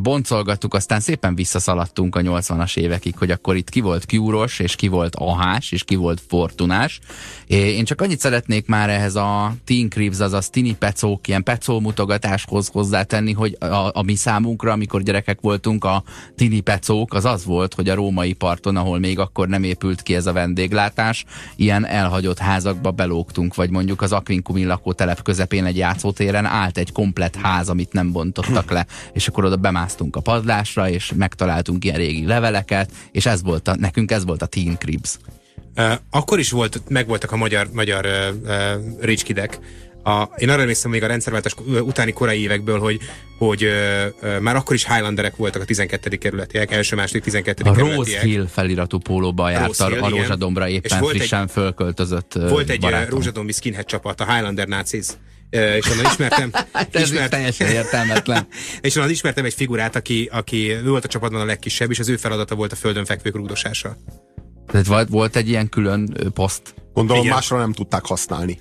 boncolgattuk, 0.01 0.73
aztán 0.73 0.99
szépen 0.99 1.35
visszaszaladtunk 1.35 2.15
a 2.15 2.21
80-as 2.21 2.77
évekig, 2.77 3.17
hogy 3.17 3.31
akkor 3.31 3.55
itt 3.55 3.69
ki 3.69 3.79
volt 3.79 4.05
Kyúros, 4.05 4.59
és 4.59 4.75
ki 4.75 4.87
volt 4.87 5.15
Ahás, 5.15 5.71
és 5.71 5.83
ki 5.83 5.95
volt 5.95 6.21
Fortunás. 6.27 6.99
Én 7.47 7.85
csak 7.85 8.01
annyit 8.01 8.19
szeretnék 8.19 8.67
már 8.67 8.89
ehhez 8.89 9.15
a 9.15 9.53
Teen 9.65 9.89
Cribs, 9.89 10.19
azaz 10.19 10.49
Tini 10.49 10.75
Pecók, 10.75 11.27
ilyen 11.27 11.43
Pecó 11.43 11.79
mutogatáshoz 11.79 12.67
hozzátenni, 12.67 13.31
hogy 13.31 13.57
a, 13.59 13.89
a 13.93 14.01
mi 14.01 14.15
számunkra, 14.15 14.71
amikor 14.71 15.01
gyerekek 15.01 15.41
voltunk, 15.41 15.83
a 15.83 16.03
Tini 16.35 16.59
Pecók 16.59 17.13
az 17.13 17.25
az 17.25 17.45
volt, 17.45 17.73
hogy 17.73 17.89
a 17.89 17.95
római 17.95 18.33
parton, 18.33 18.75
ahol 18.75 18.99
még 18.99 19.19
akkor 19.19 19.47
nem 19.47 19.63
épült 19.63 20.01
ki 20.01 20.15
ez 20.15 20.25
a 20.25 20.33
vendéglátás, 20.33 21.25
ilyen 21.55 21.85
elhagyott 21.85 22.37
házakba 22.37 22.91
belógtunk, 22.91 23.55
vagy 23.55 23.69
mondjuk 23.69 24.01
az 24.01 24.11
Aquincumi 24.11 24.63
lakótelep 24.63 25.21
közepén 25.21 25.65
egy 25.65 25.77
játszótéren 25.77 26.45
állt 26.45 26.77
egy 26.77 26.91
komplet 26.91 27.35
ház, 27.35 27.69
ami 27.69 27.82
amit 27.83 27.93
nem 27.93 28.11
bontottak 28.11 28.71
le, 28.71 28.85
és 29.13 29.27
akkor 29.27 29.45
oda 29.45 29.55
bemásztunk 29.55 30.15
a 30.15 30.19
padlásra, 30.19 30.89
és 30.89 31.13
megtaláltunk 31.15 31.83
ilyen 31.83 31.97
régi 31.97 32.25
leveleket, 32.25 32.91
és 33.11 33.25
ez 33.25 33.43
volt 33.43 33.67
a, 33.67 33.75
nekünk 33.75 34.11
ez 34.11 34.25
volt 34.25 34.41
a 34.41 34.45
Teen 34.45 34.77
Cribs. 34.77 35.17
Akkor 36.09 36.39
is 36.39 36.51
volt, 36.51 36.81
megvoltak 36.89 37.31
a 37.31 37.35
magyar, 37.35 37.67
magyar 37.73 38.05
uh, 38.05 38.11
uh, 38.43 38.55
ricskidek, 38.99 39.59
a, 40.03 40.29
én 40.37 40.49
arra 40.49 40.61
emlékszem 40.61 40.91
még 40.91 41.03
a 41.03 41.07
rendszerváltás 41.07 41.55
utáni 41.65 42.11
korai 42.11 42.41
évekből, 42.41 42.79
hogy, 42.79 42.99
hogy 43.37 43.63
ö, 43.63 44.05
ö, 44.21 44.39
már 44.39 44.55
akkor 44.55 44.75
is 44.75 44.87
Highlanderek 44.87 45.35
voltak 45.35 45.61
a 45.61 45.65
12. 45.65 46.15
kerületiek, 46.15 46.71
első, 46.71 46.95
második, 46.95 47.23
12. 47.23 47.69
A 47.69 47.73
Rose 47.73 48.19
Hill 48.19 48.47
feliratú 48.47 48.97
pólóba 48.97 49.49
járt 49.49 49.79
a, 49.79 50.03
a 50.03 50.09
Rózsadombra 50.09 50.67
éppen 50.67 51.03
frissen 51.03 51.41
egy, 51.41 51.51
fölköltözött 51.51 52.33
Volt 52.33 52.69
egy 52.69 52.79
barátom. 52.79 53.09
Rózsadombi 53.09 53.51
skinhead 53.51 53.85
csapat, 53.85 54.21
a 54.21 54.33
Highlander 54.33 54.67
Nazis 54.67 55.05
és 55.49 55.89
onnan 55.91 56.05
ismertem... 56.05 56.51
hát 56.73 56.95
ez 56.95 57.01
ismert, 57.01 57.29
teljesen 57.29 57.67
értelmetlen. 57.67 58.47
és 58.81 58.95
onnan 58.95 59.09
ismertem 59.09 59.45
egy 59.45 59.53
figurát, 59.53 59.95
aki, 59.95 60.29
aki 60.31 60.71
ő 60.71 60.89
volt 60.89 61.05
a 61.05 61.07
csapatban 61.07 61.41
a 61.41 61.45
legkisebb, 61.45 61.91
és 61.91 61.99
az 61.99 62.09
ő 62.09 62.17
feladata 62.17 62.55
volt 62.55 62.71
a 62.71 62.75
földön 62.75 63.05
fekvők 63.05 63.35
rúdosása. 63.35 63.97
Tehát 64.67 64.85
volt, 64.85 65.09
volt 65.09 65.35
egy 65.35 65.49
ilyen 65.49 65.69
külön 65.69 66.31
poszt? 66.33 66.73
Gondolom 66.93 67.21
Igen. 67.21 67.33
másra 67.35 67.57
nem 67.57 67.73
tudták 67.73 68.05
használni. 68.05 68.59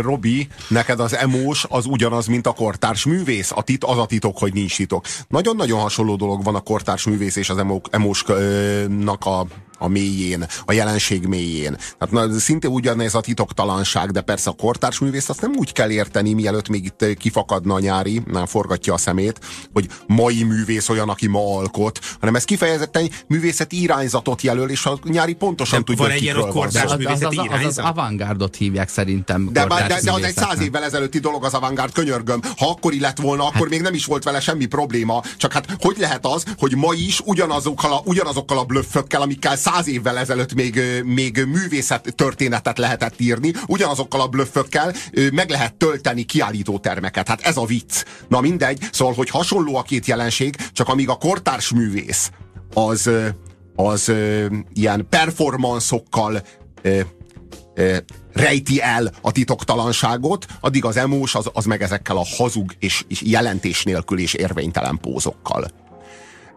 Robi, 0.00 0.48
neked 0.68 1.00
az 1.00 1.16
emós 1.16 1.66
az 1.68 1.86
ugyanaz, 1.86 2.26
mint 2.26 2.46
a 2.46 2.52
kortárs 2.52 3.04
művész. 3.04 3.50
A 3.54 3.62
tit, 3.62 3.84
az 3.84 3.98
a 3.98 4.06
titok, 4.06 4.38
hogy 4.38 4.52
nincs 4.52 4.76
titok. 4.76 5.04
Nagyon-nagyon 5.28 5.80
hasonló 5.80 6.16
dolog 6.16 6.44
van 6.44 6.54
a 6.54 6.60
kortárs 6.60 7.04
művész 7.04 7.36
és 7.36 7.50
az 7.50 7.62
emósnak 7.90 9.26
a 9.26 9.46
a 9.78 9.88
mélyén, 9.88 10.46
a 10.64 10.72
jelenség 10.72 11.26
mélyén. 11.26 11.76
Tehát 11.98 12.28
na, 12.28 12.38
szinte 12.38 12.68
ugyanez 12.68 13.14
a 13.14 13.20
titoktalanság, 13.20 14.10
de 14.10 14.20
persze 14.20 14.50
a 14.50 14.52
kortárs 14.52 14.98
művész 14.98 15.28
azt 15.28 15.40
nem 15.40 15.52
úgy 15.56 15.72
kell 15.72 15.90
érteni, 15.90 16.32
mielőtt 16.32 16.68
még 16.68 16.84
itt 16.84 17.16
kifakadna 17.18 17.74
a 17.74 17.80
nyári, 17.80 18.22
nem 18.26 18.46
forgatja 18.46 18.94
a 18.94 18.96
szemét, 18.96 19.40
hogy 19.72 19.88
mai 20.06 20.42
művész 20.42 20.88
olyan, 20.88 21.08
aki 21.08 21.26
ma 21.26 21.56
alkot, 21.56 22.00
hanem 22.20 22.34
ez 22.34 22.44
kifejezetten 22.44 23.10
művészeti 23.26 23.82
irányzatot 23.82 24.42
jelöl, 24.42 24.68
és 24.68 24.86
a 24.86 24.98
nyári 25.04 25.34
pontosan 25.34 25.84
tudja, 25.84 26.02
van 26.02 26.12
egy 26.12 26.22
ilyen 26.22 26.36
kortárs 26.36 26.92
az, 26.92 27.04
az, 27.04 27.22
az, 27.22 27.36
az, 27.50 27.64
az 27.64 27.78
avantgárdot 27.78 28.56
hívják 28.56 28.88
szerintem. 28.88 29.48
De, 29.52 29.66
de, 29.66 29.86
de, 29.86 30.00
de 30.02 30.12
az 30.12 30.22
egy 30.22 30.36
száz 30.36 30.60
évvel 30.60 30.84
ezelőtti 30.84 31.18
dolog 31.18 31.44
az 31.44 31.54
avantgárd, 31.54 31.92
könyörgöm. 31.92 32.40
Ha 32.56 32.68
akkori 32.68 33.00
lett 33.00 33.18
volna, 33.18 33.42
akkor 33.42 33.60
hát, 33.60 33.68
még 33.68 33.80
nem 33.80 33.94
is 33.94 34.04
volt 34.04 34.24
vele 34.24 34.40
semmi 34.40 34.66
probléma. 34.66 35.22
Csak 35.36 35.52
hát 35.52 35.76
hogy 35.80 35.96
lehet 35.98 36.26
az, 36.26 36.44
hogy 36.58 36.76
ma 36.76 36.92
is 36.92 37.20
ugyanazokkal 37.24 37.92
a, 37.92 38.00
ugyanazokkal 38.04 38.58
a 38.58 38.64
blöffökkel, 38.64 39.22
amikkel 39.22 39.56
száz 39.66 39.88
évvel 39.88 40.18
ezelőtt 40.18 40.54
még, 40.54 40.80
még 41.04 41.44
művészet 41.44 42.12
történetet 42.14 42.78
lehetett 42.78 43.20
írni, 43.20 43.52
ugyanazokkal 43.66 44.20
a 44.20 44.26
blöffökkel 44.26 44.94
meg 45.32 45.50
lehet 45.50 45.74
tölteni 45.74 46.22
kiállítótermeket. 46.22 47.28
Hát 47.28 47.40
ez 47.40 47.56
a 47.56 47.64
vicc. 47.64 48.04
Na 48.28 48.40
mindegy, 48.40 48.78
szóval, 48.92 49.14
hogy 49.14 49.30
hasonló 49.30 49.76
a 49.76 49.82
két 49.82 50.06
jelenség, 50.06 50.56
csak 50.72 50.88
amíg 50.88 51.08
a 51.08 51.14
kortárs 51.14 51.70
művész 51.70 52.30
az, 52.74 53.10
az 53.76 54.12
ilyen 54.72 55.06
performanszokkal 55.08 56.42
rejti 58.32 58.80
el 58.80 59.12
a 59.20 59.32
titoktalanságot, 59.32 60.46
addig 60.60 60.84
az 60.84 60.96
emós 60.96 61.34
az, 61.34 61.50
az 61.52 61.64
meg 61.64 61.82
ezekkel 61.82 62.16
a 62.16 62.26
hazug 62.36 62.72
és, 62.78 63.04
és 63.08 63.22
jelentés 63.22 63.82
nélkül 63.82 64.18
és 64.18 64.34
érvénytelen 64.34 64.98
pózokkal. 65.00 65.66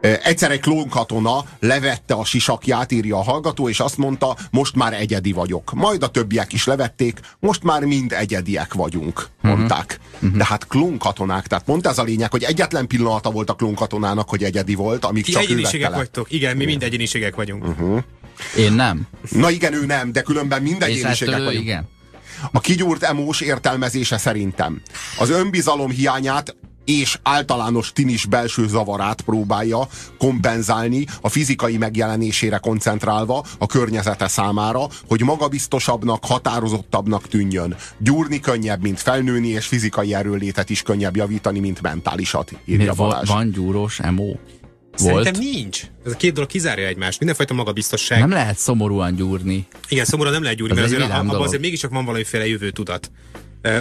Egyszer 0.01 0.51
egy 0.51 0.59
klónkatona 0.59 1.45
levette 1.59 2.13
a 2.13 2.25
sisakját, 2.25 2.91
írja 2.91 3.17
a 3.17 3.23
hallgató, 3.23 3.69
és 3.69 3.79
azt 3.79 3.97
mondta, 3.97 4.37
most 4.51 4.75
már 4.75 4.93
egyedi 4.93 5.31
vagyok. 5.31 5.73
Majd 5.73 6.03
a 6.03 6.07
többiek 6.07 6.53
is 6.53 6.65
levették, 6.65 7.19
most 7.39 7.63
már 7.63 7.83
mind 7.83 8.11
egyediek 8.11 8.73
vagyunk, 8.73 9.27
mhm. 9.41 9.55
mondták. 9.55 9.99
Uh-huh. 10.13 10.37
De 10.37 10.45
hát 10.45 10.67
klónkatonák, 10.67 11.47
tehát 11.47 11.65
pont 11.65 11.87
ez 11.87 11.97
a 11.97 12.03
lényeg, 12.03 12.31
hogy 12.31 12.43
egyetlen 12.43 12.87
pillanata 12.87 13.31
volt 13.31 13.49
a 13.49 13.53
klónkatonának, 13.53 14.29
hogy 14.29 14.43
egyedi 14.43 14.75
volt, 14.75 15.05
amíg 15.05 15.23
Ti 15.23 15.31
csak 15.31 15.41
egyeniségek 15.41 15.95
vagytok, 15.95 16.31
igen, 16.31 16.57
mi 16.57 16.65
mind 16.65 16.83
egyeniségek 16.83 17.35
vagyunk. 17.35 17.67
Uh-huh. 17.67 18.03
Én 18.57 18.73
nem. 18.73 19.07
Na 19.29 19.49
igen, 19.49 19.73
ő 19.73 19.85
nem, 19.85 20.11
de 20.11 20.21
különben 20.21 20.61
mind 20.61 20.83
egyeniségek 20.83 21.43
vagyunk. 21.43 21.63
Igen. 21.63 21.87
A 22.51 22.59
kigyúrt 22.59 23.03
emós 23.03 23.41
értelmezése 23.41 24.17
szerintem 24.17 24.81
az 25.17 25.29
önbizalom 25.29 25.89
hiányát 25.89 26.55
és 26.89 27.19
általános 27.23 27.91
tinis 27.93 28.25
belső 28.25 28.67
zavarát 28.67 29.21
próbálja 29.21 29.87
kompenzálni 30.17 31.05
a 31.21 31.29
fizikai 31.29 31.77
megjelenésére 31.77 32.57
koncentrálva 32.57 33.45
a 33.57 33.65
környezete 33.65 34.27
számára, 34.27 34.87
hogy 35.07 35.21
magabiztosabbnak, 35.21 36.25
határozottabbnak 36.25 37.27
tűnjön. 37.27 37.75
Gyúrni 37.97 38.39
könnyebb, 38.39 38.81
mint 38.81 38.99
felnőni, 38.99 39.47
és 39.47 39.65
fizikai 39.65 40.13
erőlétet 40.13 40.69
is 40.69 40.81
könnyebb 40.81 41.15
javítani, 41.15 41.59
mint 41.59 41.81
mentálisat, 41.81 42.51
írja 42.65 42.93
Balázs. 42.93 43.29
Van 43.29 43.51
gyúrós 43.51 43.99
emo? 43.99 44.23
Volt. 44.23 45.23
Szerintem 45.25 45.41
nincs. 45.41 45.83
Ez 46.05 46.11
a 46.11 46.15
két 46.15 46.33
dolog 46.33 46.49
kizárja 46.49 46.87
egymást. 46.87 47.17
Mindenfajta 47.19 47.53
magabiztosság. 47.53 48.19
Nem 48.19 48.29
lehet 48.29 48.57
szomorúan 48.57 49.15
gyúrni. 49.15 49.67
Igen, 49.89 50.05
szomorúan 50.05 50.33
nem 50.33 50.43
lehet 50.43 50.57
gyúrni, 50.57 50.73
Az 50.73 50.91
mert 50.91 51.03
azért, 51.03 51.11
abban 51.11 51.41
azért 51.41 51.61
mégiscsak 51.61 51.91
van 51.91 52.05
valamiféle 52.05 52.47
jövő 52.47 52.71
tudat 52.71 53.11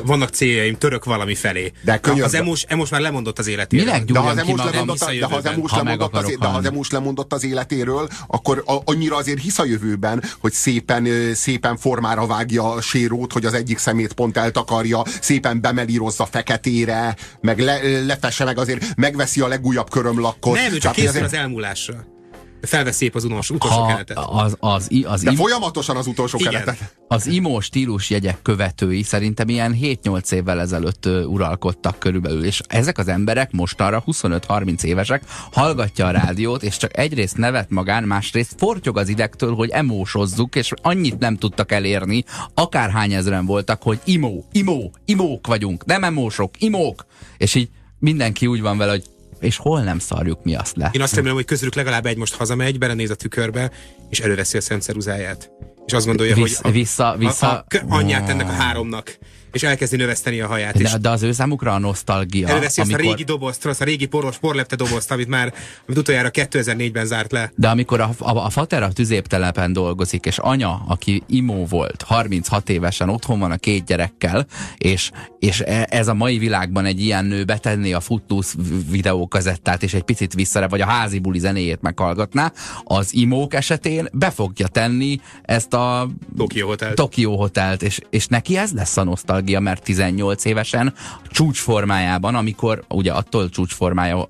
vannak 0.04 0.28
céljaim, 0.28 0.76
török 0.76 1.04
valami 1.04 1.34
felé. 1.34 1.72
De 1.84 1.98
könyörbe. 1.98 2.24
az 2.24 2.34
emus, 2.34 2.62
emus 2.62 2.88
már 2.88 3.00
lemondott 3.00 3.38
az 3.38 3.46
életéről. 3.46 3.84
Minek 3.84 4.04
de 4.04 4.18
ha 4.18 4.28
az 4.28 4.38
emus 4.38 4.64
lemondott, 4.64 4.98
de 4.98 5.26
ha 5.26 5.36
az 5.36 5.46
emus 5.46 5.72
lemondott, 5.72 6.14
az, 6.16 6.36
de 6.38 6.46
ha 6.46 6.56
az 6.56 6.64
emus 6.64 6.90
lemondott 6.90 7.32
az 7.32 7.44
életéről, 7.44 8.08
akkor 8.26 8.62
a, 8.66 8.76
annyira 8.84 9.16
azért 9.16 9.40
hisz 9.40 9.58
a 9.58 9.64
jövőben, 9.64 10.22
hogy 10.38 10.52
szépen, 10.52 11.34
szépen 11.34 11.76
formára 11.76 12.26
vágja 12.26 12.72
a 12.72 12.80
sérót, 12.80 13.32
hogy 13.32 13.44
az 13.44 13.54
egyik 13.54 13.78
szemét 13.78 14.12
pont 14.12 14.36
eltakarja, 14.36 15.02
szépen 15.20 15.60
bemelírozza 15.60 16.26
feketére, 16.26 17.16
meg 17.40 17.58
le, 17.58 18.04
lefesse 18.04 18.44
meg 18.44 18.58
azért, 18.58 18.96
megveszi 18.96 19.40
a 19.40 19.48
legújabb 19.48 19.90
körömlakkot. 19.90 20.54
Nem, 20.54 20.72
ő 20.72 20.78
csak 20.78 20.92
készül 20.92 21.08
azért... 21.08 21.24
az 21.24 21.34
elmúlásra 21.34 22.16
felvesz 22.60 22.96
szép 22.96 23.14
az 23.14 23.24
utolsó, 23.24 23.54
utolsó 23.54 23.86
keretet. 23.86 24.18
Az, 24.18 24.56
az, 24.60 24.88
az, 25.04 25.22
De 25.22 25.34
folyamatosan 25.34 25.96
az 25.96 26.06
utolsó 26.06 26.38
Igen. 26.38 26.52
keretet. 26.52 26.96
Az 27.08 27.26
imó 27.26 27.60
stílus 27.60 28.10
jegyek 28.10 28.42
követői 28.42 29.02
szerintem 29.02 29.48
ilyen 29.48 29.76
7-8 29.80 30.32
évvel 30.32 30.60
ezelőtt 30.60 31.06
uralkodtak 31.06 31.98
körülbelül, 31.98 32.44
és 32.44 32.60
ezek 32.68 32.98
az 32.98 33.08
emberek 33.08 33.52
mostanra 33.52 34.02
25-30 34.06 34.82
évesek, 34.82 35.22
hallgatja 35.52 36.06
a 36.06 36.10
rádiót, 36.10 36.62
és 36.62 36.76
csak 36.76 36.98
egyrészt 36.98 37.36
nevet 37.36 37.70
magán, 37.70 38.04
másrészt 38.04 38.54
fortyog 38.58 38.98
az 38.98 39.08
idegtől, 39.08 39.54
hogy 39.54 39.70
emósozzuk, 39.70 40.56
és 40.56 40.72
annyit 40.82 41.18
nem 41.18 41.36
tudtak 41.36 41.72
elérni, 41.72 42.24
akárhány 42.54 43.12
ezeren 43.12 43.46
voltak, 43.46 43.82
hogy 43.82 44.00
imó, 44.04 44.44
imó, 44.52 44.92
imók 45.04 45.46
vagyunk, 45.46 45.84
nem 45.84 46.04
emósok, 46.04 46.50
imók, 46.58 47.06
és 47.36 47.54
így 47.54 47.68
mindenki 47.98 48.46
úgy 48.46 48.60
van 48.60 48.78
vele, 48.78 48.90
hogy 48.90 49.04
és 49.40 49.56
hol 49.56 49.82
nem 49.82 49.98
szarjuk 49.98 50.44
mi 50.44 50.54
azt 50.54 50.76
le. 50.76 50.90
Én 50.92 51.02
azt 51.02 51.14
remélem, 51.14 51.36
hogy 51.36 51.44
közülük 51.44 51.74
legalább 51.74 52.06
egy 52.06 52.16
most 52.16 52.34
hazamegy, 52.34 52.78
belenéz 52.78 53.10
a 53.10 53.14
tükörbe, 53.14 53.70
és 54.10 54.20
előveszi 54.20 54.56
a 54.56 54.60
Szent 54.60 54.82
Ceruzáját. 54.82 55.50
És 55.86 55.92
azt 55.92 56.06
gondolja, 56.06 56.34
Vissz, 56.34 56.60
hogy 56.60 56.70
a, 56.70 56.74
vissza, 56.74 57.14
vissza, 57.18 57.50
a, 57.50 57.64
a 57.88 57.96
anyját 57.96 58.28
ennek 58.28 58.48
a 58.48 58.52
háromnak 58.52 59.18
és 59.52 59.62
elkezdi 59.62 59.96
növeszteni 59.96 60.40
a 60.40 60.46
haját. 60.46 60.78
De, 60.78 60.98
de 60.98 61.10
az 61.10 61.22
ő 61.22 61.32
számukra 61.32 61.72
a 61.72 61.78
nosztalgia. 61.78 62.48
Előveszi 62.48 62.80
amikor... 62.80 63.00
azt 63.00 63.08
a 63.08 63.10
régi 63.10 63.24
dobozt, 63.24 63.66
azt 63.66 63.80
a 63.80 63.84
régi 63.84 64.06
poros, 64.06 64.38
porlepte 64.38 64.76
dobozt, 64.76 65.10
amit 65.10 65.28
már 65.28 65.54
amit 65.86 65.98
utoljára 65.98 66.30
2004-ben 66.32 67.06
zárt 67.06 67.32
le. 67.32 67.52
De 67.54 67.68
amikor 67.68 68.00
a, 68.00 68.10
a, 68.18 68.36
a 68.36 68.50
fater 68.50 68.82
a 68.82 68.92
tüzéptelepen 68.92 69.72
dolgozik, 69.72 70.26
és 70.26 70.38
anya, 70.38 70.84
aki 70.88 71.22
imó 71.26 71.66
volt, 71.66 72.02
36 72.02 72.68
évesen 72.68 73.08
otthon 73.08 73.38
van 73.38 73.50
a 73.50 73.56
két 73.56 73.84
gyerekkel, 73.84 74.46
és, 74.78 75.10
és 75.38 75.60
e, 75.60 75.86
ez 75.90 76.08
a 76.08 76.14
mai 76.14 76.38
világban 76.38 76.84
egy 76.84 77.00
ilyen 77.00 77.24
nő 77.24 77.44
betenné 77.44 77.92
a 77.92 78.00
Footloose 78.00 78.54
videókazettát, 78.90 79.82
és 79.82 79.94
egy 79.94 80.02
picit 80.02 80.34
visszare, 80.34 80.68
vagy 80.68 80.80
a 80.80 80.86
házi 80.86 81.18
buli 81.18 81.38
zenéjét 81.38 81.80
meghallgatná, 81.80 82.52
az 82.84 83.14
imók 83.14 83.54
esetén 83.54 84.08
be 84.12 84.30
fogja 84.30 84.66
tenni 84.66 85.20
ezt 85.42 85.74
a 85.74 86.08
Tokyo 86.36 86.66
Hotelt, 86.66 86.94
Tokyo 86.94 87.36
Hotelt 87.36 87.82
és, 87.82 88.00
és 88.10 88.26
neki 88.26 88.56
ez 88.56 88.72
lesz 88.72 88.96
a 88.96 89.04
nosztalgia 89.04 89.37
nosztalgia, 89.38 89.60
mert 89.60 89.82
18 89.82 90.44
évesen 90.44 90.94
csúcsformájában, 91.30 92.34
amikor 92.34 92.84
ugye 92.88 93.12
attól 93.12 93.48
csúcsformája 93.48 94.28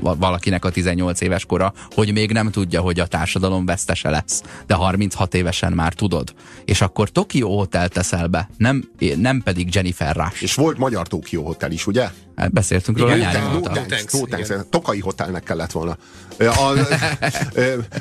valakinek 0.00 0.64
a 0.64 0.70
18 0.70 1.20
éves 1.20 1.44
kora, 1.44 1.72
hogy 1.90 2.12
még 2.12 2.32
nem 2.32 2.50
tudja, 2.50 2.80
hogy 2.80 3.00
a 3.00 3.06
társadalom 3.06 3.64
vesztese 3.64 4.10
lesz. 4.10 4.42
De 4.66 4.74
36 4.74 5.34
évesen 5.34 5.72
már 5.72 5.92
tudod. 5.92 6.34
És 6.64 6.80
akkor 6.80 7.10
Tokyo 7.10 7.56
Hotel 7.56 7.88
teszel 7.88 8.26
be, 8.26 8.48
nem, 8.56 8.90
nem 9.16 9.42
pedig 9.42 9.74
Jennifer 9.74 10.16
Rush. 10.16 10.42
És 10.42 10.54
volt 10.54 10.78
magyar 10.78 11.06
Tokyo 11.06 11.42
Hotel 11.42 11.70
is, 11.70 11.86
ugye? 11.86 12.08
Hát 12.36 12.52
beszéltünk 12.52 12.98
róla 12.98 13.16
nyári 13.16 13.38
no, 13.38 13.60
thanks, 13.60 14.12
no 14.12 14.24
thanks. 14.26 14.48
Tokai 14.70 15.00
Hotelnek 15.00 15.42
kellett 15.42 15.72
volna. 15.72 15.96
A, 16.38 16.44
a, 16.44 16.70
a, 16.70 16.76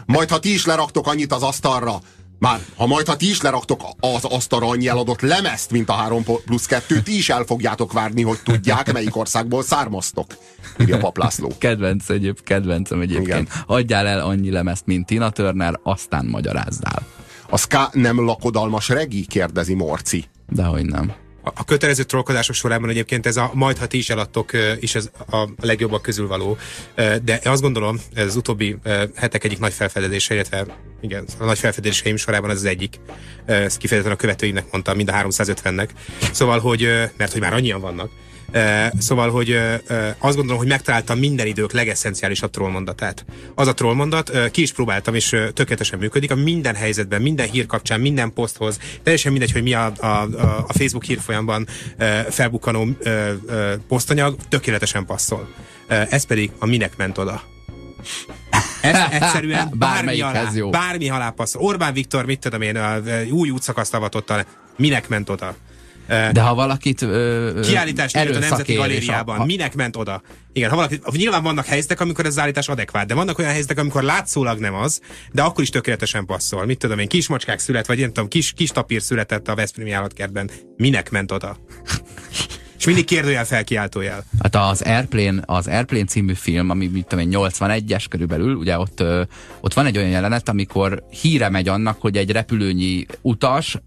majd 0.06 0.30
ha 0.30 0.40
ti 0.40 0.54
is 0.54 0.66
leraktok 0.66 1.08
annyit 1.08 1.32
az 1.32 1.44
asztalra, 1.44 2.02
már, 2.40 2.60
ha 2.76 2.88
majd 2.88 3.08
ha 3.08 3.16
ti 3.16 3.30
is 3.30 3.42
leraktok 3.42 3.82
az 4.00 4.24
asztalra 4.24 4.68
annyi 4.68 4.88
eladott 4.88 5.22
lemezt, 5.22 5.72
mint 5.72 5.90
a 5.90 5.94
3 5.94 6.24
plusz 6.46 6.66
2, 6.66 7.02
ti 7.02 7.18
is 7.18 7.30
el 7.30 7.44
fogjátok 7.44 7.94
várni, 7.94 8.22
hogy 8.22 8.40
tudják, 8.44 8.94
melyik 8.94 9.16
országból 9.16 9.64
származtok, 9.64 10.28
írja 10.80 10.98
Paplászló. 10.98 11.52
Kedvenc 11.58 12.10
egyéb, 12.10 12.40
kedvencem 12.44 13.02
egyébként. 13.02 13.28
Igen. 13.28 13.64
Adjál 13.68 14.08
el 14.08 14.20
annyi 14.20 14.52
lemezt, 14.52 14.86
mint 14.86 15.06
Tina 15.06 15.30
Turner, 15.30 15.80
aztán 15.84 16.26
magyarázzál. 16.26 17.06
A 17.50 17.58
ska 17.58 17.90
nem 17.92 18.26
lakodalmas 18.26 18.90
regi? 18.90 19.26
kérdezi 19.26 19.74
Morci. 19.74 20.26
Dehogy 20.48 20.86
nem 20.86 21.25
a 21.54 21.64
kötelező 21.66 22.04
trollkodások 22.04 22.56
sorában 22.56 22.90
egyébként 22.90 23.26
ez 23.26 23.38
a 23.38 23.52
majd, 23.54 23.78
ha 23.78 23.88
ti 23.88 23.98
is 23.98 24.10
eladtok, 24.10 24.52
is 24.80 24.96
ez 24.96 25.10
a 25.32 25.48
legjobbak 25.62 26.02
közül 26.02 26.28
való. 26.28 26.58
De 27.24 27.40
azt 27.44 27.62
gondolom, 27.62 28.00
ez 28.14 28.26
az 28.26 28.36
utóbbi 28.36 28.78
hetek 29.16 29.44
egyik 29.44 29.60
nagy 29.60 29.74
felfedezése, 29.74 30.34
illetve 30.34 30.66
igen, 31.02 31.26
a 31.40 31.46
nagy 31.46 31.60
felfedezéseim 31.60 32.16
sorában 32.16 32.50
ez 32.50 32.58
az 32.58 32.66
egyik. 32.66 33.00
Ezt 33.46 33.78
kifejezetten 33.78 34.16
a 34.18 34.20
követőimnek 34.20 34.72
mondtam, 34.72 34.96
mind 34.96 35.10
a 35.10 35.14
350-nek. 35.14 35.90
Szóval, 36.32 36.60
hogy, 36.60 36.82
mert 37.18 37.32
hogy 37.32 37.42
már 37.42 37.54
annyian 37.54 37.82
vannak, 37.82 38.10
Szóval, 39.00 39.30
hogy 39.30 39.58
azt 40.18 40.36
gondolom, 40.36 40.58
hogy 40.58 40.68
megtaláltam 40.68 41.20
minden 41.20 41.48
idők 41.48 41.72
legesszenciálisabb 41.72 42.50
trollmondatát. 42.50 43.26
Az 43.56 43.68
a 43.68 43.74
trollmondat, 43.74 44.52
ki 44.52 44.62
is 44.62 44.74
próbáltam, 44.74 45.16
és 45.16 45.36
tökéletesen 45.54 46.00
működik, 46.00 46.32
a 46.32 46.36
minden 46.36 46.76
helyzetben, 46.76 47.22
minden 47.22 47.50
hír 47.50 47.66
kapcsán, 47.66 48.00
minden 48.00 48.34
poszthoz, 48.34 48.80
teljesen 49.04 49.32
mindegy, 49.32 49.52
hogy 49.52 49.64
mi 49.64 49.74
a, 49.74 49.92
a, 49.98 50.06
a 50.68 50.74
Facebook 50.74 51.04
hírfolyamban 51.04 51.68
felbukkanó 52.30 52.88
posztanyag, 53.88 54.36
tökéletesen 54.50 55.06
passzol. 55.06 55.54
Ez 55.88 56.26
pedig 56.26 56.52
a 56.60 56.66
minek 56.66 56.98
ment 56.98 57.18
oda. 57.18 57.42
Ez 58.82 58.98
egyszerűen 59.12 59.74
bármi 59.78 60.22
alá, 60.22 60.52
jó. 60.54 60.70
bármi 60.70 61.10
alá 61.10 61.30
passzol. 61.30 61.62
Orbán 61.62 61.94
Viktor, 61.94 62.26
mit 62.26 62.40
tudom 62.40 62.62
én, 62.62 62.78
új 63.32 63.50
útszakaszt 63.50 63.94
avatott 63.94 64.32
minek 64.78 65.08
ment 65.08 65.30
oda? 65.30 65.56
De 66.08 66.42
ha 66.42 66.56
valakit 66.56 67.02
ö, 67.02 67.60
Kiállítás 67.62 68.14
a 68.14 68.24
Nemzeti 68.24 68.74
Galériában. 68.74 69.40
A... 69.40 69.46
Minek 69.46 69.76
ment 69.76 69.96
oda? 69.96 70.22
Igen, 70.54 70.70
ha 70.70 70.76
valaki, 70.76 71.00
nyilván 71.12 71.44
vannak 71.44 71.66
helyzetek, 71.66 72.00
amikor 72.00 72.26
ez 72.26 72.40
állítás 72.40 72.68
adekvát, 72.68 73.08
de 73.08 73.14
vannak 73.14 73.38
olyan 73.38 73.52
helyzetek, 73.52 73.78
amikor 73.78 74.04
látszólag 74.04 74.60
nem 74.60 74.74
az, 74.74 75.02
de 75.32 75.42
akkor 75.42 75.64
is 75.64 75.70
tökéletesen 75.70 76.26
passzol. 76.26 76.66
Mit 76.66 76.78
tudom 76.78 77.00
én, 77.00 77.08
kismacskák 77.08 77.60
szület, 77.60 77.88
vagy 77.88 78.00
én 78.00 78.08
tudom, 78.08 78.30
kis, 78.30 78.52
kis 78.52 78.70
tapír 78.70 79.02
született 79.02 79.48
a 79.48 79.56
Veszprémi 79.56 79.92
állatkertben. 79.92 80.50
Minek 80.76 81.12
ment 81.12 81.32
oda? 81.32 81.58
És 82.78 82.86
mindig 82.86 83.06
kérdőjel 83.06 83.46
felkiáltójel. 83.46 84.24
Hát 84.42 84.56
az 84.56 84.82
Airplane, 84.82 85.42
az 85.46 85.68
Airplane 85.68 86.06
című 86.06 86.34
film, 86.34 86.70
ami 86.70 86.88
mit 86.88 87.08
tudom 87.08 87.32
én, 87.32 87.40
81-es 87.40 88.06
körülbelül, 88.10 88.56
ugye 88.56 88.78
ott, 88.80 89.04
ott 89.62 89.74
van 89.74 89.86
egy 89.86 89.98
olyan 89.98 90.10
jelenet, 90.10 90.50
amikor 90.50 91.04
híre 91.22 91.50
megy 91.50 91.68
annak, 91.68 92.02
hogy 92.02 92.18
egy 92.18 92.32
repülőnyi 92.32 93.06
utas 93.22 93.78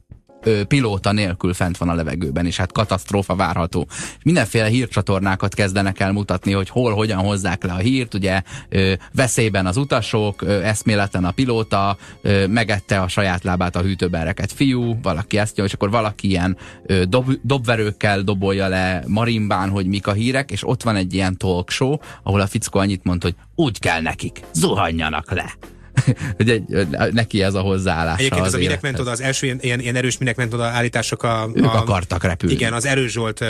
ö, 0.48 0.64
pilóta 0.64 1.12
nélkül 1.12 1.54
fent 1.54 1.76
van 1.76 1.88
a 1.88 1.94
levegőben, 1.94 2.46
és 2.46 2.56
hát 2.56 2.72
katasztrófa 2.72 3.36
várható. 3.36 3.88
Mindenféle 4.22 4.66
hírcsatornákat 4.66 5.54
kezdenek 5.54 6.00
el 6.00 6.12
mutatni, 6.12 6.52
hogy 6.52 6.68
hol, 6.68 6.94
hogyan 6.94 7.18
hozzák 7.18 7.64
le 7.64 7.72
a 7.72 7.76
hírt, 7.76 8.14
ugye 8.14 8.42
ö, 8.68 8.92
veszélyben 9.14 9.66
az 9.66 9.76
utasok, 9.76 10.42
ö, 10.42 10.62
eszméleten 10.62 11.24
a 11.24 11.30
pilóta, 11.30 11.96
ö, 12.22 12.46
megette 12.46 13.00
a 13.00 13.08
saját 13.08 13.44
lábát 13.44 13.76
a 13.76 13.80
hűtőben 13.80 14.24
reket 14.24 14.52
fiú, 14.52 14.98
valaki 15.02 15.38
ezt 15.38 15.58
és 15.58 15.72
akkor 15.72 15.90
valaki 15.90 16.28
ilyen 16.28 16.56
ö, 16.86 17.04
dob, 17.04 17.32
dobverőkkel 17.42 18.22
dobolja 18.22 18.68
le 18.68 19.02
marimbán, 19.06 19.68
hogy 19.68 19.86
mik 19.86 20.06
a 20.06 20.12
hírek, 20.12 20.50
és 20.50 20.68
ott 20.68 20.82
van 20.82 20.96
egy 20.96 21.14
ilyen 21.14 21.36
talk 21.36 21.70
show, 21.70 21.96
ahol 22.22 22.40
a 22.40 22.46
fickó 22.46 22.78
annyit 22.78 23.04
mond, 23.04 23.22
hogy 23.22 23.34
úgy 23.54 23.78
kell 23.78 24.00
nekik, 24.00 24.40
zuhanjanak 24.52 25.32
le. 25.32 25.77
hogy 26.36 26.50
egy, 26.50 26.86
neki 27.12 27.42
ez 27.42 27.54
a 27.54 27.60
hozzáállás. 27.60 28.18
Egyébként 28.18 28.46
ez 28.46 28.54
a 28.54 28.58
minek 28.58 28.80
ment 28.80 28.98
oda, 28.98 29.10
az 29.10 29.20
első 29.20 29.46
ilyen, 29.46 29.58
ilyen, 29.60 29.80
ilyen 29.80 29.96
erős 29.96 30.18
minek 30.18 30.36
ment 30.36 30.54
oda 30.54 30.64
állítások 30.64 31.22
a... 31.22 31.42
a 31.42 31.50
ők 31.54 31.74
akartak 31.74 32.24
repülni. 32.24 32.54
Igen, 32.54 32.72
az 32.72 32.86
Erős 32.86 33.12
Zsolt 33.12 33.44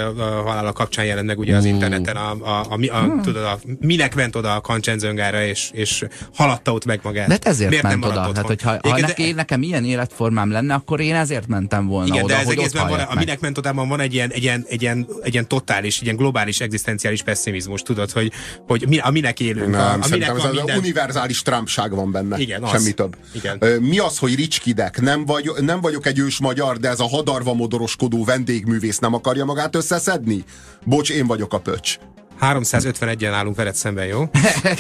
halála 0.45 0.73
kapcsán 0.73 1.05
jelent 1.05 1.27
meg 1.27 1.39
ugye 1.39 1.57
az 1.57 1.65
uh. 1.65 1.71
interneten 1.71 2.17
a, 2.17 2.31
a, 2.31 2.49
a, 2.49 2.67
a, 2.71 2.79
a, 2.91 2.99
hmm. 2.99 3.23
tudod, 3.23 3.45
a, 3.45 3.59
minek 3.81 4.15
ment 4.15 4.37
oda 4.37 4.55
a 4.55 4.61
Kancsenzöngára, 4.61 5.43
és, 5.43 5.71
és 5.73 6.05
haladta 6.35 6.73
ott 6.73 6.85
meg 6.85 7.01
magát. 7.03 7.27
De 7.27 7.33
hát 7.33 7.47
ezért 7.47 7.71
Miért 7.71 7.85
ment 7.85 8.05
oda. 8.05 8.21
Hát, 8.21 8.47
hogyha, 8.47 8.71
ha 8.71 8.79
Igen, 8.83 9.01
neki, 9.01 9.29
de... 9.29 9.35
nekem 9.35 9.63
ilyen 9.63 9.85
életformám 9.85 10.51
lenne, 10.51 10.75
akkor 10.75 11.01
én 11.01 11.15
ezért 11.15 11.47
mentem 11.47 11.87
volna 11.87 12.07
Igen, 12.07 12.25
oda, 12.25 12.35
de 12.35 12.41
ez 12.41 12.49
egészben 12.49 12.89
van, 12.89 13.01
a 13.01 13.15
minek 13.15 13.41
ment 13.41 13.59
odában 13.59 13.89
van 13.89 14.01
egy 14.01 14.15
ilyen, 14.15 14.31
egy 14.31 14.43
ilyen, 14.43 14.65
egy 14.69 14.83
ilyen, 14.83 15.07
egy 15.23 15.33
ilyen 15.33 15.49
totális, 15.49 15.97
egy 15.97 16.05
ilyen 16.05 16.17
globális, 16.17 16.61
egzisztenciális 16.61 17.23
pessimizmus, 17.23 17.83
tudod, 17.83 18.11
hogy, 18.11 18.33
hogy 18.67 18.85
mi, 18.89 18.99
a 18.99 19.11
minek 19.11 19.41
élünk. 19.41 19.71
Nem, 19.71 20.01
a, 20.01 20.05
a 20.05 20.09
minek 20.11 20.37
van 20.37 20.55
minden... 20.55 20.79
univerzális 20.79 21.43
trumpság 21.43 21.95
van 21.95 22.13
benne. 22.13 22.39
Igen, 22.39 22.48
az. 22.55 22.71
Semmi 22.71 22.93
több. 22.93 23.17
Igen. 23.33 23.59
Mi 23.81 23.99
az, 23.99 24.19
hogy 24.19 24.35
ricskidek? 24.35 25.01
Nem, 25.01 25.25
vagy, 25.25 25.51
nem 25.61 25.81
vagyok 25.81 26.07
egy 26.07 26.19
ős 26.19 26.41
magyar, 26.41 26.79
de 26.79 26.89
ez 26.89 27.01
a 27.01 27.09
hadarva 27.09 27.55
modoroskodó 27.55 28.25
vendégművész 28.25 28.99
nem 28.99 29.15
akarja 29.15 29.45
magát 29.45 29.75
összeszedni? 29.75 30.45
Bocs, 30.85 31.11
én 31.11 31.27
vagyok 31.27 31.53
a 31.53 31.59
pöcs. 31.59 31.99
351-en 32.41 33.31
állunk 33.33 33.57
veled 33.57 33.75
szemben, 33.75 34.07
jó? 34.07 34.31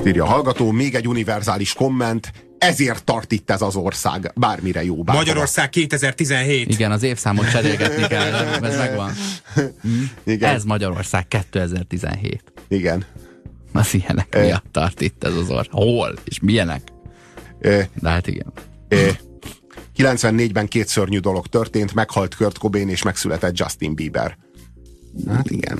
Írja 0.06 0.24
a 0.24 0.26
hallgató, 0.26 0.70
még 0.70 0.94
egy 0.94 1.08
univerzális 1.08 1.74
komment, 1.74 2.32
ezért 2.58 3.04
tart 3.04 3.32
itt 3.32 3.50
ez 3.50 3.62
az 3.62 3.76
ország, 3.76 4.32
bármire 4.34 4.84
jó. 4.84 5.02
Bármire. 5.02 5.16
Magyarország 5.18 5.70
2017. 5.70 6.68
Igen, 6.68 6.92
az 6.92 7.02
évszámot 7.02 7.50
cserélgetni 7.50 8.06
kell, 8.06 8.32
ez 8.62 8.76
megvan. 8.86 9.12
Hm? 9.54 9.90
Igen. 10.24 10.54
Ez 10.54 10.64
Magyarország 10.64 11.28
2017. 11.28 12.42
Igen. 12.68 13.04
Az 13.72 13.94
ilyenek 13.94 14.34
e... 14.34 14.40
miatt 14.40 14.66
tart 14.70 15.00
itt 15.00 15.24
ez 15.24 15.34
az 15.34 15.50
ország. 15.50 15.70
Hol? 15.70 16.14
És 16.24 16.40
milyenek? 16.40 16.82
E... 17.60 17.88
De 18.00 18.08
hát 18.08 18.26
igen. 18.26 18.52
E... 18.88 18.96
94-ben 20.02 20.68
két 20.68 20.88
szörnyű 20.88 21.18
dolog 21.18 21.46
történt, 21.46 21.94
meghalt 21.94 22.34
Kurt 22.34 22.58
Cobain 22.58 22.88
és 22.88 23.02
megszületett 23.02 23.58
Justin 23.58 23.94
Bieber. 23.94 24.38
Hát 25.28 25.50
igen. 25.50 25.78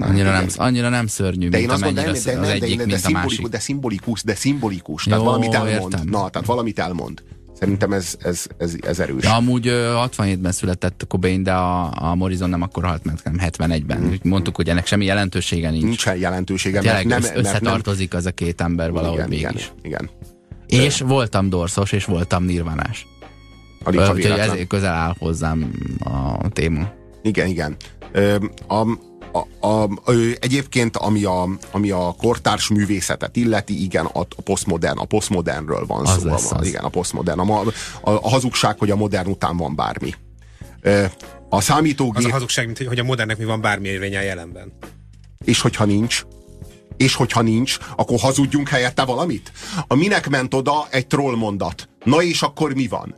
Annyira 0.00 0.30
nem, 0.30 0.46
annyira 0.56 0.88
nem 0.88 1.06
szörnyű, 1.06 1.48
de 1.48 1.58
mint 1.58 1.70
én 1.70 1.76
amennyire 1.76 2.12
de, 2.12 2.32
de, 2.32 2.38
az 2.38 2.48
egyik, 2.48 2.76
de, 2.76 2.84
de, 2.84 2.92
mint 2.92 3.04
a 3.04 3.10
másik. 3.10 3.46
De 3.46 3.58
szimbolikus, 3.58 4.22
de 4.22 4.34
szimbolikus. 4.34 5.04
Tehát 5.04 5.18
Jó, 5.18 5.24
valamit 5.24 5.54
elmond. 5.54 5.92
Értem. 5.92 6.08
Na, 6.08 6.28
tehát 6.28 6.46
valamit 6.46 6.78
elmond. 6.78 7.22
Szerintem 7.58 7.92
ez, 7.92 8.16
ez, 8.22 8.46
ez, 8.58 8.74
ez 8.80 8.98
erős. 8.98 9.24
Ja, 9.24 9.34
amúgy 9.34 9.66
67-ben 9.66 10.52
született 10.52 11.04
Cobain, 11.08 11.42
de 11.42 11.52
a, 11.52 11.92
a 12.10 12.14
Morrison 12.14 12.48
nem 12.48 12.62
akkor 12.62 12.84
halt 12.84 13.04
meg, 13.04 13.18
hanem 13.24 13.50
71-ben. 13.50 14.00
Mm. 14.00 14.12
Mondtuk, 14.22 14.56
hogy 14.56 14.68
ennek 14.68 14.86
semmi 14.86 15.04
jelentősége 15.04 15.70
nincs. 15.70 15.82
Nincsen 15.82 16.16
jelentősége. 16.16 16.80
Tényleg 16.80 17.06
mert 17.06 17.22
nem, 17.22 17.44
összetartozik 17.44 18.12
mert 18.12 18.12
nem... 18.12 18.20
az 18.20 18.26
a 18.26 18.30
két 18.30 18.60
ember 18.60 18.90
valahogy 18.90 19.16
igen, 19.16 19.28
mégis. 19.28 19.72
Igen, 19.82 20.10
igen. 20.68 20.84
És 20.86 20.98
de... 20.98 21.04
voltam 21.04 21.48
dorszos, 21.48 21.92
és 21.92 22.04
voltam 22.04 22.44
nirvánás. 22.44 23.06
Úgyhogy 23.86 24.24
ezért 24.24 24.66
közel 24.66 24.92
áll 24.92 25.14
hozzám 25.18 25.72
a 26.40 26.48
téma. 26.48 26.92
Igen, 27.22 27.46
igen. 27.46 27.76
A, 28.66 28.74
a, 29.32 29.66
a, 29.66 29.82
a, 29.82 30.12
egyébként, 30.40 30.96
ami 30.96 31.24
a, 31.24 31.48
ami 31.70 31.90
a 31.90 32.14
kortárs 32.18 32.68
művészetet 32.68 33.36
illeti, 33.36 33.82
igen, 33.82 34.04
a, 34.04 34.20
a 34.20 34.42
posztmodern, 34.44 34.98
a 34.98 35.04
posztmodernről 35.04 35.86
van 35.86 36.06
az 36.06 36.20
szó. 36.20 36.28
Lesz 36.28 36.52
az. 36.52 36.66
Igen, 36.66 36.84
a 36.84 36.88
posztmodern. 36.88 37.38
A, 37.38 37.60
a, 37.60 37.70
a 38.00 38.28
hazugság, 38.28 38.78
hogy 38.78 38.90
a 38.90 38.96
modern 38.96 39.28
után 39.28 39.56
van 39.56 39.74
bármi. 39.74 40.14
A 41.48 41.60
számítógép... 41.60 42.16
Az 42.16 42.24
a 42.24 42.30
hazugság, 42.30 42.64
mint 42.64 42.78
hogy 42.78 42.98
a 42.98 43.04
modernnek 43.04 43.38
mi 43.38 43.44
van 43.44 43.60
bármi 43.60 43.88
érvénye 43.88 44.18
a 44.18 44.22
jelenben. 44.22 44.72
És 45.44 45.60
hogyha 45.60 45.84
nincs, 45.84 46.24
és 46.96 47.14
hogyha 47.14 47.42
nincs, 47.42 47.78
akkor 47.96 48.18
hazudjunk 48.18 48.68
helyette 48.68 49.04
valamit? 49.04 49.52
A 49.86 49.94
minek 49.94 50.28
ment 50.28 50.54
oda 50.54 50.86
egy 50.90 51.06
troll 51.06 51.36
mondat. 51.36 51.88
Na 52.04 52.22
és 52.22 52.42
akkor 52.42 52.74
mi 52.74 52.86
van? 52.86 53.14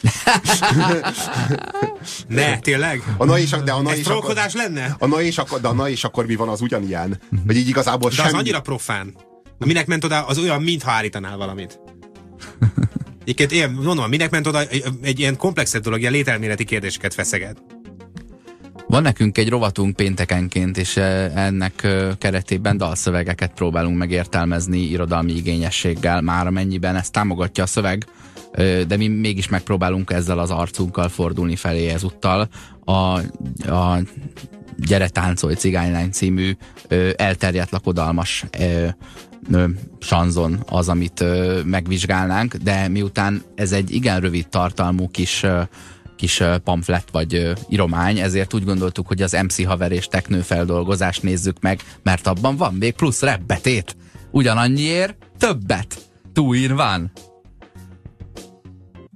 ne, 2.28 2.58
tényleg? 2.58 3.02
A 3.16 3.24
na 3.24 3.38
és, 3.38 3.50
de 3.50 3.72
a 3.72 3.82
na 3.82 3.96
és 3.96 4.06
akkor, 4.06 4.36
lenne? 4.52 4.96
A 4.98 5.06
na 5.06 5.22
és 5.22 5.38
akkor, 5.38 5.60
de 5.60 5.68
a 5.68 5.72
na 5.72 5.88
és 5.88 6.04
akkor 6.04 6.26
mi 6.26 6.34
van, 6.34 6.48
az 6.48 6.60
ugyanilyen? 6.60 7.20
Vagy 7.46 7.56
így 7.56 7.68
igazából 7.68 8.08
de 8.08 8.14
semmi. 8.14 8.28
az 8.28 8.34
annyira 8.34 8.60
profán. 8.60 9.14
Na 9.58 9.66
minek 9.66 9.86
ment 9.86 10.04
oda, 10.04 10.26
az 10.26 10.38
olyan, 10.38 10.62
mintha 10.62 10.90
állítanál 10.90 11.36
valamit. 11.36 11.80
Egyébként 13.20 13.52
én 13.52 13.70
mondom, 13.70 14.08
minek 14.08 14.30
ment 14.30 14.46
oda 14.46 14.60
egy, 14.60 14.84
egy 15.02 15.18
ilyen 15.18 15.36
komplexebb 15.36 15.82
dolog, 15.82 16.00
ilyen 16.00 16.12
lételméleti 16.12 16.64
kérdéseket 16.64 17.14
feszeget. 17.14 17.62
Van 18.86 19.02
nekünk 19.02 19.38
egy 19.38 19.48
rovatunk 19.48 19.96
péntekenként, 19.96 20.76
és 20.76 20.96
ennek 20.96 21.86
keretében 22.18 22.76
dalszövegeket 22.76 23.52
próbálunk 23.54 23.98
megértelmezni 23.98 24.78
irodalmi 24.78 25.32
igényességgel, 25.32 26.20
már 26.20 26.46
amennyiben 26.46 26.96
ezt 26.96 27.12
támogatja 27.12 27.64
a 27.64 27.66
szöveg, 27.66 28.06
de 28.86 28.96
mi 28.96 29.08
mégis 29.08 29.48
megpróbálunk 29.48 30.10
ezzel 30.10 30.38
az 30.38 30.50
arcunkkal 30.50 31.08
fordulni 31.08 31.56
felé 31.56 31.88
ezúttal. 31.88 32.48
A, 32.84 32.92
a 33.70 34.02
Gyere 34.76 35.08
táncolj 35.08 35.54
cigánylány 35.54 36.10
című 36.10 36.52
elterjedt 37.16 37.70
lakodalmas 37.70 38.44
sanzon 39.98 40.62
az, 40.68 40.88
amit 40.88 41.24
megvizsgálnánk, 41.64 42.54
de 42.54 42.88
miután 42.88 43.42
ez 43.54 43.72
egy 43.72 43.94
igen 43.94 44.20
rövid 44.20 44.48
tartalmú 44.48 45.08
kis 45.08 45.44
kis 46.16 46.42
pamflet 46.64 47.04
vagy 47.12 47.52
iromány, 47.68 48.18
ezért 48.18 48.54
úgy 48.54 48.64
gondoltuk, 48.64 49.06
hogy 49.06 49.22
az 49.22 49.32
MC 49.32 49.64
haver 49.64 49.92
és 49.92 50.06
teknő 50.06 50.40
feldolgozást 50.40 51.22
nézzük 51.22 51.60
meg, 51.60 51.80
mert 52.02 52.26
abban 52.26 52.56
van 52.56 52.74
még 52.74 52.94
plusz 52.94 53.22
rebbetét. 53.22 53.96
Ugyanannyiért 54.30 55.16
többet. 55.38 55.98
Two 56.32 56.52
in 56.52 56.74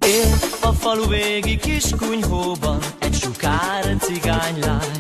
Én 0.07 0.35
a 0.61 0.73
falu 0.73 1.09
végi 1.09 1.57
kis 1.57 1.85
kunyhóban 1.99 2.79
egy 2.99 3.15
sukár 3.15 3.97
cigánylány. 4.01 4.99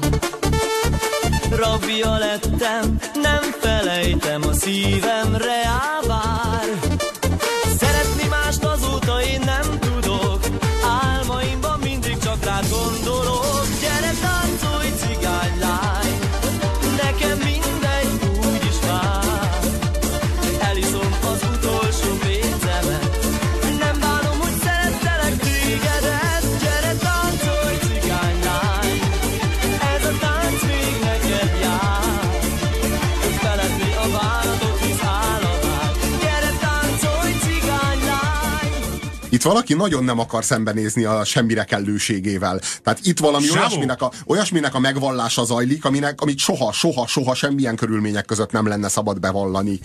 Rabja 1.50 2.18
lettem, 2.18 2.98
nem 3.14 3.42
felejtem, 3.60 4.42
a 4.42 4.52
szívemre 4.52 5.62
ávár. 5.66 6.23
Valaki 39.44 39.74
nagyon 39.74 40.04
nem 40.04 40.18
akar 40.18 40.44
szembenézni 40.44 41.04
a 41.04 41.24
semmire 41.24 41.64
kellőségével. 41.64 42.60
Tehát 42.82 42.98
itt 43.02 43.18
valami 43.18 43.46
Zsávó. 43.46 43.58
olyasminek 43.58 44.02
a, 44.02 44.10
olyasminek 44.26 44.74
a 44.74 44.78
megvallása 44.78 45.44
zajlik, 45.44 45.84
aminek, 45.84 46.20
amit 46.20 46.38
soha, 46.38 46.72
soha, 46.72 47.06
soha 47.06 47.34
semmilyen 47.34 47.76
körülmények 47.76 48.24
között 48.24 48.52
nem 48.52 48.66
lenne 48.66 48.88
szabad 48.88 49.20
bevallani. 49.20 49.80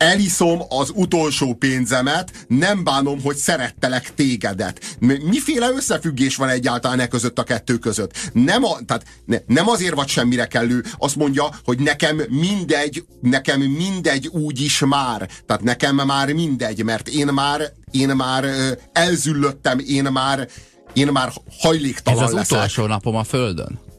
Eliszom 0.00 0.60
az 0.68 0.92
utolsó 0.94 1.54
pénzemet, 1.54 2.44
nem 2.48 2.84
bánom, 2.84 3.22
hogy 3.22 3.36
szerettelek 3.36 4.14
tégedet. 4.14 4.96
Miféle 5.00 5.70
összefüggés 5.70 6.36
van 6.36 6.48
egyáltalán 6.48 7.00
e 7.00 7.06
között 7.06 7.38
a 7.38 7.42
kettő 7.42 7.78
között? 7.78 8.30
Nem, 8.32 8.64
a, 8.64 8.78
tehát 8.86 9.04
ne, 9.24 9.38
nem 9.46 9.68
azért 9.68 9.94
vagy 9.94 10.08
semmire 10.08 10.46
kellő, 10.46 10.84
azt 10.98 11.16
mondja, 11.16 11.48
hogy 11.64 11.78
nekem 11.78 12.22
mindegy, 12.28 13.04
nekem 13.20 13.60
mindegy 13.60 14.26
úgy 14.26 14.60
is 14.60 14.78
már. 14.78 15.28
Tehát 15.46 15.62
nekem 15.62 15.94
már 15.94 16.32
mindegy, 16.32 16.84
mert 16.84 17.08
én 17.08 17.26
már, 17.26 17.72
én 17.90 18.08
már 18.08 18.44
elzüllöttem, 18.92 19.78
én 19.78 20.04
már, 20.04 20.48
én 20.92 21.06
már 21.06 21.26
Ez 21.28 21.34
hajléktalan 21.60 22.24
az 22.24 22.32
leszek. 22.32 22.58
utolsó 22.58 22.86
napom 22.86 23.16
a 23.16 23.24
Földön? 23.24 23.89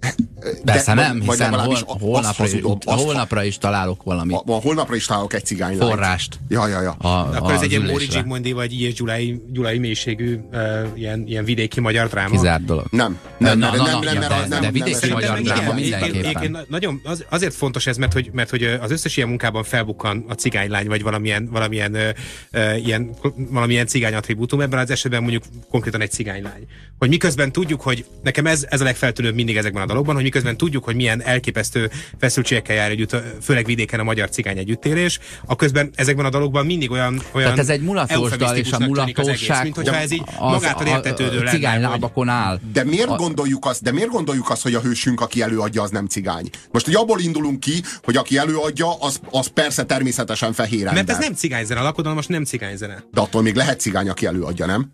De- 0.00 0.72
Persze 0.72 0.94
vagy- 0.94 1.04
nem, 1.04 1.20
hiszen 1.20 1.52
hol, 1.54 1.74
azt 1.74 1.84
holnapra, 2.00 2.44
is, 2.44 2.50
hazudom, 2.52 2.78
azt- 2.84 3.02
holnapra 3.02 3.44
is 3.44 3.58
találok 3.58 4.02
valami 4.02 4.32
Ma, 4.32 4.42
ma 4.46 4.54
holnapra 4.54 4.94
is 4.94 5.06
találok 5.06 5.32
egy 5.34 5.44
cigány. 5.44 5.76
forrást. 5.76 6.38
Ja, 6.48 6.68
ja, 6.68 6.80
ja. 6.82 6.90
A, 6.90 7.08
Akkor 7.36 7.50
ez 7.50 7.56
az 7.56 7.62
egy 7.62 7.70
ilyen 7.70 7.82
Móri. 7.82 8.06
Zsigmondi 8.10 8.52
vagy 8.52 8.72
I.S. 8.80 8.94
Gyulai, 8.94 9.42
Gyulai 9.52 9.78
mélységű 9.78 10.38
uh, 10.52 10.60
ilyen, 10.94 11.24
ilyen 11.26 11.44
vidéki 11.44 11.80
magyar 11.80 12.08
dráma. 12.08 12.30
Kizárt 12.30 12.64
dolog. 12.64 12.84
Nem, 12.90 13.18
nem, 13.38 13.58
Na, 13.58 13.70
nem, 13.70 13.76
na, 13.76 13.84
nem, 13.84 13.98
na, 13.98 14.12
nem, 14.12 14.20
de- 14.20 14.28
mert- 14.28 14.48
de 14.48 14.60
nem, 14.60 14.72
vidéki 14.72 14.96
nem, 15.00 15.10
magyar 15.10 15.34
nem, 15.34 15.42
dráma 15.42 15.62
nem, 15.62 15.74
mindenképpen. 15.74 16.08
Egyébként- 16.18 16.36
egyébként 16.44 16.68
nagyon, 16.70 17.00
az, 17.04 17.24
azért 17.28 17.54
fontos 17.54 17.86
ez, 17.86 17.96
mert 17.96 18.12
hogy, 18.12 18.30
mert 18.32 18.50
hogy 18.50 18.62
az 18.64 18.90
összes 18.90 19.16
ilyen 19.16 19.28
munkában 19.28 19.64
felbukkan 19.64 20.24
a 20.28 20.32
cigánylány, 20.32 20.86
vagy 20.86 21.02
valamilyen, 21.02 21.48
valamilyen, 21.50 21.94
ö, 21.94 22.08
ö, 22.50 22.74
ilyen, 22.74 23.10
valamilyen 23.50 23.86
cigány 23.86 24.14
attribútum, 24.14 24.60
ebben 24.60 24.78
az 24.78 24.90
esetben 24.90 25.20
mondjuk 25.22 25.42
konkrétan 25.70 26.00
egy 26.00 26.10
cigánylány. 26.10 26.66
Hogy 26.98 27.08
miközben 27.08 27.52
tudjuk, 27.52 27.80
hogy 27.80 28.04
nekem 28.22 28.46
ez, 28.46 28.66
ez 28.68 28.80
a 28.80 28.84
legfeltűnőbb 28.84 29.34
mindig 29.34 29.56
ezekben 29.56 29.82
a 29.86 29.92
dologban, 29.92 30.14
hogy 30.14 30.24
miközben 30.24 30.56
tudjuk, 30.56 30.84
hogy 30.84 30.94
milyen 30.94 31.22
elképesztő 31.22 31.90
feszültségekkel 32.18 32.76
jár 32.76 32.90
együtt, 32.90 33.16
főleg 33.42 33.66
vidéken 33.66 34.00
a 34.00 34.02
magyar 34.02 34.28
cigány 34.28 34.58
együttélés, 34.58 35.18
a 35.46 35.56
közben 35.56 35.90
ezekben 35.94 36.24
a 36.24 36.30
dologban 36.30 36.66
mindig 36.66 36.90
olyan, 36.90 37.22
olyan 37.32 37.46
Tehát 37.46 37.58
ez 37.58 37.68
egy 37.68 37.80
mulatós 37.80 38.36
dal, 38.36 38.56
és 38.56 38.72
a 38.72 38.78
mulatóság 38.78 39.62
mint 39.62 39.76
hogyha 39.76 39.96
ez 39.96 40.10
így 40.10 40.22
magától 40.38 40.86
értetődő 40.86 41.38
lenne. 41.38 41.50
Cigány 41.50 41.80
lábakon 41.80 42.28
áll. 42.28 42.60
De 42.72 42.84
miért, 42.84 43.08
a... 43.08 43.16
gondoljuk 43.16 43.66
azt, 43.66 43.82
de 43.82 43.92
miért 43.92 44.10
gondoljuk 44.10 44.50
azt, 44.50 44.62
hogy 44.62 44.74
a 44.74 44.80
hősünk, 44.80 45.20
aki 45.20 45.42
előadja, 45.42 45.82
az 45.82 45.90
nem 45.90 46.06
cigány? 46.06 46.48
Most 46.70 46.84
hogy 46.84 46.94
abból 46.94 47.20
indulunk 47.20 47.60
ki, 47.60 47.82
hogy 48.02 48.16
aki 48.16 48.38
előadja, 48.38 49.00
az, 49.00 49.20
az 49.30 49.46
persze 49.46 49.84
természetesen 49.84 50.52
fehér 50.52 50.78
ember. 50.78 50.94
Mert 50.94 51.10
ez 51.10 51.18
nem 51.18 51.34
cigányzene, 51.34 51.80
a 51.80 51.82
lakodalmas 51.82 52.26
nem 52.26 52.44
cigányzene. 52.44 53.04
De 53.12 53.20
attól 53.20 53.42
még 53.42 53.54
lehet 53.54 53.80
cigány, 53.80 54.08
aki 54.08 54.26
előadja, 54.26 54.66
nem? 54.66 54.90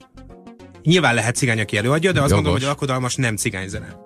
Nyilván 0.83 1.15
lehet 1.15 1.37
cigány, 1.37 1.61
aki 1.61 1.77
előadja, 1.77 2.13
de 2.13 2.21
azt 2.21 2.31
Jogos. 2.31 2.45
gondolom, 2.45 2.59
hogy 2.59 2.65
a 2.65 2.69
lakodalmas 2.69 3.15
nem 3.15 3.37
cigányzene. 3.37 3.97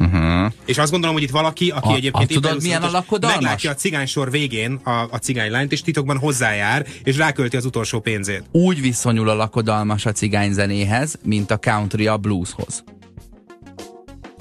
Uh-huh. 0.00 0.29
És 0.64 0.78
azt 0.78 0.90
gondolom, 0.90 1.16
hogy 1.16 1.24
itt 1.24 1.30
valaki, 1.30 1.70
aki 1.70 1.88
a, 1.88 1.94
egyébként... 1.94 2.30
A, 2.30 2.34
tudod, 2.34 2.62
milyen 2.62 2.82
a 2.82 2.90
lakodalmas? 2.90 3.40
Meglátja 3.40 3.70
a 3.70 3.74
cigánysor 3.74 4.30
végén 4.30 4.74
a, 4.74 4.90
a 4.90 5.16
cigánylányt, 5.16 5.72
és 5.72 5.82
titokban 5.82 6.18
hozzájár, 6.18 6.86
és 7.02 7.16
rákölti 7.16 7.56
az 7.56 7.64
utolsó 7.64 8.00
pénzét. 8.00 8.42
Úgy 8.50 8.80
viszonyul 8.80 9.28
a 9.28 9.34
lakodalmas 9.34 10.06
a 10.06 10.12
cigányzenéhez, 10.12 11.18
mint 11.22 11.50
a 11.50 11.56
country 11.56 12.06
a 12.06 12.16
blueshoz. 12.16 12.84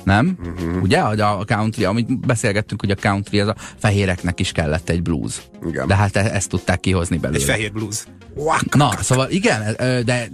Nem? 0.03 0.37
Uh-huh. 0.39 0.81
Ugye, 0.81 0.99
hogy 0.99 1.19
a 1.19 1.43
country, 1.45 1.83
amit 1.83 2.19
beszélgettünk, 2.19 2.81
hogy 2.81 2.91
a 2.91 2.95
country, 2.95 3.39
az 3.39 3.47
a 3.47 3.55
fehéreknek 3.77 4.39
is 4.39 4.51
kellett 4.51 4.89
egy 4.89 5.01
blues. 5.01 5.41
Igen. 5.67 5.87
De 5.87 5.95
hát 5.95 6.15
e- 6.15 6.33
ezt 6.33 6.49
tudták 6.49 6.79
kihozni 6.79 7.17
belőle. 7.17 7.39
Egy 7.39 7.49
fehér 7.49 7.71
blues. 7.71 8.03
Na, 8.71 8.91
szóval 9.01 9.29
igen, 9.29 9.75
de 10.05 10.29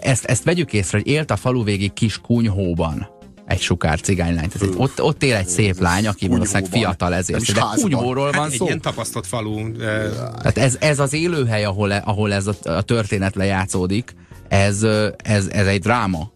ezt, 0.00 0.24
ezt 0.24 0.44
vegyük 0.44 0.72
észre, 0.72 0.98
hogy 0.98 1.06
élt 1.06 1.30
a 1.30 1.36
falu 1.36 1.64
végig 1.64 1.92
kis 1.92 2.20
kunyhóban 2.20 3.08
egy 3.46 3.60
sukár 3.60 4.00
cigánylány. 4.00 4.48
Tehát 4.48 4.74
ott, 4.76 5.02
ott 5.02 5.22
él 5.22 5.34
egy 5.34 5.48
szép 5.48 5.80
lány, 5.80 6.06
aki 6.06 6.28
valószínűleg 6.28 6.70
fiatal 6.70 7.14
ezért. 7.14 7.52
De 7.52 7.60
kunyhóról 7.80 8.32
van 8.32 8.42
hát 8.42 8.50
szó. 8.50 8.64
Egy 8.64 8.66
ilyen 8.66 8.80
tapasztott 8.80 9.26
falu. 9.26 9.72
Tehát 9.76 10.58
ez, 10.58 10.76
ez 10.80 10.98
az 10.98 11.12
élőhely, 11.12 11.64
ahol, 11.64 11.90
ahol 11.90 12.32
ez 12.32 12.46
a, 12.46 12.54
a 12.62 12.82
történet 12.82 13.34
lejátszódik, 13.34 14.14
ez, 14.48 14.82
ez, 15.16 15.46
ez 15.46 15.66
egy 15.66 15.80
dráma. 15.80 16.32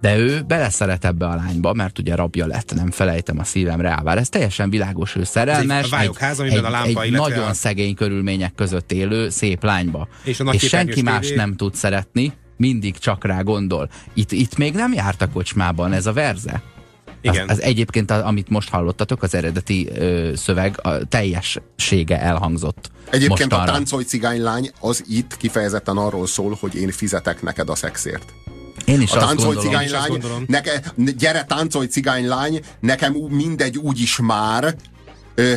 De 0.00 0.16
ő 0.16 0.42
beleszeret 0.46 1.04
ebbe 1.04 1.26
a 1.26 1.34
lányba, 1.34 1.72
mert 1.72 1.98
ugye 1.98 2.14
rabja 2.14 2.46
lett, 2.46 2.74
nem 2.74 2.90
felejtem 2.90 3.38
a 3.38 3.44
szívem 3.44 3.80
reávár. 3.80 4.18
Ez 4.18 4.28
teljesen 4.28 4.70
világos, 4.70 5.16
ő 5.16 5.24
szerelmes, 5.24 5.92
egy, 5.92 6.10
háza, 6.18 6.44
egy, 6.44 6.56
a 6.56 6.70
lámpa, 6.70 7.02
egy 7.02 7.10
nagyon 7.10 7.48
a... 7.48 7.52
szegény 7.52 7.94
körülmények 7.94 8.54
között 8.54 8.92
élő 8.92 9.28
szép 9.28 9.64
lányba. 9.64 10.08
És, 10.24 10.40
a 10.40 10.50
és 10.52 10.68
senki 10.68 11.02
más 11.02 11.26
tévé... 11.26 11.36
nem 11.36 11.56
tud 11.56 11.74
szeretni, 11.74 12.32
mindig 12.60 12.98
csak 12.98 13.24
rá 13.24 13.40
gondol. 13.40 13.90
Itt, 14.14 14.32
itt 14.32 14.56
még 14.56 14.74
nem 14.74 14.92
járt 14.92 15.22
a 15.22 15.30
kocsmában 15.30 15.92
ez 15.92 16.06
a 16.06 16.12
verze. 16.12 16.62
Igen. 17.20 17.48
Az, 17.48 17.56
az 17.56 17.62
egyébként, 17.62 18.10
amit 18.10 18.48
most 18.48 18.68
hallottatok, 18.68 19.22
az 19.22 19.34
eredeti 19.34 19.88
ö, 19.88 20.32
szöveg 20.36 20.78
a 20.82 21.04
teljessége 21.04 22.20
elhangzott. 22.20 22.90
Egyébként 23.10 23.52
a 23.52 23.64
táncolj 23.64 24.04
cigánylány 24.04 24.70
az 24.80 25.04
itt 25.08 25.36
kifejezetten 25.36 25.96
arról 25.96 26.26
szól, 26.26 26.56
hogy 26.60 26.74
én 26.74 26.90
fizetek 26.90 27.42
neked 27.42 27.68
a 27.68 27.74
szexért. 27.74 28.32
Én 28.84 29.00
is 29.00 29.12
a 29.12 29.18
táncolj 29.18 29.56
cigánylány, 29.56 30.22
neke, 30.46 30.82
gyere 30.96 31.44
táncolj 31.44 31.86
cigánylány, 31.86 32.60
nekem 32.80 33.12
mindegy 33.12 33.76
úgyis 33.76 34.18
már. 34.18 34.76
Ö, 35.34 35.54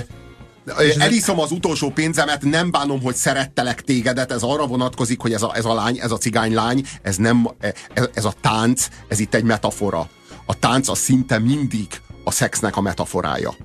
Eliszom 0.97 1.39
az 1.39 1.51
utolsó 1.51 1.89
pénzemet, 1.89 2.41
nem 2.41 2.72
bánom, 2.72 3.01
hogy 3.01 3.16
szerettelek 3.16 3.82
tégedet, 3.82 4.32
ez 4.32 4.41
arra 4.41 4.68
vonatkozik, 4.68 5.22
hogy 5.22 5.34
ez 5.34 5.41
a, 5.41 5.55
ez 5.55 5.66
a 5.66 5.74
lány, 5.74 5.99
ez 5.99 6.11
a 6.11 6.18
cigánylány, 6.18 6.86
ez 7.01 7.16
nem, 7.16 7.49
ez, 7.93 8.09
ez 8.14 8.26
a 8.26 8.34
tánc, 8.41 8.88
ez 9.07 9.20
itt 9.20 9.34
egy 9.34 9.43
metafora. 9.43 10.09
A 10.45 10.59
tánc 10.59 10.88
az 10.88 10.99
szinte 10.99 11.39
mindig 11.39 11.88
a 12.24 12.32
szexnek 12.32 12.78
a 12.78 12.82
metaforája. 12.82 13.55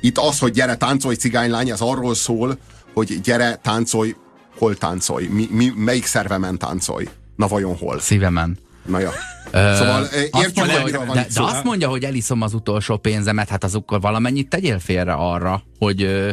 Itt 0.00 0.18
az, 0.18 0.38
hogy 0.38 0.52
gyere 0.52 0.76
táncolj 0.76 1.14
cigánylány, 1.14 1.70
ez 1.70 1.80
arról 1.80 2.14
szól, 2.14 2.58
hogy 2.94 3.20
gyere 3.20 3.56
táncolj, 3.56 4.14
hol 4.58 4.76
táncolj, 4.76 5.26
mi, 5.26 5.48
mi, 5.50 5.72
melyik 5.76 6.06
szervemen 6.06 6.58
táncolj. 6.58 7.08
Na 7.36 7.46
vajon 7.46 7.76
hol? 7.76 8.00
Szívemen. 8.00 8.58
Na 8.88 8.98
ja. 8.98 9.12
Szóval 9.52 10.04
értjük, 10.12 10.54
mondja, 10.54 10.80
hogy, 10.80 10.92
de, 10.92 11.26
de 11.34 11.42
azt 11.42 11.64
mondja, 11.64 11.88
hogy 11.88 12.04
eliszom 12.04 12.42
az 12.42 12.54
utolsó 12.54 12.96
pénzemet, 12.96 13.48
hát 13.48 13.64
azokkal 13.64 14.00
valamennyit 14.00 14.48
tegyél 14.48 14.78
félre 14.78 15.12
arra, 15.12 15.62
hogy 15.78 16.26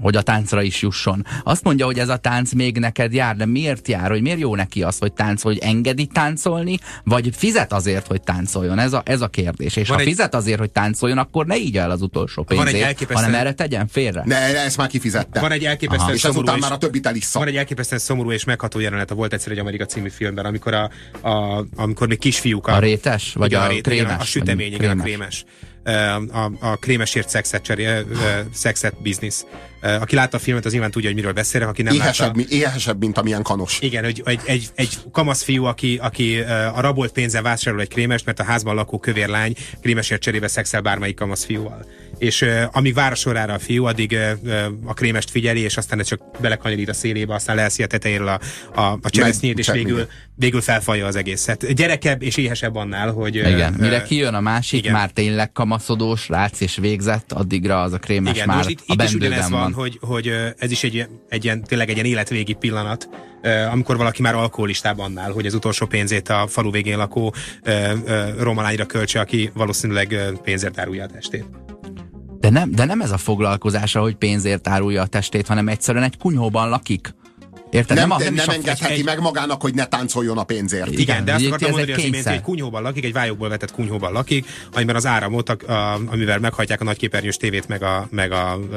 hogy 0.00 0.16
a 0.16 0.22
táncra 0.22 0.62
is 0.62 0.82
jusson. 0.82 1.26
Azt 1.44 1.64
mondja, 1.64 1.84
hogy 1.84 1.98
ez 1.98 2.08
a 2.08 2.16
tánc 2.16 2.52
még 2.52 2.78
neked 2.78 3.12
jár, 3.12 3.36
de 3.36 3.46
miért 3.46 3.88
jár, 3.88 4.10
hogy 4.10 4.22
miért 4.22 4.38
jó 4.38 4.54
neki 4.54 4.82
az, 4.82 4.98
hogy 4.98 5.12
táncol, 5.12 5.52
hogy 5.52 5.60
engedi 5.62 6.06
táncolni, 6.06 6.78
vagy 7.04 7.30
fizet 7.36 7.72
azért, 7.72 8.06
hogy 8.06 8.20
táncoljon? 8.20 8.78
Ez 8.78 8.92
a, 8.92 9.02
ez 9.04 9.20
a 9.20 9.28
kérdés. 9.28 9.76
És 9.76 9.88
Van 9.88 9.96
ha 9.96 10.02
egy... 10.02 10.08
fizet 10.08 10.34
azért, 10.34 10.58
hogy 10.58 10.70
táncoljon, 10.70 11.18
akkor 11.18 11.46
ne 11.46 11.56
így 11.56 11.78
el 11.78 11.90
az 11.90 12.02
utolsó 12.02 12.42
pénzét, 12.42 12.82
elképesztően... 12.82 13.24
hanem 13.24 13.40
erre 13.40 13.52
tegyen 13.52 13.86
félre. 13.88 14.22
Ne, 14.24 14.64
ezt 14.64 14.76
már 14.76 14.88
kifizette. 14.88 15.40
Van 15.40 15.52
egy 15.52 15.64
elképesztően 15.64 16.14
és 16.14 16.20
szomorú 16.20 16.52
és... 16.54 16.60
már 16.60 16.72
a 16.72 16.78
többit 16.78 17.06
elissza. 17.06 17.38
Van 17.38 17.48
egy 17.48 17.56
elképesztően 17.56 18.00
szomorú 18.00 18.32
és 18.32 18.44
megható 18.44 18.78
jelenet 18.80 19.10
a 19.10 19.14
Volt 19.14 19.32
egyszer 19.32 19.52
egy 19.52 19.58
Amerika 19.58 19.84
című 19.84 20.08
filmben, 20.08 20.44
amikor, 20.44 20.74
a, 20.74 20.90
a, 21.28 21.64
amikor 21.76 22.08
még 22.08 22.18
kisfiúk. 22.18 22.66
A, 22.66 22.74
a 22.74 22.78
rétes? 22.78 23.32
Vagy 23.34 23.54
a, 23.54 23.62
a, 23.62 23.70
a 23.70 23.80
krémes? 23.80 24.12
A, 24.12 24.20
a 24.20 24.24
sütemény, 24.24 24.72
igen, 24.72 24.98
a 24.98 25.02
krémes 25.02 25.44
a, 26.32 26.50
a 26.60 26.76
krémesért 26.76 27.28
szexet, 27.28 27.62
cseré, 27.62 28.04
szexet 28.52 29.02
biznisz. 29.02 29.46
Aki 29.80 30.14
látta 30.14 30.36
a 30.36 30.40
filmet, 30.40 30.64
az 30.64 30.72
nyilván 30.72 30.90
tudja, 30.90 31.08
hogy 31.08 31.18
miről 31.18 31.32
beszélek, 31.32 31.68
aki 31.68 31.82
nem 31.82 31.94
éhesebb, 31.94 32.36
látta... 32.36 32.48
éhesebb, 32.54 32.98
mint 32.98 33.18
amilyen 33.18 33.42
kanos. 33.42 33.78
Igen, 33.80 34.04
hogy 34.04 34.22
egy, 34.24 34.40
egy, 34.44 34.68
egy 34.74 34.98
kamasz 35.12 35.42
fiú, 35.42 35.64
aki, 35.64 35.98
aki 36.02 36.38
a 36.74 36.80
rabolt 36.80 37.12
pénzen 37.12 37.42
vásárol 37.42 37.80
egy 37.80 37.88
krémest, 37.88 38.26
mert 38.26 38.40
a 38.40 38.44
házban 38.44 38.74
lakó 38.74 38.98
kövér 38.98 39.28
lány 39.28 39.54
krémesért 39.82 40.20
cserébe 40.20 40.48
szexel 40.48 40.80
bármelyik 40.80 41.16
kamasz 41.16 41.44
fiúval. 41.44 41.86
És 42.18 42.42
uh, 42.42 42.62
amíg 42.72 42.94
vár 42.94 43.12
a 43.12 43.14
sorára 43.14 43.52
a 43.52 43.58
fiú, 43.58 43.84
addig 43.84 44.18
uh, 44.44 44.64
a 44.84 44.94
krémest 44.94 45.30
figyeli, 45.30 45.60
és 45.60 45.76
aztán 45.76 45.98
ez 45.98 46.06
csak 46.06 46.40
belekanyarít 46.40 46.88
a 46.88 46.94
szélébe, 46.94 47.34
aztán 47.34 47.56
lelszi 47.56 47.82
a 47.82 47.86
tetejéről 47.86 48.28
a, 48.28 48.40
a, 48.80 48.98
a 49.02 49.10
cseresznyét, 49.10 49.58
és 49.58 49.70
végül, 49.70 50.08
végül 50.34 50.60
felfalja 50.60 51.06
az 51.06 51.16
egészet. 51.16 51.74
Gyerekebb 51.74 52.22
és 52.22 52.36
éhesebb 52.36 52.74
annál, 52.76 53.10
hogy... 53.10 53.34
Igen, 53.34 53.72
mire 53.78 54.02
kijön 54.02 54.34
a 54.34 54.40
másik, 54.40 54.78
igen. 54.78 54.92
már 54.92 55.10
tényleg 55.10 55.52
kamaszodós, 55.52 56.28
rác 56.28 56.60
és 56.60 56.76
végzett, 56.76 57.32
addigra 57.32 57.82
az 57.82 57.92
a 57.92 57.98
krémes 57.98 58.34
igen, 58.34 58.46
már 58.46 58.56
most 58.56 58.68
itt, 58.68 58.80
a 58.86 58.92
itt 58.92 59.02
is 59.02 59.14
ugyanez 59.14 59.48
van, 59.50 59.60
van. 59.60 59.72
Hogy, 59.76 59.98
hogy 60.00 60.32
ez 60.58 60.70
is 60.70 60.84
egy, 60.84 61.08
egy 61.28 61.44
ilyen, 61.44 61.62
tényleg 61.62 61.88
egy 61.88 61.94
ilyen 61.94 62.06
életvégi 62.06 62.52
pillanat, 62.52 63.08
amikor 63.70 63.96
valaki 63.96 64.22
már 64.22 64.34
alkoholistább 64.34 64.98
annál, 64.98 65.32
hogy 65.32 65.46
az 65.46 65.54
utolsó 65.54 65.86
pénzét 65.86 66.28
a 66.28 66.46
falu 66.46 66.70
végén 66.70 66.96
lakó 66.96 67.34
romalányra 68.38 68.86
költse, 68.86 69.20
aki 69.20 69.50
valószínűleg 69.54 70.16
pénzért 70.42 70.78
árulja 70.78 71.04
a 71.04 71.06
testét. 71.06 71.44
De 72.40 72.50
nem, 72.50 72.70
de 72.70 72.84
nem 72.84 73.00
ez 73.00 73.10
a 73.10 73.16
foglalkozása, 73.16 74.00
hogy 74.00 74.14
pénzért 74.14 74.68
árulja 74.68 75.02
a 75.02 75.06
testét, 75.06 75.46
hanem 75.46 75.68
egyszerűen 75.68 76.04
egy 76.04 76.18
kunyhóban 76.18 76.68
lakik. 76.68 77.14
Érted? 77.76 77.96
Nem, 77.96 78.08
nem, 78.08 78.18
nem, 78.18 78.34
nem 78.34 78.48
engedheti 78.48 78.92
egy... 78.92 79.04
meg 79.04 79.20
magának, 79.20 79.62
hogy 79.62 79.74
ne 79.74 79.84
táncoljon 79.84 80.38
a 80.38 80.44
pénzért. 80.44 80.86
Igen, 80.86 81.00
Igen 81.00 81.24
de 81.24 81.34
azt 81.34 81.46
akartam 81.46 81.70
mondani, 81.70 81.92
hogy 81.92 82.14
az 82.18 82.26
egy 82.26 82.40
kunyhóban 82.40 82.82
lakik, 82.82 83.04
egy 83.04 83.12
vályokból 83.12 83.48
vetett 83.48 83.72
kunyhóban 83.72 84.12
lakik, 84.12 84.46
amiben 84.72 84.96
az 84.96 85.06
áramot, 85.06 85.48
a, 85.48 85.72
a, 85.72 86.00
amivel 86.06 86.38
meghajtják 86.38 86.80
a 86.80 86.84
nagyképernyős 86.84 87.36
tévét, 87.36 87.68
meg 87.68 87.82
a, 87.82 88.08
meg 88.10 88.32
a, 88.32 88.52
a, 88.52 88.76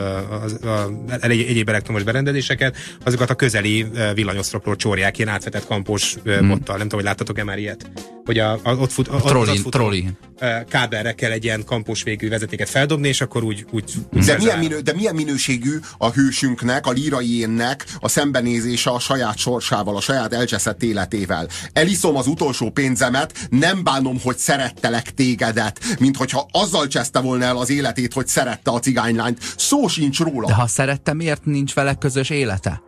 a, 0.63 0.67
a, 0.67 0.85
a 1.09 1.29
egyéb 1.29 1.69
elektromos 1.69 2.03
berendezéseket, 2.03 2.75
azokat 3.03 3.29
a 3.29 3.35
közeli 3.35 3.85
villanyosztropról 4.13 4.75
csórják 4.75 5.17
ilyen 5.17 5.29
átvetett 5.29 5.65
kampós 5.65 6.15
hmm. 6.23 6.47
bottal. 6.47 6.77
Nem 6.77 6.87
tudom, 6.87 6.99
hogy 6.99 7.03
láttatok-e 7.03 7.43
már 7.43 7.57
ilyet? 7.57 7.91
Hogy 8.25 8.39
a, 8.39 8.59
a, 8.63 8.75
ott 8.75 8.91
fut, 8.91 9.07
a, 9.07 9.17
trolli, 9.17 9.49
az 9.49 9.65
trolli. 9.69 10.07
kábelre 10.69 11.13
kell 11.13 11.31
egy 11.31 11.43
ilyen 11.43 11.63
kampós 11.65 12.03
végű 12.03 12.29
vezetéket 12.29 12.69
feldobni, 12.69 13.07
és 13.07 13.21
akkor 13.21 13.43
úgy, 13.43 13.65
úgy, 13.71 13.93
úgy 14.13 14.23
de, 14.23 14.37
milyen 14.37 14.59
minő, 14.59 14.79
de 14.79 14.93
milyen 14.93 15.15
minőségű 15.15 15.77
a 15.97 16.09
hősünknek, 16.09 16.87
a 16.87 16.91
lírai 16.91 17.39
énnek 17.39 17.85
a 17.99 18.07
szembenézése 18.07 18.88
a 18.91 18.99
saját 18.99 19.37
sorsával, 19.37 19.95
a 19.95 20.01
saját 20.01 20.33
elcseszett 20.33 20.83
életével. 20.83 21.47
Eliszom 21.73 22.15
az 22.15 22.27
utolsó 22.27 22.69
pénzemet, 22.69 23.47
nem 23.49 23.83
bánom, 23.83 24.19
hogy 24.23 24.37
szerettelek 24.37 25.13
tégedet, 25.13 25.79
mint 25.99 26.17
hogyha 26.17 26.47
azzal 26.51 26.87
cseszte 26.87 27.19
volna 27.19 27.45
el 27.45 27.57
az 27.57 27.69
életét, 27.69 28.13
hogy 28.13 28.27
szerette 28.27 28.71
a 28.71 28.79
cigánylányt. 28.79 29.39
Szó 29.57 29.87
sincs 29.87 30.19
róla. 30.19 30.47
De 30.47 30.53
ha 30.53 30.67
szerette, 30.67 31.13
miért 31.13 31.45
nincs 31.45 31.73
vele 31.73 31.95
közös 31.95 32.29
élete? 32.29 32.81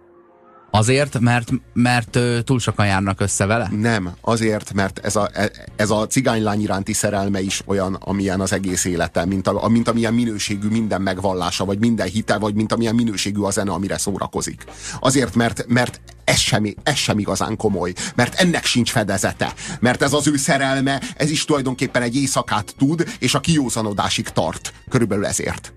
Azért, 0.72 1.19
mert, 1.19 1.49
mert 1.74 2.19
túl 2.43 2.59
sokan 2.59 2.86
járnak 2.86 3.22
össze 3.22 3.45
vele? 3.45 3.69
Nem, 3.72 4.15
azért, 4.22 4.74
mert 4.74 4.99
ez 4.99 5.15
a, 5.15 5.30
e, 5.34 5.51
ez 5.76 5.89
a 5.89 6.07
cigánylány 6.07 6.61
iránti 6.61 6.93
szerelme 6.93 7.41
is 7.41 7.61
olyan, 7.65 7.93
amilyen 7.93 8.41
az 8.41 8.53
egész 8.53 8.86
élete, 8.86 9.26
mint, 9.26 9.47
a, 9.47 9.67
mint 9.67 9.88
amilyen 9.88 10.13
minőségű 10.13 10.67
minden 10.67 11.01
megvallása, 11.01 11.65
vagy 11.65 11.80
minden 11.80 12.07
hite, 12.07 12.38
vagy 12.38 12.53
mint 12.53 12.72
amilyen 12.72 12.95
minőségű 12.95 13.41
a 13.41 13.51
zene, 13.51 13.72
amire 13.72 13.97
szórakozik. 13.97 14.63
Azért, 14.99 15.36
mert, 15.36 15.65
mert 15.67 16.01
ez 16.24 16.39
sem, 16.39 16.74
ez 16.84 16.95
sem 16.95 17.19
igazán 17.19 17.57
komoly, 17.57 17.93
mert 18.15 18.36
ennek 18.36 18.65
sincs 18.65 18.91
fedezete, 18.91 19.53
mert 19.80 20.01
ez 20.01 20.13
az 20.13 20.28
ő 20.28 20.38
szerelme, 20.38 21.01
ez 21.17 21.30
is 21.30 21.45
tulajdonképpen 21.45 22.01
egy 22.01 22.15
éjszakát 22.15 22.76
tud, 22.78 23.05
és 23.19 23.34
a 23.34 23.39
kiózanodásig 23.39 24.30
tart. 24.30 24.74
Körülbelül 24.89 25.26
ezért. 25.26 25.74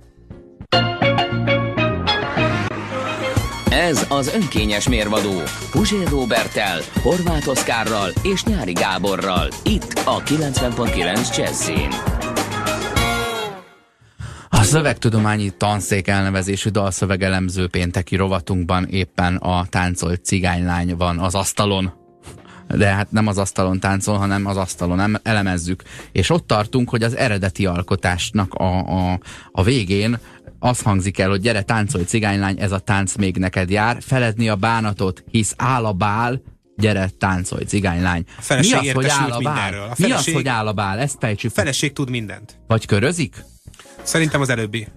Ez 3.74 4.06
az 4.08 4.34
önkényes 4.34 4.88
mérvadó 4.88 5.42
Puzsér 5.70 6.08
Robertel, 6.08 6.80
Horváth 7.02 7.48
Oszkárral 7.48 8.10
és 8.22 8.44
Nyári 8.44 8.72
Gáborral. 8.72 9.48
Itt 9.64 10.02
a 10.04 10.22
90.9 10.22 11.36
Jazzin. 11.36 11.88
Szövegtudományi 14.74 15.50
tanszék 15.50 16.08
elnevezésű 16.08 16.70
dalszövegelemző 16.70 17.68
pénteki 17.68 18.16
rovatunkban 18.16 18.84
éppen 18.84 19.36
a 19.36 19.66
táncolt 19.66 20.24
cigánylány 20.24 20.96
van 20.96 21.18
az 21.18 21.34
asztalon. 21.34 21.92
De 22.68 22.86
hát 22.86 23.10
nem 23.10 23.26
az 23.26 23.38
asztalon 23.38 23.80
táncol, 23.80 24.16
hanem 24.16 24.46
az 24.46 24.56
asztalon 24.56 25.00
em- 25.00 25.20
elemezzük. 25.22 25.82
És 26.12 26.30
ott 26.30 26.46
tartunk, 26.46 26.90
hogy 26.90 27.02
az 27.02 27.16
eredeti 27.16 27.66
alkotásnak 27.66 28.54
a, 28.54 28.78
a, 28.78 29.18
a 29.52 29.62
végén 29.62 30.18
az 30.64 30.80
hangzik 30.80 31.18
el, 31.18 31.28
hogy 31.28 31.40
gyere 31.40 31.62
táncolj 31.62 32.04
cigánylány, 32.04 32.60
ez 32.60 32.72
a 32.72 32.78
tánc 32.78 33.14
még 33.16 33.36
neked 33.36 33.70
jár, 33.70 33.96
feledni 34.00 34.48
a 34.48 34.56
bánatot, 34.56 35.24
hisz 35.30 35.54
áll 35.56 35.84
a 35.84 35.92
bál, 35.92 36.42
gyere 36.76 37.08
táncolj 37.18 37.64
cigánylány. 37.64 38.24
A 38.38 38.42
feleség 38.42 38.80
Mi 38.80 38.88
az, 38.88 38.94
hogy 38.94 39.06
áll 39.08 39.30
a 39.30 39.38
bál? 39.40 39.72
A 39.74 39.76
Mi 39.76 39.88
az, 39.90 39.96
feleség- 39.98 40.34
hogy 40.34 40.48
áll 40.48 40.66
a 40.66 40.72
bál? 40.72 40.98
Ezt 40.98 41.16
fejtsük. 41.20 41.50
A 41.50 41.54
feleség 41.54 41.92
tud 41.92 42.10
mindent. 42.10 42.58
Vagy 42.66 42.86
körözik? 42.86 43.44
Szerintem 44.02 44.40
az 44.40 44.48
előbbi. 44.48 44.88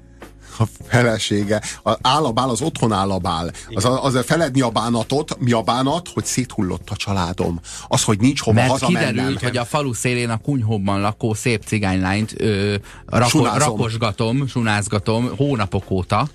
A 0.59 0.63
felesége. 0.87 1.61
A 1.83 1.97
állabál 2.01 2.49
az 2.49 2.61
otthon 2.61 2.91
állabál. 2.91 3.51
Az, 3.73 3.85
a- 3.85 4.03
az 4.03 4.15
a 4.15 4.23
feledni 4.23 4.61
a 4.61 4.69
bánatot. 4.69 5.37
Mi 5.39 5.51
a 5.51 5.61
bánat? 5.61 6.09
Hogy 6.13 6.25
széthullott 6.25 6.89
a 6.89 6.95
családom. 6.95 7.59
Az, 7.87 8.03
hogy 8.03 8.19
nincs 8.19 8.39
hova 8.41 8.59
Mert 8.59 8.69
hazamennem. 8.71 9.09
kiderült, 9.09 9.41
hogy 9.43 9.57
a 9.57 9.65
falu 9.65 9.93
szélén 9.93 10.29
a 10.29 10.37
kunyhóban 10.37 11.01
lakó 11.01 11.33
szép 11.33 11.63
cigánylányt 11.63 12.33
ö, 12.41 12.75
rako, 13.05 13.29
Sunázom. 13.29 13.59
rakosgatom, 13.59 14.47
sunázgatom 14.47 15.29
hónapok 15.37 15.91
óta. 15.91 16.27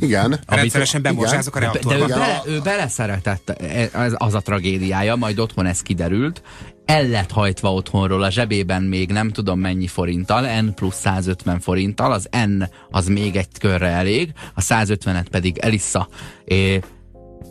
Igen. 0.00 0.40
Rendszeresen 0.46 1.02
bemorzsázok 1.02 1.56
a 1.56 1.58
De 1.58 1.66
ő, 1.66 1.70
reaktorba. 1.70 2.06
Bele, 2.06 2.42
ő 2.46 2.60
beleszeretett, 2.60 3.50
ez 3.92 4.12
az 4.16 4.34
a 4.34 4.40
tragédiája, 4.40 5.16
majd 5.16 5.38
otthon 5.38 5.66
ez 5.66 5.80
kiderült. 5.80 6.42
El 6.88 7.06
lett 7.06 7.30
hajtva 7.30 7.72
otthonról 7.72 8.22
a 8.22 8.30
zsebében 8.30 8.82
még 8.82 9.10
nem 9.10 9.30
tudom 9.30 9.60
mennyi 9.60 9.86
forinttal, 9.86 10.60
N 10.60 10.74
plusz 10.74 10.96
150 10.96 11.60
forinttal, 11.60 12.12
az 12.12 12.28
N 12.46 12.62
az 12.90 13.06
még 13.06 13.36
egy 13.36 13.58
körre 13.60 13.86
elég, 13.86 14.32
a 14.54 14.60
150-et 14.60 15.26
pedig 15.30 15.58
elissza. 15.58 16.08
É, 16.44 16.80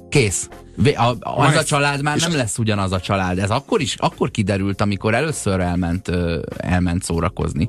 kész. 0.09 0.49
A, 0.95 1.03
a, 1.03 1.17
az 1.19 1.55
a 1.55 1.63
család 1.63 2.01
már 2.01 2.17
nem 2.17 2.35
lesz 2.35 2.57
ugyanaz 2.57 2.91
a 2.91 2.99
család. 2.99 3.39
Ez 3.39 3.49
akkor 3.49 3.81
is, 3.81 3.95
akkor 3.95 4.31
kiderült, 4.31 4.81
amikor 4.81 5.13
először 5.13 5.59
elment, 5.59 6.11
elment 6.57 7.03
szórakozni. 7.03 7.67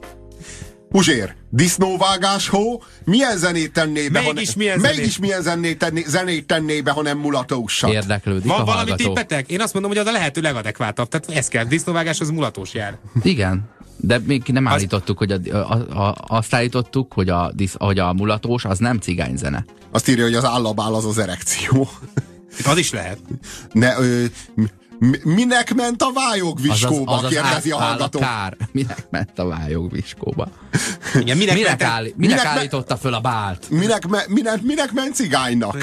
Puzsér, 0.89 1.35
disznóvágás 1.51 2.49
hó, 2.49 2.83
milyen 3.05 3.37
zenét 3.37 3.73
tenné 3.73 4.09
be, 4.09 4.21
Mégis 4.21 4.49
ha 4.49 4.55
ne, 4.57 4.63
milyen 4.63 4.79
zenét? 4.79 4.97
mégis 4.97 5.19
milyen 5.19 5.43
zenét 5.43 5.79
tenné, 5.79 6.05
zenét 6.07 6.47
tenné 6.47 6.81
be, 6.81 6.91
ha 6.91 7.03
nem 7.03 7.19
mulatósat? 7.19 7.91
Érdeklődik 7.91 8.51
Van 8.51 8.61
a 8.61 8.65
valami 8.65 8.95
tippetek? 8.95 9.51
Én 9.51 9.61
azt 9.61 9.73
mondom, 9.73 9.91
hogy 9.91 10.01
az 10.01 10.07
a 10.07 10.13
lehető 10.13 10.41
legadekvátabb. 10.41 11.09
Tehát 11.09 11.39
ez 11.39 11.49
kell. 11.49 11.65
Disznóvágás 11.65 12.21
az 12.21 12.31
mulatós 12.31 12.75
jár. 12.75 12.99
Igen, 13.23 13.69
de 13.97 14.21
még 14.25 14.43
nem 14.47 14.69
állítottuk, 14.69 15.19
hogy 15.19 15.33
a, 15.33 15.39
a, 15.53 15.73
a, 16.07 16.15
azt 16.27 16.55
állítottuk, 16.55 17.13
hogy 17.13 17.29
a, 17.29 17.53
disz, 17.55 17.75
hogy 17.79 17.99
a 17.99 18.13
mulatós 18.13 18.65
az 18.65 18.79
nem 18.79 18.99
cigányzene. 18.99 19.65
Azt 19.91 20.09
írja, 20.09 20.25
hogy 20.25 20.35
az 20.35 20.45
állabál 20.45 20.95
az 20.95 21.05
az 21.05 21.19
erekció. 21.19 21.89
Az 22.65 22.79
is 22.79 22.93
lehet. 22.93 23.19
Ne, 23.73 23.99
ö, 23.99 24.25
minek 25.23 25.75
ment 25.75 26.03
a 26.03 26.13
vályog 26.13 26.61
viskóba, 26.61 27.13
az, 27.13 27.19
az, 27.19 27.25
az 27.25 27.31
kérdezi 27.31 27.71
a 27.71 27.77
áll- 27.77 27.83
áll 27.83 27.89
hallgató. 27.89 28.19
kár. 28.19 28.57
Minek 28.73 29.07
ment 29.11 29.39
a 29.39 29.47
vályog 29.47 29.93
viskóba? 29.93 30.49
Igen, 31.21 31.37
minek, 31.37 31.55
Minek, 31.55 31.69
ment 31.79 31.83
áll, 31.93 32.03
minek, 32.03 32.17
minek 32.17 32.45
állította 32.45 32.97
föl 32.97 33.15
a 33.15 33.21
bált? 33.21 33.71
Minek, 33.71 34.03
minek, 34.29 34.63
minek 34.63 34.93
ment 34.93 35.15
cigánynak? 35.15 35.77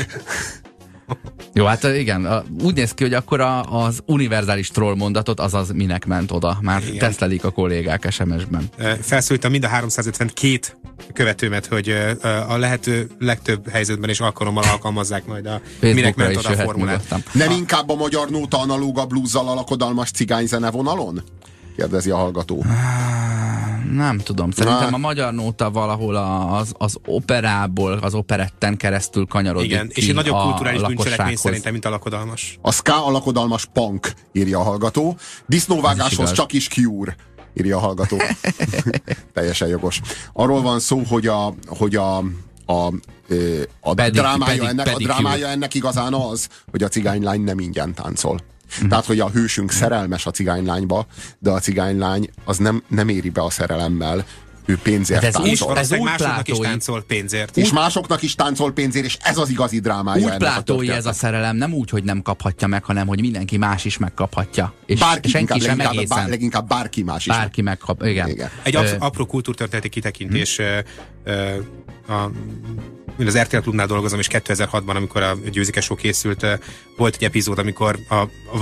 Jó, 1.54 1.66
hát 1.66 1.84
igen, 1.84 2.26
a- 2.26 2.44
úgy 2.64 2.74
néz 2.74 2.92
ki, 2.92 3.04
hogy 3.04 3.14
akkor 3.14 3.40
a, 3.40 3.64
az 3.64 4.00
univerzális 4.06 4.70
troll 4.70 4.96
mondatot, 4.96 5.40
azaz 5.40 5.72
minek 5.72 6.06
ment 6.06 6.32
oda. 6.32 6.58
Már 6.62 6.84
Igen. 6.84 6.98
tesztelik 6.98 7.44
a 7.44 7.50
kollégák 7.52 8.08
SMS-ben. 8.12 8.70
Felszólítom 9.02 9.52
mind 9.52 9.64
a 9.64 9.68
352 9.68 10.60
követőmet, 11.14 11.66
hogy 11.66 11.90
a 12.48 12.58
lehető 12.58 13.10
legtöbb 13.20 13.70
helyzetben 13.70 14.10
és 14.10 14.20
alkalommal 14.20 14.64
alkalmazzák 14.72 15.26
majd 15.26 15.46
a 15.46 15.62
minek 15.80 15.96
Facebookra 15.96 16.24
ment 16.24 16.40
is 16.40 16.46
oda 16.46 16.50
a 16.62 16.64
formulát. 16.64 16.96
nyugodtan. 16.96 17.24
Nem 17.34 17.52
inkább 17.52 17.90
a 17.90 17.96
magyar 17.96 18.30
nóta 18.30 18.60
analóga 18.60 19.06
blúzzal 19.06 19.48
a 19.50 19.54
lakodalmas 19.54 20.12
cigányzene 20.12 20.72
vonalon? 20.72 21.24
Kérdezi 21.76 22.10
a 22.10 22.16
hallgató. 22.18 22.66
Nem 23.92 24.18
tudom, 24.18 24.52
szerintem 24.52 24.90
Na. 24.90 24.96
a 24.96 25.00
magyar 25.00 25.34
nóta 25.34 25.72
valahol 25.72 26.16
a- 26.16 26.58
az, 26.58 26.74
az 26.78 26.98
operából, 27.06 27.94
az 27.94 28.14
operetten 28.14 28.78
keresztül 28.78 29.26
kanyarodik 29.28 29.70
Igen, 29.72 29.88
és 29.94 30.08
egy 30.08 30.14
nagyobb 30.16 30.36
a 30.36 30.44
kulturális 30.44 30.82
bűncselekmény 30.82 31.36
szerintem, 31.36 31.72
mint 31.72 31.86
a 31.86 31.90
lakodalmas. 31.90 32.58
A 32.62 32.72
ska 32.72 33.06
a 33.06 33.12
lakodalmas 33.12 33.66
punk, 33.74 34.12
írja 34.32 34.60
a 34.60 34.64
hallgató. 34.64 35.18
Disznóvágáshoz 35.46 36.14
igaz. 36.14 36.32
csak 36.32 36.54
is 36.54 36.68
cure, 36.68 37.16
írja 37.54 37.78
a 37.78 37.80
hallgató. 37.80 38.18
Teljesen 39.34 39.68
jogos. 39.68 40.02
Arról 40.34 40.62
van 40.62 40.80
szó, 40.80 41.02
hogy 41.10 41.28
a, 41.28 41.54
hogy 41.68 41.96
a, 41.96 42.18
a, 42.66 42.92
a, 43.82 43.94
Pedig- 43.94 44.14
drámája, 44.20 44.46
pedig- 44.46 44.62
ennek, 44.70 44.88
a 44.88 44.92
pedig 44.92 45.08
drámája 45.08 45.48
ennek 45.48 45.74
igazán 45.74 46.14
az, 46.14 46.48
hogy 46.72 46.84
a 46.84 46.88
cigánylány 46.88 47.42
nem 47.42 47.60
ingyen 47.60 47.94
táncol. 47.94 48.40
Mhm. 48.80 48.90
Tehát, 48.90 49.06
hogy 49.06 49.20
a 49.20 49.30
hősünk 49.30 49.72
szerelmes 49.72 50.26
a 50.26 50.32
cigánylányba, 50.32 51.06
de 51.40 51.50
a 51.50 51.60
cigánylány 51.60 52.30
az 52.46 52.58
nem, 52.58 52.84
nem 52.88 53.10
éri 53.10 53.30
be 53.30 53.42
a 53.42 53.50
szerelemmel, 53.50 54.26
ő 54.68 54.78
pénzért 54.84 55.20
Hát 55.24 55.28
ez 55.30 55.34
táncol. 55.42 55.72
is- 55.76 55.80
ez 55.82 55.92
úgy 55.92 56.00
másoknak 56.04 56.48
is 56.48 56.54
plátói. 56.54 56.66
táncol 56.66 57.04
pénzért. 57.04 57.58
és 57.58 57.72
másoknak 57.72 58.22
is 58.22 58.36
táncol 58.36 58.72
pénzért, 58.74 59.06
és 59.06 59.18
ez 59.22 59.38
az 59.38 59.50
igazi 59.50 59.80
drámája 59.80 60.18
Úgy 60.18 60.24
ennek 60.24 60.36
a 60.36 60.38
plátói 60.38 60.90
ez 60.90 61.06
a 61.06 61.14
szerelem, 61.14 61.56
nem 61.56 61.74
úgy, 61.74 61.90
hogy 61.90 62.04
nem 62.04 62.22
kaphatja 62.22 62.68
meg, 62.68 62.84
hanem 62.84 63.08
hogy 63.08 63.20
mindenki 63.22 63.58
más 63.58 63.86
is 63.86 63.98
megkaphatja. 63.98 64.74
És 64.86 65.00
Bárki, 65.00 65.30
senki 65.30 65.54
inkább, 65.54 65.60
sem 65.68 65.68
leginkább, 65.78 65.94
egészen. 65.98 66.18
bár, 66.18 66.30
leginkább 66.30 66.68
bárki 66.68 67.04
más 67.04 67.26
is. 67.26 67.32
Bárki 67.34 67.62
megkap, 67.62 68.04
igen. 68.06 68.30
Igen. 68.30 68.50
Egy 68.64 68.76
Ö, 68.76 68.80
absz- 68.80 68.96
apró 69.00 69.26
kultúrtörténeti 69.26 69.90
kitekintés. 69.90 70.60
ö, 70.60 70.78
ö, 71.24 71.56
A, 72.08 72.30
én 73.20 73.28
az 73.28 73.38
RTL 73.38 73.58
Klubnál 73.58 73.88
dolgozom, 73.88 74.20
és 74.20 74.28
2006-ban, 74.32 74.96
amikor 74.96 75.22
a 75.22 75.38
Győzike 75.52 75.82
Show 75.82 75.96
készült, 75.98 76.44
ö, 76.44 76.54
volt 76.98 77.16
egy 77.16 77.24
epizód, 77.24 77.58
amikor 77.60 78.00
a, 78.10 78.16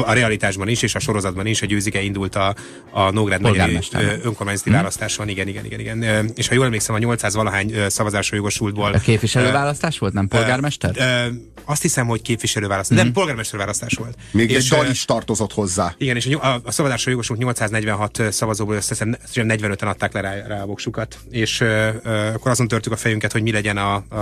a, 0.06 0.14
realitásban 0.14 0.68
is, 0.68 0.82
és 0.82 0.96
a 0.96 1.00
sorozatban 1.00 1.46
is 1.46 1.62
a 1.62 1.66
Győzike 1.66 2.02
indult 2.02 2.36
a, 2.36 2.56
a 2.92 3.10
Nógrád 3.12 3.42
megyei 3.42 3.58
Polgármester. 3.58 4.04
ö, 4.04 4.28
önkormányzati 4.28 4.70
választáson. 4.70 5.28
Igen, 5.30 5.48
igen, 5.48 5.66
igen, 5.66 5.80
igen. 5.80 6.02
Ö, 6.02 6.24
És 6.36 6.48
ha 6.48 6.54
jól 6.54 6.66
emlékszem, 6.66 6.96
a 6.96 6.98
800 6.98 7.34
valahány 7.36 7.72
ö, 7.74 7.90
szavazásra 7.90 8.36
jogosultból. 8.36 8.94
A 8.94 9.00
képviselőválasztás 9.00 9.98
volt, 9.98 10.14
nem 10.14 10.28
ö, 10.32 10.38
polgármester? 10.38 10.92
ö, 10.98 11.34
Azt 11.66 11.82
hiszem, 11.82 12.08
hogy 12.08 12.22
képviselőválasztás. 12.22 12.98
Nem, 12.98 13.12
polgármesterválasztás 13.12 13.94
volt. 13.94 14.18
Még 14.32 14.50
és, 14.50 14.58
egy 14.72 14.78
dal 14.78 14.86
ö, 14.86 14.90
is 14.90 15.06
tartozott 15.06 15.54
hozzá. 15.54 15.96
igen, 15.98 16.16
és 16.16 16.26
a, 16.26 16.54
a, 16.54 16.62
a 16.64 16.72
szavazásra 16.72 17.12
jogosult 17.12 17.40
846 17.40 18.20
ö, 18.20 18.32
szavazóból 18.32 18.76
összesen 18.76 19.18
45-en 19.34 19.88
adták 19.88 20.14
le 20.14 20.22
rá, 20.22 20.48
rá 20.48 20.62
a 20.62 20.66
voksukat. 20.66 21.18
És 21.30 21.62
ö, 21.62 21.90
ö, 22.04 22.28
akkor 22.28 22.52
azon 22.52 22.68
törtük 22.68 22.92
a 22.92 22.96
fejünket, 22.98 23.32
hogy 23.32 23.42
mi 23.42 23.52
legyen 23.52 23.78
a, 23.78 23.94
a, 24.10 24.16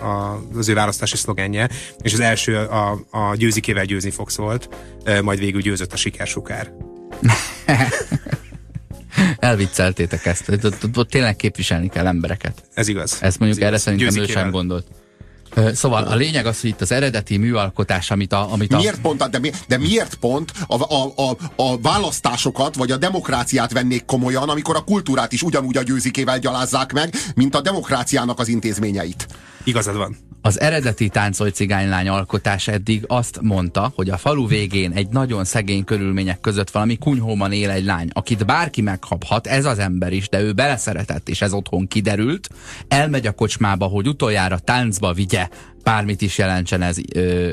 a, 0.00 0.40
az 0.58 0.68
ő 0.68 0.74
választási 0.74 1.16
szlogenje. 1.16 1.68
És 2.00 2.12
az 2.12 2.20
első 2.20 2.56
a, 2.56 2.90
a 3.10 3.34
győzikével 3.36 3.84
győzni 3.84 4.10
fogsz 4.10 4.36
volt, 4.36 4.68
majd 5.22 5.38
végül 5.38 5.60
győzött 5.60 5.92
a 5.92 5.96
sikersukár. 5.96 6.72
Elvicceltétek 9.38 10.26
ezt. 10.26 10.48
Ott- 10.94 11.08
Tényleg 11.10 11.36
képviselni 11.36 11.88
kell 11.88 12.06
embereket. 12.06 12.62
Ez 12.74 12.88
igaz. 12.88 13.18
Ezt 13.20 13.38
mondjuk 13.38 13.60
Ez 13.60 13.66
erre 13.66 13.68
igaz. 13.76 13.82
szerintem 13.82 14.08
ő 14.08 14.10
Győzikével. 14.10 14.42
sem 14.42 14.50
gondolt. 14.52 14.86
Szóval 15.72 16.04
a 16.04 16.14
lényeg 16.14 16.46
az, 16.46 16.60
hogy 16.60 16.70
itt 16.70 16.80
az 16.80 16.92
eredeti 16.92 17.36
műalkotás, 17.36 18.10
amit 18.10 18.32
a... 18.32 18.52
Amit 18.52 18.72
a 18.72 18.76
Miért 18.76 19.00
pont, 19.00 19.30
de, 19.30 19.38
mi, 19.38 19.50
de 19.68 19.78
miért 19.78 20.14
pont 20.14 20.52
a, 20.66 20.94
a, 20.94 21.12
a, 21.16 21.36
a 21.62 21.80
választásokat 21.80 22.74
vagy 22.76 22.90
a 22.90 22.96
demokráciát 22.96 23.72
vennék 23.72 24.04
komolyan, 24.04 24.48
amikor 24.48 24.76
a 24.76 24.80
kultúrát 24.80 25.32
is 25.32 25.42
ugyanúgy 25.42 25.76
a 25.76 25.82
győzikével 25.82 26.38
gyalázzák 26.38 26.92
meg, 26.92 27.14
mint 27.34 27.54
a 27.54 27.60
demokráciának 27.60 28.38
az 28.38 28.48
intézményeit? 28.48 29.26
Igazad 29.64 29.96
van. 29.96 30.16
Az 30.42 30.60
eredeti 30.60 31.08
táncolj 31.08 31.50
cigánylány 31.50 32.08
alkotás 32.08 32.68
eddig 32.68 33.04
azt 33.06 33.38
mondta, 33.42 33.92
hogy 33.94 34.10
a 34.10 34.16
falu 34.16 34.46
végén 34.46 34.92
egy 34.92 35.08
nagyon 35.08 35.44
szegény 35.44 35.84
körülmények 35.84 36.40
között 36.40 36.70
valami 36.70 36.98
kunyhóban 36.98 37.52
él 37.52 37.70
egy 37.70 37.84
lány, 37.84 38.08
akit 38.12 38.46
bárki 38.46 38.80
megkaphat, 38.80 39.46
ez 39.46 39.64
az 39.64 39.78
ember 39.78 40.12
is, 40.12 40.28
de 40.28 40.40
ő 40.40 40.52
beleszeretett, 40.52 41.28
és 41.28 41.42
ez 41.42 41.52
otthon 41.52 41.86
kiderült, 41.86 42.48
elmegy 42.88 43.26
a 43.26 43.32
kocsmába, 43.32 43.86
hogy 43.86 44.08
utoljára 44.08 44.58
táncba 44.58 45.12
vigye, 45.12 45.48
bármit 45.82 46.22
is 46.22 46.38
jelentsen 46.38 46.82
ez, 46.82 46.96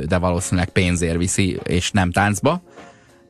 de 0.08 0.18
valószínűleg 0.18 0.70
pénzért 0.70 1.18
viszi, 1.18 1.60
és 1.64 1.92
nem 1.92 2.12
táncba, 2.12 2.64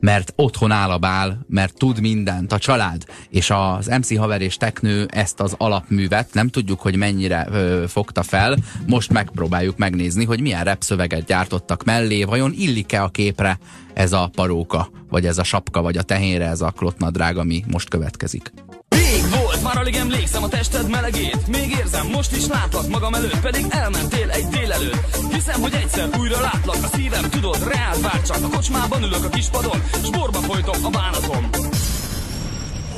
mert 0.00 0.32
otthon 0.36 0.70
áll 0.70 0.90
a 0.90 0.98
bál, 0.98 1.44
mert 1.48 1.74
tud 1.74 2.00
mindent, 2.00 2.52
a 2.52 2.58
család, 2.58 3.04
és 3.30 3.50
az 3.50 3.86
MC 3.86 4.16
Haver 4.16 4.40
és 4.40 4.56
Teknő 4.56 5.06
ezt 5.10 5.40
az 5.40 5.54
alapművet, 5.58 6.34
nem 6.34 6.48
tudjuk, 6.48 6.80
hogy 6.80 6.96
mennyire 6.96 7.46
ö, 7.50 7.84
fogta 7.88 8.22
fel, 8.22 8.56
most 8.86 9.12
megpróbáljuk 9.12 9.76
megnézni, 9.76 10.24
hogy 10.24 10.40
milyen 10.40 10.64
repszöveget 10.64 11.24
gyártottak 11.24 11.84
mellé, 11.84 12.24
vajon 12.24 12.52
illik-e 12.52 13.02
a 13.02 13.08
képre 13.08 13.58
ez 13.94 14.12
a 14.12 14.30
paróka, 14.34 14.90
vagy 15.08 15.26
ez 15.26 15.38
a 15.38 15.44
sapka, 15.44 15.82
vagy 15.82 15.96
a 15.96 16.02
tehénre 16.02 16.46
ez 16.46 16.60
a 16.60 16.70
klotnadrág, 16.70 17.36
ami 17.36 17.64
most 17.66 17.88
következik. 17.88 18.52
Rég 18.88 19.22
volt, 19.30 19.62
már 19.62 19.78
alig 19.78 19.94
emlékszem 19.94 20.42
a 20.42 20.48
tested 20.48 20.90
melegét 20.90 21.46
Még 21.46 21.70
érzem, 21.70 22.06
most 22.06 22.36
is 22.36 22.46
látlak 22.46 22.88
magam 22.88 23.14
előtt 23.14 23.40
Pedig 23.40 23.64
elmentél 23.68 24.30
egy 24.30 24.46
délelőtt 24.46 25.16
Hiszem, 25.32 25.60
hogy 25.60 25.74
egyszer 25.74 26.08
újra 26.18 26.40
látlak 26.40 26.84
A 26.84 26.86
szívem, 26.86 27.30
tudod, 27.30 27.68
reál 27.68 28.22
csak 28.26 28.44
A 28.44 28.48
kocsmában 28.48 29.02
ülök 29.02 29.24
a 29.24 29.28
kispadon 29.28 29.82
S 30.04 30.10
borba 30.10 30.38
folytom 30.38 30.84
a 30.84 30.90
bánatom 30.90 31.48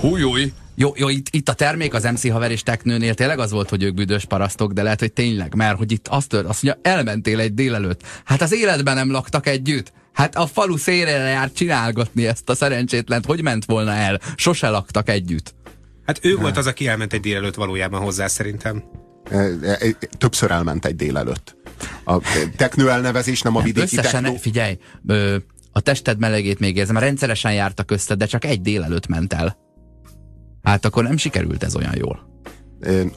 Hújúj! 0.00 0.52
Jó, 0.74 0.92
jó 0.96 1.08
itt, 1.08 1.26
itt 1.30 1.48
a 1.48 1.52
termék 1.52 1.94
az 1.94 2.02
MC 2.02 2.30
haver 2.30 2.50
és 2.50 2.62
teknőnél 2.62 3.14
tényleg 3.14 3.38
az 3.38 3.50
volt, 3.50 3.68
hogy 3.68 3.82
ők 3.82 3.94
büdös 3.94 4.24
parasztok, 4.24 4.72
de 4.72 4.82
lehet, 4.82 5.00
hogy 5.00 5.12
tényleg, 5.12 5.54
mert 5.54 5.76
hogy 5.78 5.92
itt 5.92 6.08
azt, 6.08 6.28
tört, 6.28 6.48
azt 6.48 6.62
mondja, 6.62 6.90
elmentél 6.90 7.40
egy 7.40 7.54
délelőtt. 7.54 8.00
Hát 8.24 8.42
az 8.42 8.54
életben 8.54 8.94
nem 8.94 9.10
laktak 9.10 9.46
együtt. 9.46 9.92
Hát 10.12 10.36
a 10.36 10.46
falu 10.46 10.76
szélére 10.76 11.28
járt 11.28 11.54
csinálgatni 11.54 12.26
ezt 12.26 12.48
a 12.48 12.54
szerencsétlent. 12.54 13.26
Hogy 13.26 13.42
ment 13.42 13.64
volna 13.64 13.92
el? 13.92 14.20
Sose 14.36 14.68
laktak 14.68 15.08
együtt. 15.08 15.54
Hát 16.08 16.24
ő 16.24 16.36
volt 16.36 16.56
az, 16.56 16.66
aki 16.66 16.86
elment 16.86 17.12
egy 17.12 17.20
délelőtt 17.20 17.54
valójában 17.54 18.00
hozzá 18.00 18.26
szerintem. 18.26 18.84
E, 19.30 19.36
e, 19.36 19.78
e, 19.80 19.96
Többször 20.18 20.50
elment 20.50 20.84
egy 20.84 20.96
délelőtt. 20.96 21.56
A 22.04 22.20
teknő 22.56 22.90
elnevezés 22.90 23.42
nem 23.42 23.56
a 23.56 23.60
vidéki 23.60 23.96
Összesen, 23.96 24.22
technó. 24.22 24.38
figyelj, 24.38 24.78
ö, 25.06 25.36
a 25.72 25.80
tested 25.80 26.18
melegét 26.18 26.58
még 26.58 26.76
érzem, 26.76 26.98
rendszeresen 26.98 27.52
jártak 27.52 27.86
közted, 27.86 28.18
de 28.18 28.26
csak 28.26 28.44
egy 28.44 28.60
délelőtt 28.60 29.06
ment 29.06 29.32
el. 29.32 29.56
Hát 30.62 30.84
akkor 30.84 31.02
nem 31.02 31.16
sikerült 31.16 31.64
ez 31.64 31.76
olyan 31.76 31.96
jól. 31.96 32.44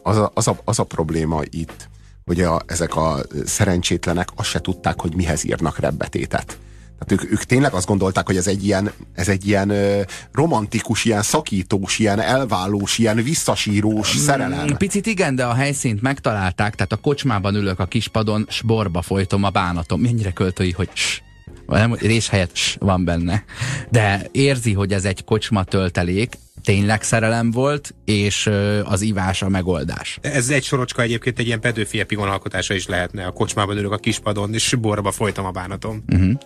Az 0.04 0.18
a, 0.18 0.32
az 0.34 0.48
a, 0.48 0.58
az 0.64 0.80
a 0.80 0.84
probléma 0.84 1.42
itt, 1.50 1.90
hogy 2.26 2.42
a, 2.42 2.62
ezek 2.66 2.96
a 2.96 3.20
szerencsétlenek 3.46 4.30
azt 4.36 4.50
se 4.50 4.60
tudták, 4.60 5.00
hogy 5.02 5.16
mihez 5.16 5.46
írnak 5.46 5.80
rebbetétet. 5.80 6.58
Tehát 7.06 7.24
ők, 7.24 7.32
ők 7.32 7.44
tényleg 7.44 7.74
azt 7.74 7.88
gondolták, 7.88 8.26
hogy 8.26 8.38
ez 8.38 8.48
egy 8.48 8.66
ilyen, 8.66 8.92
ez 9.14 9.30
egy 9.30 9.48
ilyen 9.48 9.70
ö, 9.70 10.02
romantikus, 10.32 11.06
ilyen 11.06 11.22
szakítós, 11.22 12.00
ilyen 12.00 12.20
elválós, 12.20 12.98
ilyen 12.98 13.24
visszasírós 13.24 14.08
szerelem. 14.08 14.78
Picit 14.78 15.06
igen, 15.06 15.36
de 15.36 15.46
a 15.46 15.54
helyszínt 15.54 16.02
megtalálták, 16.02 16.76
tehát 16.76 16.92
a 16.92 16.96
kocsmában 16.96 17.56
ülök 17.56 17.80
a 17.80 17.86
kispadon, 17.86 18.46
s 18.50 18.62
borba 18.62 19.02
folytom 19.02 19.44
a 19.44 19.50
bánatom. 19.50 20.02
Mennyire 20.02 20.32
költői, 20.32 20.72
hogy 20.72 20.90
s, 20.94 21.22
nem, 21.68 21.94
rés 21.94 22.30
helyett 22.30 22.56
s 22.56 22.76
van 22.80 23.04
benne. 23.04 23.44
De 23.90 24.28
érzi, 24.32 24.74
hogy 24.74 24.94
ez 24.94 25.06
egy 25.06 25.24
kocsma 25.24 25.64
töltelék, 25.64 26.38
tényleg 26.64 27.04
szerelem 27.04 27.52
volt, 27.52 27.96
és 28.06 28.50
az 28.84 29.02
ivás 29.02 29.42
a 29.42 29.50
megoldás. 29.50 30.20
Ez 30.22 30.50
egy 30.50 30.64
sorocska 30.64 31.02
egyébként 31.02 31.40
egy 31.40 31.46
ilyen 31.46 31.60
pedőfi 31.60 32.00
epigon 32.00 32.28
alkotása 32.28 32.74
is 32.74 32.88
lehetne. 32.88 33.26
A 33.26 33.32
kocsmában 33.32 33.78
ülök 33.78 33.92
a 33.92 33.98
kispadon, 33.98 34.54
és 34.54 34.76
borba 34.80 35.12
folytam 35.12 35.46
a 35.46 35.52
bánatom. 35.52 36.04
Öm, 36.08 36.38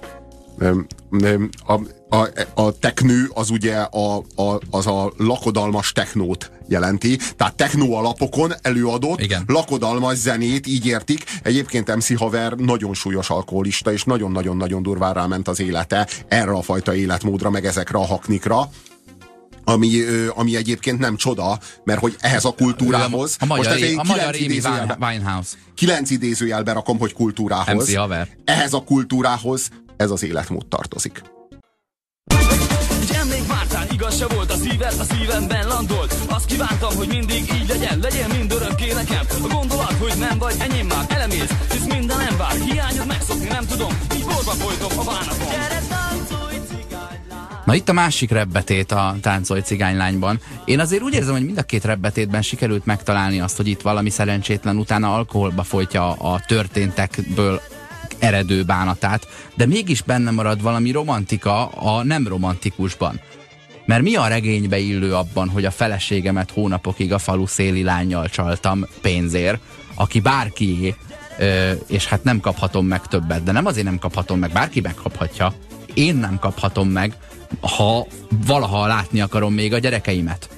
A, 1.65 1.73
a, 2.09 2.29
a 2.53 2.77
teknő 2.79 3.29
az 3.33 3.49
ugye 3.49 3.75
a, 3.75 4.17
a, 4.17 4.59
az 4.69 4.87
a 4.87 5.13
lakodalmas 5.17 5.91
technót 5.91 6.51
jelenti, 6.67 7.19
tehát 7.35 7.55
technó 7.55 7.95
alapokon 7.95 8.53
előadott 8.61 9.21
Igen. 9.21 9.43
lakodalmas 9.47 10.17
zenét, 10.17 10.67
így 10.67 10.85
értik. 10.85 11.23
Egyébként 11.43 11.95
MC 11.95 12.17
Haver 12.17 12.53
nagyon 12.53 12.93
súlyos 12.93 13.29
alkoholista, 13.29 13.91
és 13.91 14.03
nagyon-nagyon-nagyon 14.03 14.83
durván 14.83 15.13
ráment 15.13 15.47
az 15.47 15.59
élete 15.59 16.07
erre 16.27 16.51
a 16.51 16.61
fajta 16.61 16.95
életmódra, 16.95 17.49
meg 17.49 17.65
ezekre 17.65 17.97
a 17.97 18.05
haknikra. 18.05 18.69
Ami, 19.67 20.01
ami 20.35 20.55
egyébként 20.55 20.99
nem 20.99 21.15
csoda, 21.15 21.59
mert 21.83 21.99
hogy 21.99 22.15
ehhez 22.19 22.45
a 22.45 22.51
kultúrához... 22.51 23.35
A 23.39 23.45
magyar, 23.45 23.65
most 23.65 23.83
ez 23.83 23.97
a 23.97 24.03
magyar 24.03 24.31
kilenc 24.33 24.65
Amy 24.65 24.95
Winehouse. 24.99 25.55
kilenc 25.75 26.09
idézőjelbe 26.09 26.71
rakom, 26.73 26.97
hogy 26.97 27.13
kultúrához. 27.13 27.87
MC 27.87 27.95
Haver. 27.95 28.27
Ehhez 28.45 28.73
a 28.73 28.83
kultúrához 28.83 29.69
ez 29.97 30.11
az 30.11 30.23
életmód 30.23 30.65
tartozik. 30.65 31.21
Emlékváltán 33.13 33.87
igaz 33.91 34.17
se 34.17 34.27
volt 34.27 34.51
a 34.51 34.55
szíved, 34.55 34.93
a 34.99 35.03
szívemben 35.03 35.67
landolt. 35.67 36.15
Azt 36.29 36.45
kívántam, 36.45 36.95
hogy 36.95 37.07
mindig 37.07 37.53
így 37.53 37.67
legyen, 37.67 37.99
legyen 37.99 38.29
mindörökké 38.29 38.93
nekem. 38.93 39.25
A 39.43 39.47
gondolat, 39.53 39.93
hogy 39.93 40.13
nem 40.19 40.37
vagy 40.37 40.55
enyém 40.59 40.87
már 40.87 41.05
elemész. 41.07 41.51
Hisz 41.71 41.85
minden 41.85 42.17
nem 42.17 42.37
vár, 42.37 42.51
hiányod 42.51 43.07
megszokni 43.07 43.47
nem 43.47 43.65
tudom. 43.65 43.91
Így 44.15 44.23
borba 44.23 44.51
folytom 44.51 44.99
a 44.99 45.03
bánatom 45.03 45.47
Gyere, 45.49 45.81
táncolj, 45.89 46.55
Na 47.65 47.75
itt 47.75 47.89
a 47.89 47.93
másik 47.93 48.31
rebbetét 48.31 48.91
a 48.91 49.15
táncolj 49.21 49.61
cigánylányban. 49.61 50.39
Én 50.65 50.79
azért 50.79 51.01
úgy 51.01 51.13
érzem, 51.13 51.33
hogy 51.33 51.45
mind 51.45 51.57
a 51.57 51.63
két 51.63 51.85
rebbetétben 51.85 52.41
sikerült 52.41 52.85
megtalálni 52.85 53.39
azt, 53.39 53.57
hogy 53.57 53.67
itt 53.67 53.81
valami 53.81 54.09
szerencsétlen 54.09 54.77
utána 54.77 55.15
alkoholba 55.15 55.63
folytja 55.63 56.11
a 56.11 56.39
történtekből 56.47 57.61
eredő 58.19 58.63
bánatát, 58.63 59.27
de 59.55 59.65
mégis 59.65 60.01
benne 60.01 60.31
marad 60.31 60.61
valami 60.61 60.91
romantika 60.91 61.67
a 61.67 62.03
nem 62.03 62.27
romantikusban. 62.27 63.19
Mert 63.85 64.01
mi 64.01 64.15
a 64.15 64.27
regénybe 64.27 64.77
illő 64.77 65.13
abban, 65.13 65.49
hogy 65.49 65.65
a 65.65 65.71
feleségemet 65.71 66.51
hónapokig 66.51 67.13
a 67.13 67.17
falu 67.17 67.45
széli 67.45 67.83
lányjal 67.83 68.29
csaltam 68.29 68.85
pénzért, 69.01 69.59
aki 69.95 70.19
bárkié, 70.19 70.95
ö, 71.39 71.71
és 71.87 72.05
hát 72.05 72.23
nem 72.23 72.39
kaphatom 72.39 72.85
meg 72.85 73.07
többet, 73.07 73.43
de 73.43 73.51
nem 73.51 73.65
azért 73.65 73.85
nem 73.85 73.99
kaphatom 73.99 74.39
meg, 74.39 74.51
bárki 74.51 74.81
megkaphatja, 74.81 75.53
én 75.93 76.15
nem 76.15 76.39
kaphatom 76.39 76.89
meg, 76.89 77.17
ha 77.61 78.07
valaha 78.45 78.87
látni 78.87 79.21
akarom 79.21 79.53
még 79.53 79.73
a 79.73 79.77
gyerekeimet. 79.77 80.49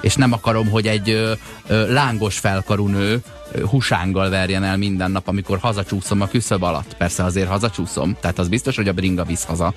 És 0.00 0.14
nem 0.14 0.32
akarom, 0.32 0.68
hogy 0.68 0.86
egy 0.86 1.10
ö, 1.10 1.32
ö, 1.66 1.92
lángos 1.92 2.38
felkarú 2.38 2.86
nő 2.86 3.22
husánggal 3.70 4.30
verjen 4.30 4.64
el 4.64 4.76
minden 4.76 5.10
nap, 5.10 5.28
amikor 5.28 5.58
hazacsúszom 5.58 6.20
a 6.20 6.28
küszöb 6.28 6.62
alatt. 6.62 6.96
Persze 6.96 7.24
azért 7.24 7.48
hazacsúszom, 7.48 8.16
tehát 8.20 8.38
az 8.38 8.48
biztos, 8.48 8.76
hogy 8.76 8.88
a 8.88 8.92
bringa 8.92 9.24
visz 9.24 9.44
haza. 9.44 9.74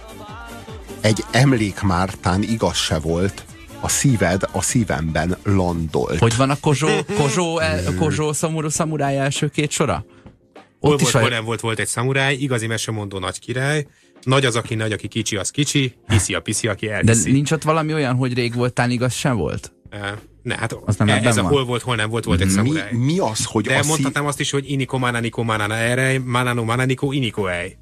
Egy 1.02 1.24
emlékmártán 1.32 2.42
igaz 2.42 2.78
se 2.78 3.00
volt, 3.00 3.46
a 3.80 3.90
szíved 3.90 4.42
a 4.52 4.62
szívemben 4.62 5.38
landolt. 5.44 6.20
Hogy 6.20 6.36
van 6.36 6.50
a 6.50 6.56
Kozsó, 6.60 6.88
Kozsó, 7.18 7.60
el, 7.60 7.96
Kozsó 7.96 8.34
szamur, 8.34 8.72
szamuráj 8.72 9.20
első 9.20 9.48
két 9.48 9.72
sora? 9.72 10.06
Hol 10.80 10.94
Ott 10.94 11.02
is 11.02 11.12
volt, 11.12 11.24
hol 11.24 11.34
a, 11.34 11.36
nem 11.36 11.46
volt, 11.46 11.60
volt 11.60 11.80
egy 11.80 11.88
szamuráj, 11.88 12.34
igazi 12.34 12.68
mesemondó 12.68 13.20
nagy 13.20 13.40
király, 13.40 13.88
nagy 14.22 14.46
az, 14.46 14.56
aki 14.56 14.76
nagy, 14.76 14.92
aki 14.92 15.08
kicsi, 15.08 15.36
az 15.36 15.50
kicsi, 15.50 15.96
hiszi 16.08 16.34
a 16.34 16.40
piszi, 16.40 16.68
aki 16.68 16.86
de 16.86 16.94
elhiszi. 16.94 17.32
nincs 17.32 17.52
ott 17.52 17.64
valami 17.64 17.94
olyan, 17.94 18.16
hogy 18.16 18.34
rég 18.34 18.56
voltál, 18.56 18.90
igaz 18.90 19.14
sem 19.14 19.36
volt? 19.36 19.74
Eh, 19.90 20.12
Ne, 20.44 20.58
hát 20.58 20.78
Az 20.86 20.96
nem 20.96 21.08
e- 21.08 21.22
ez 21.24 21.38
a 21.38 21.42
hol 21.42 21.66
volt, 21.66 21.82
hol 21.82 21.96
nem 21.96 22.10
volt, 22.10 22.24
volt 22.24 22.40
egy 22.42 22.46
mi, 22.48 22.52
szamuráj. 22.54 22.92
mi 22.94 23.20
az, 23.20 23.46
hogy 23.46 23.64
De 23.66 23.74
a 23.78 23.82
szív... 23.82 23.90
mondhatnám 23.90 24.26
azt 24.26 24.40
is, 24.40 24.52
hogy 24.52 24.72
iniko 24.72 24.98
mananiko 24.98 25.44
manana 25.44 25.76
erre, 25.76 26.20
manano 26.26 26.64
mananiko 26.64 27.12
iniko 27.12 27.48
ej. 27.48 27.78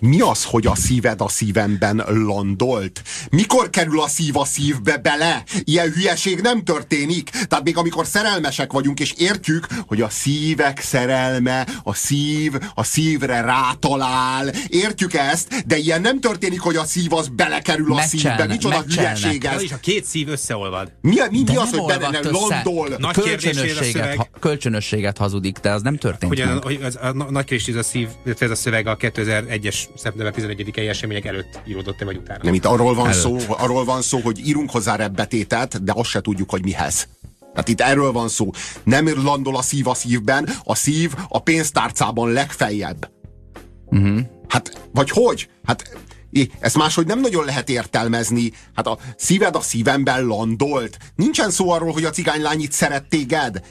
Mi 0.00 0.20
az, 0.20 0.44
hogy 0.44 0.66
a 0.66 0.74
szíved 0.74 1.20
a 1.20 1.28
szívemben 1.28 2.04
landolt? 2.08 3.02
Mikor 3.30 3.70
kerül 3.70 4.00
a 4.00 4.08
szív 4.08 4.36
a 4.36 4.44
szívbe 4.44 4.96
bele? 4.96 5.42
Ilyen 5.64 5.90
hülyeség 5.92 6.40
nem 6.40 6.62
történik. 6.64 7.30
Tehát 7.30 7.64
még 7.64 7.76
amikor 7.76 8.06
szerelmesek 8.06 8.72
vagyunk, 8.72 9.00
és 9.00 9.14
értjük, 9.16 9.66
hogy 9.86 10.00
a 10.00 10.08
szívek 10.08 10.80
szerelme, 10.80 11.66
a 11.82 11.94
szív 11.94 12.52
a 12.74 12.84
szívre 12.84 13.40
rátalál. 13.40 14.50
Értjük 14.68 15.14
ezt, 15.14 15.66
de 15.66 15.76
ilyen 15.76 16.00
nem 16.00 16.20
történik, 16.20 16.60
hogy 16.60 16.76
a 16.76 16.84
szív 16.84 17.12
az 17.12 17.28
belekerül 17.28 17.92
a 17.92 18.00
szívbe. 18.00 18.28
Megcselnek, 18.28 18.56
Micsoda 18.56 18.82
hülyeség 18.88 19.44
ez? 19.44 19.62
Is 19.62 19.72
a 19.72 19.76
két 19.80 20.04
szív 20.04 20.28
összeolvad. 20.28 20.92
Mi, 21.00 21.14
mi, 21.30 21.42
mi 21.46 21.56
az, 21.56 21.70
nem 21.70 21.80
hogy 21.80 21.98
benne 21.98 22.06
olvadt 22.06 22.24
össze. 22.24 22.62
landol? 22.64 22.88
Nagy 22.98 23.18
a 23.18 23.20
Kölcsönösséget, 23.22 24.16
ha, 24.16 24.28
kölcsönösséget 24.40 25.18
hazudik, 25.18 25.58
de 25.58 25.70
az 25.70 25.82
nem 25.82 25.96
történt 25.96 26.32
Hogy 26.32 26.40
a, 26.40 26.60
meg. 26.64 26.82
az, 26.82 26.98
a 27.02 27.12
na- 27.12 27.30
nagy 27.30 27.44
kérdés, 27.44 27.68
ez 27.68 27.74
a 27.74 27.82
szív, 27.82 28.08
ez 28.38 28.50
a 28.50 28.54
szöveg 28.54 28.86
a 28.86 28.96
2001-es 29.02 29.76
szeptember 29.96 30.34
11-i 30.36 30.88
események 30.88 31.24
előtt 31.24 31.60
íródott-e 31.66 32.04
vagy 32.04 32.16
utána. 32.16 32.40
Nem, 32.42 32.54
itt 32.54 32.64
arról 32.64 32.94
van, 32.94 33.06
Előtt. 33.06 33.20
szó, 33.20 33.36
arról 33.48 33.84
van 33.84 34.02
szó, 34.02 34.18
hogy 34.18 34.46
írunk 34.46 34.70
hozzá 34.70 34.96
rebbetétet, 34.96 35.84
de 35.84 35.92
azt 35.96 36.10
se 36.10 36.20
tudjuk, 36.20 36.50
hogy 36.50 36.64
mihez. 36.64 37.08
Tehát 37.52 37.68
itt 37.68 37.80
erről 37.80 38.12
van 38.12 38.28
szó. 38.28 38.50
Nem 38.84 39.24
landol 39.24 39.56
a 39.56 39.62
szív 39.62 39.88
a 39.88 39.94
szívben, 39.94 40.48
a 40.64 40.74
szív 40.74 41.14
a 41.28 41.38
pénztárcában 41.38 42.32
legfeljebb. 42.32 43.10
Uh-huh. 43.86 44.20
Hát, 44.48 44.88
vagy 44.92 45.10
hogy? 45.10 45.48
Hát 45.64 45.96
ezt 46.60 46.76
máshogy 46.76 47.06
nem 47.06 47.20
nagyon 47.20 47.44
lehet 47.44 47.68
értelmezni. 47.68 48.52
Hát 48.74 48.86
a 48.86 48.98
szíved 49.16 49.56
a 49.56 49.60
szívemben 49.60 50.26
landolt. 50.26 50.98
Nincsen 51.14 51.50
szó 51.50 51.70
arról, 51.70 51.92
hogy 51.92 52.04
a 52.04 52.10
cigánylány 52.10 52.60
itt 52.60 52.72
szeret 52.72 53.08
téged. 53.08 53.62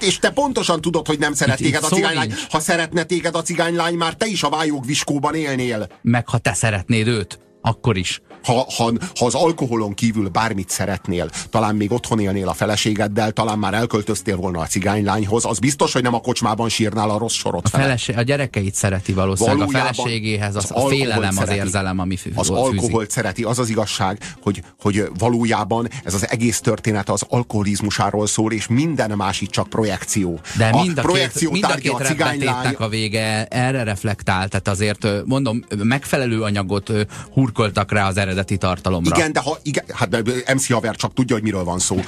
És 0.00 0.18
te 0.18 0.30
pontosan 0.30 0.80
tudod, 0.80 1.06
hogy 1.06 1.18
nem 1.18 1.32
szeret 1.32 1.60
Itt- 1.60 1.66
itt 1.66 1.72
téged 1.72 1.84
a 1.92 1.94
cigánylány. 1.94 2.26
nincs. 2.26 2.46
Ha 2.50 2.60
szeretne 2.60 3.02
téged 3.04 3.34
a 3.34 3.42
cigánylány, 3.42 3.94
már 3.94 4.14
te 4.14 4.26
is 4.26 4.42
a 4.42 4.48
vályogviskóban 4.48 5.34
élnél. 5.34 5.86
Meg 6.02 6.28
ha 6.28 6.38
te 6.38 6.54
szeretnéd 6.54 7.06
őt, 7.06 7.38
akkor 7.60 7.96
is. 7.96 8.20
Ha, 8.42 8.66
ha, 8.76 8.92
ha 9.18 9.26
az 9.26 9.34
alkoholon 9.34 9.94
kívül 9.94 10.28
bármit 10.28 10.70
szeretnél, 10.70 11.30
talán 11.50 11.76
még 11.76 11.92
otthon 11.92 12.20
élnél 12.20 12.48
a 12.48 12.54
feleségeddel, 12.54 13.32
talán 13.32 13.58
már 13.58 13.74
elköltöztél 13.74 14.36
volna 14.36 14.60
a 14.60 14.66
cigánylányhoz, 14.66 15.44
az 15.44 15.58
biztos, 15.58 15.92
hogy 15.92 16.02
nem 16.02 16.14
a 16.14 16.20
kocsmában 16.20 16.68
sírnál 16.68 17.10
a 17.10 17.18
rossz 17.18 17.34
sorot 17.34 17.66
A, 17.66 17.68
fele. 17.68 17.82
feleség, 17.82 18.16
a 18.16 18.22
gyerekeit 18.22 18.74
szereti 18.74 19.12
valószínűleg, 19.12 19.58
Valójában 19.58 19.90
a 19.90 19.94
feleségéhez, 19.94 20.56
az, 20.56 20.70
az 20.74 20.84
a 20.84 20.88
félelem, 20.88 21.28
az 21.28 21.34
szereti. 21.34 21.56
érzelem, 21.56 21.98
ami 21.98 22.16
fű, 22.16 22.30
Az 22.34 22.50
alkoholt 22.50 23.10
szereti, 23.10 23.42
az 23.42 23.58
az 23.58 23.68
igazság, 23.68 24.34
hogy, 24.42 24.62
hogy 24.80 25.08
valójában 25.18 25.88
ez 26.04 26.14
az 26.14 26.30
egész 26.30 26.60
történet 26.60 27.08
az 27.08 27.24
alkoholizmusáról 27.28 28.26
szól, 28.26 28.52
és 28.52 28.66
minden 28.66 29.10
más 29.10 29.40
itt 29.40 29.50
csak 29.50 29.68
projekció. 29.68 30.40
De 30.56 30.66
a 30.66 30.82
mind 30.82 30.98
a 30.98 31.02
projekció 31.02 31.50
két, 31.50 31.60
mind 31.60 31.74
a 31.76 31.80
két 31.80 31.92
a 31.92 32.04
cigánylány, 32.04 32.74
a 32.78 32.88
vége 32.88 33.46
erre 33.46 33.82
reflektál, 33.82 34.48
tehát 34.48 34.68
azért 34.68 35.06
mondom, 35.24 35.64
megfelelő 35.82 36.42
anyagot 36.42 36.92
hurkoltak 37.32 37.92
rá 37.92 38.06
az 38.08 38.16
eredeti 38.28 38.56
tartalomra. 38.56 39.16
igen, 39.16 39.32
de 39.32 39.40
ha, 39.40 39.58
igen, 39.62 39.84
hát 39.92 40.08
de 40.08 40.22
MC 40.54 40.72
Haver 40.72 40.96
csak 40.96 41.14
tudja, 41.14 41.34
hogy 41.34 41.44
miről 41.44 41.64
van 41.64 41.78
szó. 41.78 42.00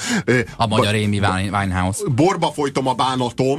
A 0.56 0.66
magyar 0.66 0.94
Amy 0.94 1.04
Wine- 1.18 1.50
Winehouse. 1.60 2.02
borba 2.14 2.52
folytom 2.52 2.86
a 2.86 2.94
bánatom, 2.94 3.58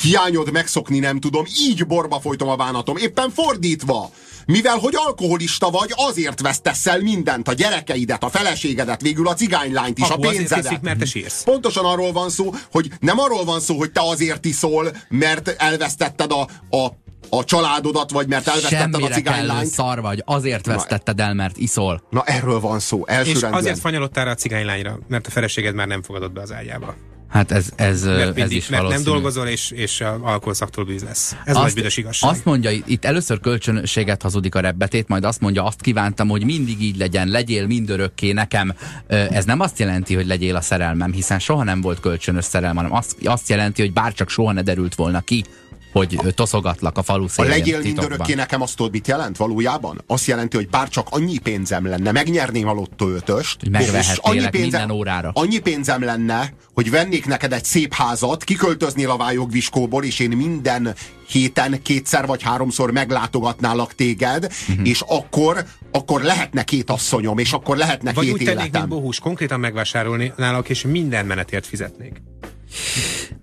hiányod 0.00 0.52
megszokni 0.52 0.98
nem 0.98 1.20
tudom, 1.20 1.44
így 1.60 1.86
borba 1.86 2.20
folytom 2.20 2.48
a 2.48 2.56
bánatom, 2.56 2.96
éppen 2.96 3.30
fordítva. 3.30 4.10
Mivel, 4.46 4.76
hogy 4.78 4.92
alkoholista 5.06 5.70
vagy, 5.70 5.92
azért 5.96 6.40
vesztesz 6.40 6.86
el 6.86 7.00
mindent, 7.00 7.48
a 7.48 7.52
gyerekeidet, 7.52 8.24
a 8.24 8.28
feleségedet, 8.28 9.00
végül 9.00 9.28
a 9.28 9.34
cigánylányt 9.34 9.98
is, 9.98 10.04
Apu 10.04 10.12
a 10.12 10.16
azért 10.28 10.36
pénzedet. 10.36 10.64
iszik, 10.70 10.80
mert 10.80 10.98
te 10.98 11.04
sírsz. 11.04 11.42
Pontosan 11.44 11.84
arról 11.84 12.12
van 12.12 12.30
szó, 12.30 12.54
hogy 12.72 12.90
nem 13.00 13.18
arról 13.18 13.44
van 13.44 13.60
szó, 13.60 13.76
hogy 13.76 13.90
te 13.92 14.00
azért 14.02 14.44
iszol, 14.44 14.96
mert 15.08 15.48
elvesztetted 15.48 16.32
a, 16.32 16.40
a, 16.76 16.86
a 17.28 17.44
családodat, 17.44 18.10
vagy 18.10 18.28
mert 18.28 18.46
elvesztetted 18.48 18.78
a 18.78 18.82
Semmire 18.98 19.08
kellő 19.08 19.14
cigánylányt. 19.14 19.66
szar 19.70 20.00
vagy, 20.00 20.22
azért 20.26 20.66
vesztetted 20.66 21.20
el, 21.20 21.34
mert 21.34 21.56
iszol. 21.56 22.02
Na 22.10 22.22
erről 22.24 22.60
van 22.60 22.78
szó, 22.78 23.04
És 23.06 23.14
elsőrendűen. 23.14 23.52
azért 23.52 23.78
fanyalodtál 23.78 24.24
rá 24.24 24.30
a 24.30 24.34
cigánylányra, 24.34 24.98
mert 25.08 25.26
a 25.26 25.30
feleséged 25.30 25.74
már 25.74 25.86
nem 25.86 26.02
fogadott 26.02 26.32
be 26.32 26.40
az 26.40 26.52
ágyába. 26.52 26.94
Hát 27.28 27.50
ez, 27.52 27.68
ez, 27.76 28.04
Mert, 28.04 28.20
ez 28.28 28.34
mindig, 28.34 28.56
is 28.56 28.68
mert 28.68 28.82
nem 28.82 28.90
valószínű. 28.90 29.10
dolgozol, 29.10 29.46
és, 29.46 29.70
és 29.70 30.00
a 30.00 30.18
alkoholszaktól 30.22 30.84
bűz 30.84 31.02
lesz. 31.02 31.36
Ez 31.44 31.56
a 31.56 31.60
nagy 31.60 31.74
büdös 31.74 31.96
igazság. 31.96 32.30
azt 32.30 32.44
mondja, 32.44 32.70
itt 32.70 33.04
először 33.04 33.40
kölcsönséget 33.40 34.22
hazudik 34.22 34.54
a 34.54 34.60
rebbetét, 34.60 35.08
majd 35.08 35.24
azt 35.24 35.40
mondja, 35.40 35.64
azt 35.64 35.80
kívántam, 35.80 36.28
hogy 36.28 36.44
mindig 36.44 36.82
így 36.82 36.96
legyen, 36.96 37.28
legyél 37.28 37.66
mindörökké 37.66 38.32
nekem. 38.32 38.74
Ez 39.06 39.44
nem 39.44 39.60
azt 39.60 39.78
jelenti, 39.78 40.14
hogy 40.14 40.26
legyél 40.26 40.56
a 40.56 40.60
szerelmem, 40.60 41.12
hiszen 41.12 41.38
soha 41.38 41.64
nem 41.64 41.80
volt 41.80 42.00
kölcsönös 42.00 42.44
szerelem, 42.44 42.76
hanem 42.76 42.92
azt, 42.92 43.16
azt 43.24 43.48
jelenti, 43.48 43.82
hogy 43.82 43.92
bárcsak 43.92 44.28
soha 44.28 44.52
ne 44.52 44.62
derült 44.62 44.94
volna 44.94 45.20
ki, 45.20 45.44
hogy 45.92 46.18
toszogatlak 46.34 46.98
a 46.98 47.02
falu 47.02 47.24
A 47.24 47.28
szélén 47.28 47.50
legyél 47.50 47.80
titokban. 47.80 48.04
mindörökké 48.04 48.34
nekem 48.34 48.60
azt 48.62 48.76
tudod, 48.76 48.92
mit 48.92 49.06
jelent 49.08 49.36
valójában? 49.36 50.02
Azt 50.06 50.26
jelenti, 50.26 50.56
hogy 50.56 50.68
bár 50.68 50.88
csak 50.88 51.06
annyi 51.10 51.38
pénzem 51.38 51.86
lenne, 51.86 52.12
megnyerném 52.12 52.68
a 52.68 52.72
lottó 52.72 53.08
ötöst, 53.08 53.60
Hogy 53.60 53.70
megvehetnélek 53.70 54.54
és 54.54 54.60
minden 54.60 54.90
órára. 54.90 55.30
annyi 55.34 55.58
pénzem 55.58 56.02
lenne, 56.04 56.52
hogy 56.74 56.90
vennék 56.90 57.26
neked 57.26 57.52
egy 57.52 57.64
szép 57.64 57.94
házat, 57.94 58.44
kiköltöznél 58.44 59.10
a 59.10 59.16
vályogviskóból, 59.16 60.04
és 60.04 60.18
én 60.18 60.30
minden 60.30 60.94
héten 61.28 61.82
kétszer 61.82 62.26
vagy 62.26 62.42
háromszor 62.42 62.90
meglátogatnálak 62.90 63.94
téged, 63.94 64.42
Mhm. 64.42 64.70
uh-huh. 64.72 64.88
és 64.88 65.02
akkor, 65.06 65.64
akkor 65.90 66.22
lehetne 66.22 66.62
két 66.62 66.90
asszonyom, 66.90 67.38
és 67.38 67.52
akkor 67.52 67.76
lehetne 67.76 68.12
Vagy 68.12 68.24
két 68.24 68.32
úgy 68.32 68.38
tennék, 68.44 68.60
mint 68.62 68.74
életem. 68.74 68.88
Bohus, 68.88 69.18
konkrétan 69.18 69.60
megvásárolni 69.60 70.32
nálak, 70.36 70.68
és 70.68 70.82
minden 70.82 71.26
menetért 71.26 71.66
fizetnék. 71.66 72.22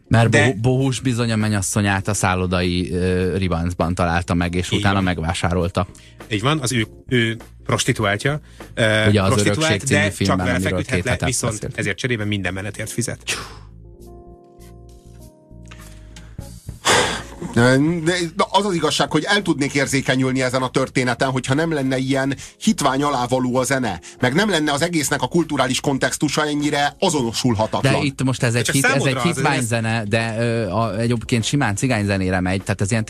Mert 0.08 0.30
De-. 0.30 0.54
Bohus 0.62 1.00
bizony 1.00 1.32
a 1.32 1.36
mennyasszonyát 1.36 2.08
a 2.08 2.14
szállodai 2.14 2.90
uh, 2.92 3.38
ribancban 3.38 3.96
találta 3.96 4.34
meg, 4.34 4.56
és 4.56 4.72
Így 4.72 4.80
utána 4.80 4.96
van. 4.96 5.04
megvásárolta. 5.04 5.88
Így 6.32 6.42
van, 6.42 6.60
az 6.60 6.72
ő, 6.72 6.88
ő 7.08 7.38
prostituáltja. 7.66 8.40
Uh, 8.78 9.08
Ugye 9.08 9.22
az 9.22 9.34
prostituált, 9.34 9.84
de 9.84 10.10
filmben, 10.12 10.38
csak 10.46 10.46
vele 10.48 10.60
feküdhet 10.60 11.20
le, 11.20 11.26
viszont 11.26 11.54
beszéltünk. 11.54 11.80
ezért 11.80 11.98
cserébe 11.98 12.26
minden 12.26 12.54
menetért 12.54 12.90
fizet. 12.92 13.20
De 17.54 17.78
de 18.06 18.14
az 18.58 18.66
az 18.66 18.74
igazság, 18.74 19.12
hogy 19.12 19.24
el 19.24 19.42
tudnék 19.42 19.74
érzékenyülni 19.74 20.42
ezen 20.42 20.62
a 20.62 20.70
történeten, 20.70 21.30
hogyha 21.30 21.54
nem 21.54 21.74
lenne 21.74 21.98
ilyen 21.98 22.38
hitvány 22.62 23.04
alávaló 23.04 23.56
a 23.56 23.64
zene, 23.64 24.00
meg 24.20 24.34
nem 24.34 24.50
lenne 24.50 24.72
az 24.72 24.82
egésznek 24.82 25.22
a 25.22 25.28
kulturális 25.28 25.80
kontextusa 25.80 26.46
ennyire 26.46 26.96
azonosulhatatlan. 27.00 27.94
De 27.94 28.00
itt 28.00 28.24
most 28.24 28.44
ez 28.44 28.56
egy, 28.56 28.70
hit, 28.70 28.86
ez 28.86 29.04
egy 29.04 29.22
hitványzene, 29.22 30.04
de 30.04 30.36
ö, 30.40 30.70
a, 30.70 31.00
egyébként 31.00 31.44
simán 31.44 31.76
cigányzenére 31.76 32.40
megy, 32.40 32.64
tehát 32.64 32.82
ez 32.82 32.92
ilyen 32.92 33.04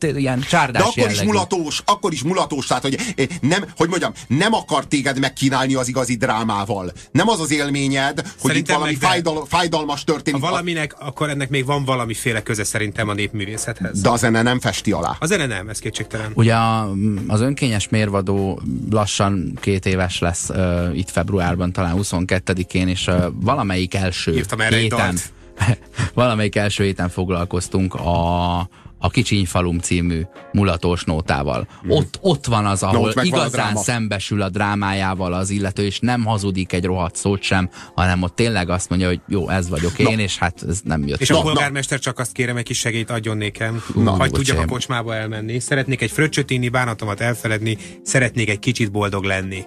ilyen 0.00 0.38
De 0.38 0.46
csárdás 0.46 0.82
akkor 0.82 1.10
is 1.10 1.22
mulatós, 1.22 1.82
akkor 1.84 2.12
is 2.12 2.22
mulatós, 2.22 2.66
tehát 2.66 2.82
hogy 2.82 2.98
eh, 3.16 3.26
nem, 3.40 3.64
hogy 3.76 3.88
mondjam, 3.88 4.12
nem 4.26 4.52
akar 4.52 4.86
téged 4.86 5.18
megkínálni 5.18 5.74
az 5.74 5.88
igazi 5.88 6.14
drámával. 6.16 6.92
Nem 7.12 7.28
az 7.28 7.40
az 7.40 7.50
élményed, 7.50 8.22
hogy 8.40 8.56
itt 8.56 8.68
valami 8.68 8.94
de- 8.94 9.28
fájdalmas 9.48 9.98
Ha 9.98 10.04
történik. 10.04 10.40
valaminek, 10.40 10.94
akkor 10.98 11.30
ennek 11.30 11.48
még 11.48 11.64
van 11.64 11.84
valamiféle 11.84 12.42
köze 12.42 12.64
szerintem 12.64 13.08
a 13.08 13.12
népművészethez. 13.12 13.83
De 14.02 14.08
a 14.08 14.16
zene 14.16 14.42
nem 14.42 14.60
festi 14.60 14.92
alá. 14.92 15.16
A 15.20 15.26
zene 15.26 15.46
nem, 15.46 15.68
ez 15.68 15.78
kétségtelen. 15.78 16.30
Ugye 16.34 16.54
a, 16.54 16.90
az 17.26 17.40
önkényes 17.40 17.88
mérvadó 17.88 18.60
lassan 18.90 19.58
két 19.60 19.86
éves 19.86 20.18
lesz 20.18 20.48
uh, 20.48 20.98
itt 20.98 21.10
februárban, 21.10 21.72
talán 21.72 21.96
22-én, 21.98 22.88
és 22.88 23.06
uh, 23.06 23.24
valamelyik 23.34 23.94
első 23.94 24.34
Írtam 24.34 24.60
erre 24.60 24.76
egy 24.76 24.82
héten, 24.82 24.98
dalt. 24.98 25.32
valamelyik 26.14 26.56
első 26.56 26.84
héten 26.84 27.08
foglalkoztunk 27.08 27.94
a, 27.94 28.68
a 29.04 29.08
Kicsiny-falum 29.10 29.78
című 29.78 30.22
mulatós 30.52 31.04
nótával. 31.04 31.66
Ott, 31.88 32.18
ott 32.20 32.46
van 32.46 32.66
az, 32.66 32.82
ahol 32.82 33.08
ott 33.08 33.14
meg 33.14 33.24
van 33.30 33.40
a 33.40 33.42
igazán 33.42 33.50
dráma. 33.50 33.80
szembesül 33.80 34.42
a 34.42 34.48
drámájával 34.48 35.32
az 35.32 35.50
illető, 35.50 35.84
és 35.84 35.98
nem 35.98 36.24
hazudik 36.24 36.72
egy 36.72 36.84
rohadt 36.84 37.16
szót 37.16 37.42
sem, 37.42 37.70
hanem 37.94 38.22
ott 38.22 38.34
tényleg 38.34 38.70
azt 38.70 38.88
mondja, 38.88 39.08
hogy 39.08 39.20
jó, 39.28 39.48
ez 39.48 39.68
vagyok 39.68 39.98
én, 39.98 40.18
és 40.18 40.38
hát 40.38 40.64
ez 40.68 40.80
nem 40.84 41.06
jött 41.06 41.20
És 41.20 41.28
ki. 41.28 41.34
a 41.34 41.40
polgármester 41.40 41.98
csak 41.98 42.18
azt 42.18 42.32
kérem, 42.32 42.56
egy 42.56 42.64
kis 42.64 42.78
segélyt 42.78 43.10
adjon 43.10 43.36
nékem, 43.36 43.82
Na, 43.94 44.10
hogy 44.10 44.30
tudjak 44.30 44.58
a 44.58 44.64
kocsmába 44.64 45.14
elmenni. 45.14 45.60
Szeretnék 45.60 46.02
egy 46.02 46.10
fröccsöt 46.10 46.50
inni, 46.50 46.68
bánatomat 46.68 47.20
elfeledni, 47.20 47.76
szeretnék 48.02 48.48
egy 48.48 48.58
kicsit 48.58 48.90
boldog 48.90 49.24
lenni. 49.24 49.64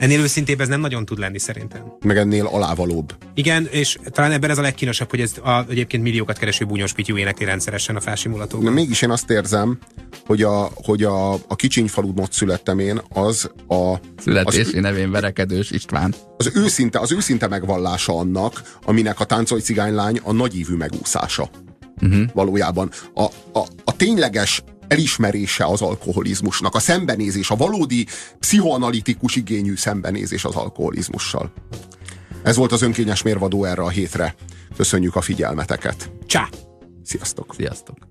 Ennél 0.00 0.20
őszintébb 0.20 0.60
ez 0.60 0.68
nem 0.68 0.80
nagyon 0.80 1.04
tud 1.04 1.18
lenni 1.18 1.38
szerintem. 1.38 1.82
Meg 2.04 2.16
ennél 2.16 2.46
alávalóbb. 2.46 3.16
Igen, 3.34 3.68
és 3.70 3.98
talán 4.04 4.32
ebben 4.32 4.50
ez 4.50 4.58
a 4.58 4.62
legkínosabb, 4.62 5.10
hogy 5.10 5.20
ez 5.20 5.32
a, 5.42 5.64
egyébként 5.68 6.02
milliókat 6.02 6.38
kereső 6.38 6.64
búnyos 6.64 6.92
pityú 6.92 7.16
énekli 7.16 7.44
rendszeresen 7.44 7.96
a 7.96 8.00
fási 8.00 8.28
De 8.62 8.70
mégis 8.70 9.02
én 9.02 9.10
azt 9.10 9.30
érzem, 9.30 9.78
hogy 10.26 10.42
a, 10.42 10.70
hogy 10.74 11.02
a, 11.02 11.32
a 11.32 11.56
kicsinyfalud 11.56 12.32
születtem 12.32 12.78
én, 12.78 13.00
az 13.08 13.50
a, 13.68 13.94
Születési 14.18 14.80
nevén 14.80 15.10
verekedős 15.10 15.70
István. 15.70 16.14
az 16.36 16.50
őszinte, 16.54 16.98
az 16.98 17.12
őszinte 17.12 17.48
megvallása 17.48 18.18
annak, 18.18 18.62
aminek 18.84 19.20
a 19.20 19.24
táncolj 19.24 19.60
cigánylány 19.60 20.20
a 20.22 20.32
nagyívű 20.32 20.74
megúszása. 20.74 21.50
Uh-huh. 22.02 22.24
Valójában. 22.32 22.90
A, 23.14 23.22
a, 23.52 23.66
a 23.84 23.96
tényleges 23.96 24.62
elismerése 24.90 25.64
az 25.64 25.82
alkoholizmusnak, 25.82 26.74
a 26.74 26.78
szembenézés, 26.78 27.50
a 27.50 27.56
valódi 27.56 28.06
pszichoanalitikus 28.38 29.36
igényű 29.36 29.76
szembenézés 29.76 30.44
az 30.44 30.54
alkoholizmussal. 30.54 31.52
Ez 32.42 32.56
volt 32.56 32.72
az 32.72 32.82
önkényes 32.82 33.22
mérvadó 33.22 33.64
erre 33.64 33.82
a 33.82 33.88
hétre. 33.88 34.34
Köszönjük 34.76 35.16
a 35.16 35.20
figyelmeteket. 35.20 36.10
Csá! 36.26 36.48
Sziasztok! 37.02 37.54
Sziasztok! 37.56 38.09